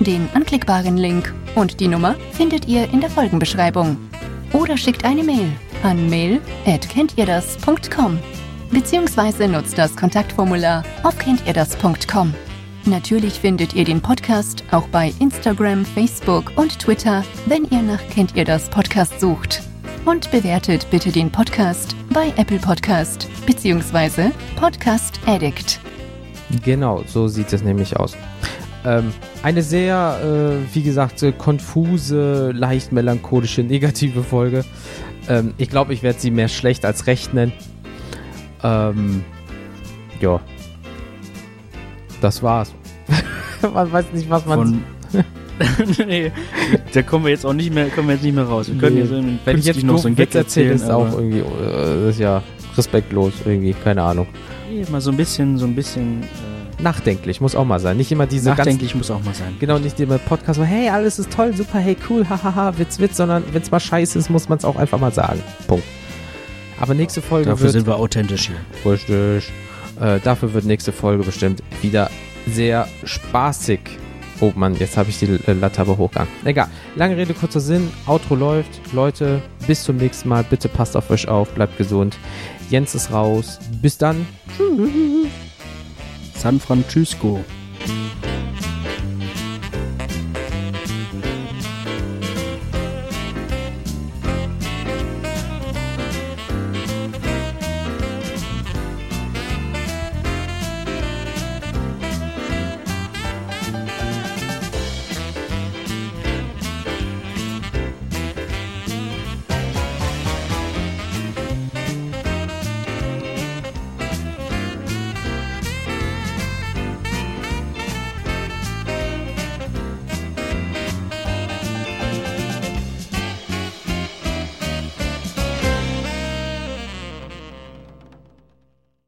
Den 0.00 0.28
anklickbaren 0.34 0.96
Link 0.96 1.32
und 1.54 1.80
die 1.80 1.88
Nummer 1.88 2.16
findet 2.32 2.66
ihr 2.66 2.90
in 2.92 3.00
der 3.00 3.10
Folgenbeschreibung. 3.10 3.96
Oder 4.52 4.76
schickt 4.76 5.04
eine 5.04 5.22
Mail 5.22 5.52
an 5.82 6.10
mail@kenntierdas.com 6.10 8.18
beziehungsweise 8.70 9.48
nutzt 9.48 9.78
das 9.78 9.96
Kontaktformular 9.96 10.84
auf 11.02 11.18
kenntierdas.com. 11.18 12.34
Natürlich 12.86 13.34
findet 13.34 13.74
ihr 13.74 13.84
den 13.84 14.00
Podcast 14.00 14.64
auch 14.70 14.88
bei 14.88 15.12
Instagram, 15.18 15.84
Facebook 15.84 16.52
und 16.56 16.78
Twitter, 16.78 17.24
wenn 17.46 17.64
ihr 17.70 17.82
nach 17.82 18.00
Kennt 18.10 18.36
ihr 18.36 18.44
das 18.44 18.70
Podcast 18.70 19.20
sucht. 19.20 19.62
Und 20.06 20.30
bewertet 20.30 20.86
bitte 20.90 21.12
den 21.12 21.30
Podcast 21.30 21.94
bei 22.10 22.32
Apple 22.36 22.58
Podcast 22.58 23.28
bzw. 23.44 24.30
Podcast 24.56 25.20
Addict. 25.26 25.78
genau, 26.64 27.02
so 27.06 27.28
sieht 27.28 27.52
es 27.52 27.62
nämlich 27.62 27.96
aus. 27.98 28.16
Ähm, 28.84 29.12
eine 29.42 29.62
sehr, 29.62 30.18
äh, 30.22 30.74
wie 30.74 30.82
gesagt, 30.82 31.22
konfuse, 31.38 32.52
leicht 32.52 32.92
melancholische, 32.92 33.62
negative 33.64 34.22
Folge. 34.22 34.64
Ähm, 35.28 35.52
ich 35.58 35.68
glaube, 35.68 35.92
ich 35.92 36.02
werde 36.02 36.18
sie 36.18 36.30
mehr 36.30 36.48
schlecht 36.48 36.84
als 36.84 37.06
recht 37.06 37.34
nennen. 37.34 37.52
Ähm, 38.62 39.24
ja. 40.20 40.40
Das 42.20 42.42
war's. 42.42 42.74
man 43.74 43.90
weiß 43.92 44.06
nicht, 44.12 44.28
was 44.30 44.46
man. 44.46 44.82
Nee, 46.06 46.32
da 46.94 47.02
kommen 47.02 47.26
wir 47.26 47.32
jetzt 47.32 47.44
auch 47.44 47.52
nicht 47.52 47.70
mehr, 47.74 47.90
kommen 47.90 48.08
wir 48.08 48.14
jetzt 48.14 48.24
nicht 48.24 48.34
mehr 48.34 48.44
raus. 48.44 48.68
Wir 48.68 48.78
können 48.78 48.94
Nee. 48.94 49.02
hier 49.02 49.10
so 49.10 49.16
einen, 49.16 49.38
Wenn 49.44 49.58
ich 49.58 49.66
jetzt 49.66 49.82
noch 49.82 49.98
so 49.98 50.08
Witz 50.08 50.16
Gag 50.16 50.34
erzähle, 50.34 50.70
erzählen, 50.70 50.88
ist 50.88 50.90
auch 50.90 51.12
irgendwie, 51.12 51.40
äh, 51.40 52.06
das 52.06 52.14
ist 52.14 52.18
ja 52.20 52.42
respektlos 52.78 53.34
irgendwie, 53.44 53.74
keine 53.84 54.02
Ahnung. 54.02 54.26
Nee, 54.70 54.86
mal 54.90 55.02
so 55.02 55.10
ein 55.10 55.18
bisschen, 55.18 55.58
so 55.58 55.66
ein 55.66 55.74
bisschen 55.74 56.22
äh, 56.22 56.26
Nachdenklich, 56.82 57.40
muss 57.40 57.54
auch 57.54 57.64
mal 57.64 57.78
sein. 57.78 57.96
Nicht 57.96 58.10
immer 58.10 58.26
diese 58.26 58.50
nachdenklich 58.50 58.94
muss 58.94 59.10
auch 59.10 59.22
mal 59.22 59.34
sein. 59.34 59.56
Genau, 59.58 59.78
nicht 59.78 60.00
immer 60.00 60.18
Podcast, 60.18 60.58
so, 60.58 60.64
hey, 60.64 60.88
alles 60.88 61.18
ist 61.18 61.30
toll, 61.30 61.54
super, 61.54 61.78
hey, 61.78 61.96
cool, 62.08 62.28
hahaha, 62.28 62.78
Witz, 62.78 62.98
Witz, 62.98 63.16
sondern 63.16 63.44
wenn 63.52 63.62
es 63.62 63.70
mal 63.70 63.80
scheiße 63.80 64.18
ist, 64.18 64.30
muss 64.30 64.48
man 64.48 64.58
es 64.58 64.64
auch 64.64 64.76
einfach 64.76 64.98
mal 64.98 65.12
sagen. 65.12 65.42
Punkt. 65.66 65.84
Aber 66.80 66.94
nächste 66.94 67.20
Folge 67.20 67.50
Dafür 67.50 67.64
wird, 67.64 67.72
sind 67.72 67.86
wir 67.86 67.96
authentisch 67.96 68.48
hier. 68.48 68.90
richtig, 68.90 69.52
äh, 70.00 70.18
dafür 70.20 70.54
wird 70.54 70.64
nächste 70.64 70.92
Folge 70.92 71.24
bestimmt 71.24 71.62
wieder 71.82 72.10
sehr 72.46 72.88
spaßig. 73.04 73.80
Oh 74.40 74.52
Mann, 74.56 74.74
jetzt 74.76 74.96
habe 74.96 75.10
ich 75.10 75.18
die 75.18 75.26
äh, 75.46 75.52
Latte 75.52 75.82
aber 75.82 75.98
hochgegangen. 75.98 76.32
Egal, 76.44 76.68
lange 76.96 77.16
Rede, 77.18 77.34
kurzer 77.34 77.60
Sinn, 77.60 77.90
Outro 78.06 78.34
läuft. 78.34 78.80
Leute, 78.94 79.42
bis 79.66 79.84
zum 79.84 79.96
nächsten 79.96 80.30
Mal, 80.30 80.44
bitte 80.44 80.70
passt 80.70 80.96
auf 80.96 81.10
euch 81.10 81.28
auf, 81.28 81.50
bleibt 81.50 81.76
gesund. 81.76 82.16
Jens 82.70 82.94
ist 82.94 83.12
raus, 83.12 83.58
bis 83.82 83.98
dann. 83.98 84.26
San 86.40 86.58
Francisco. 86.58 87.44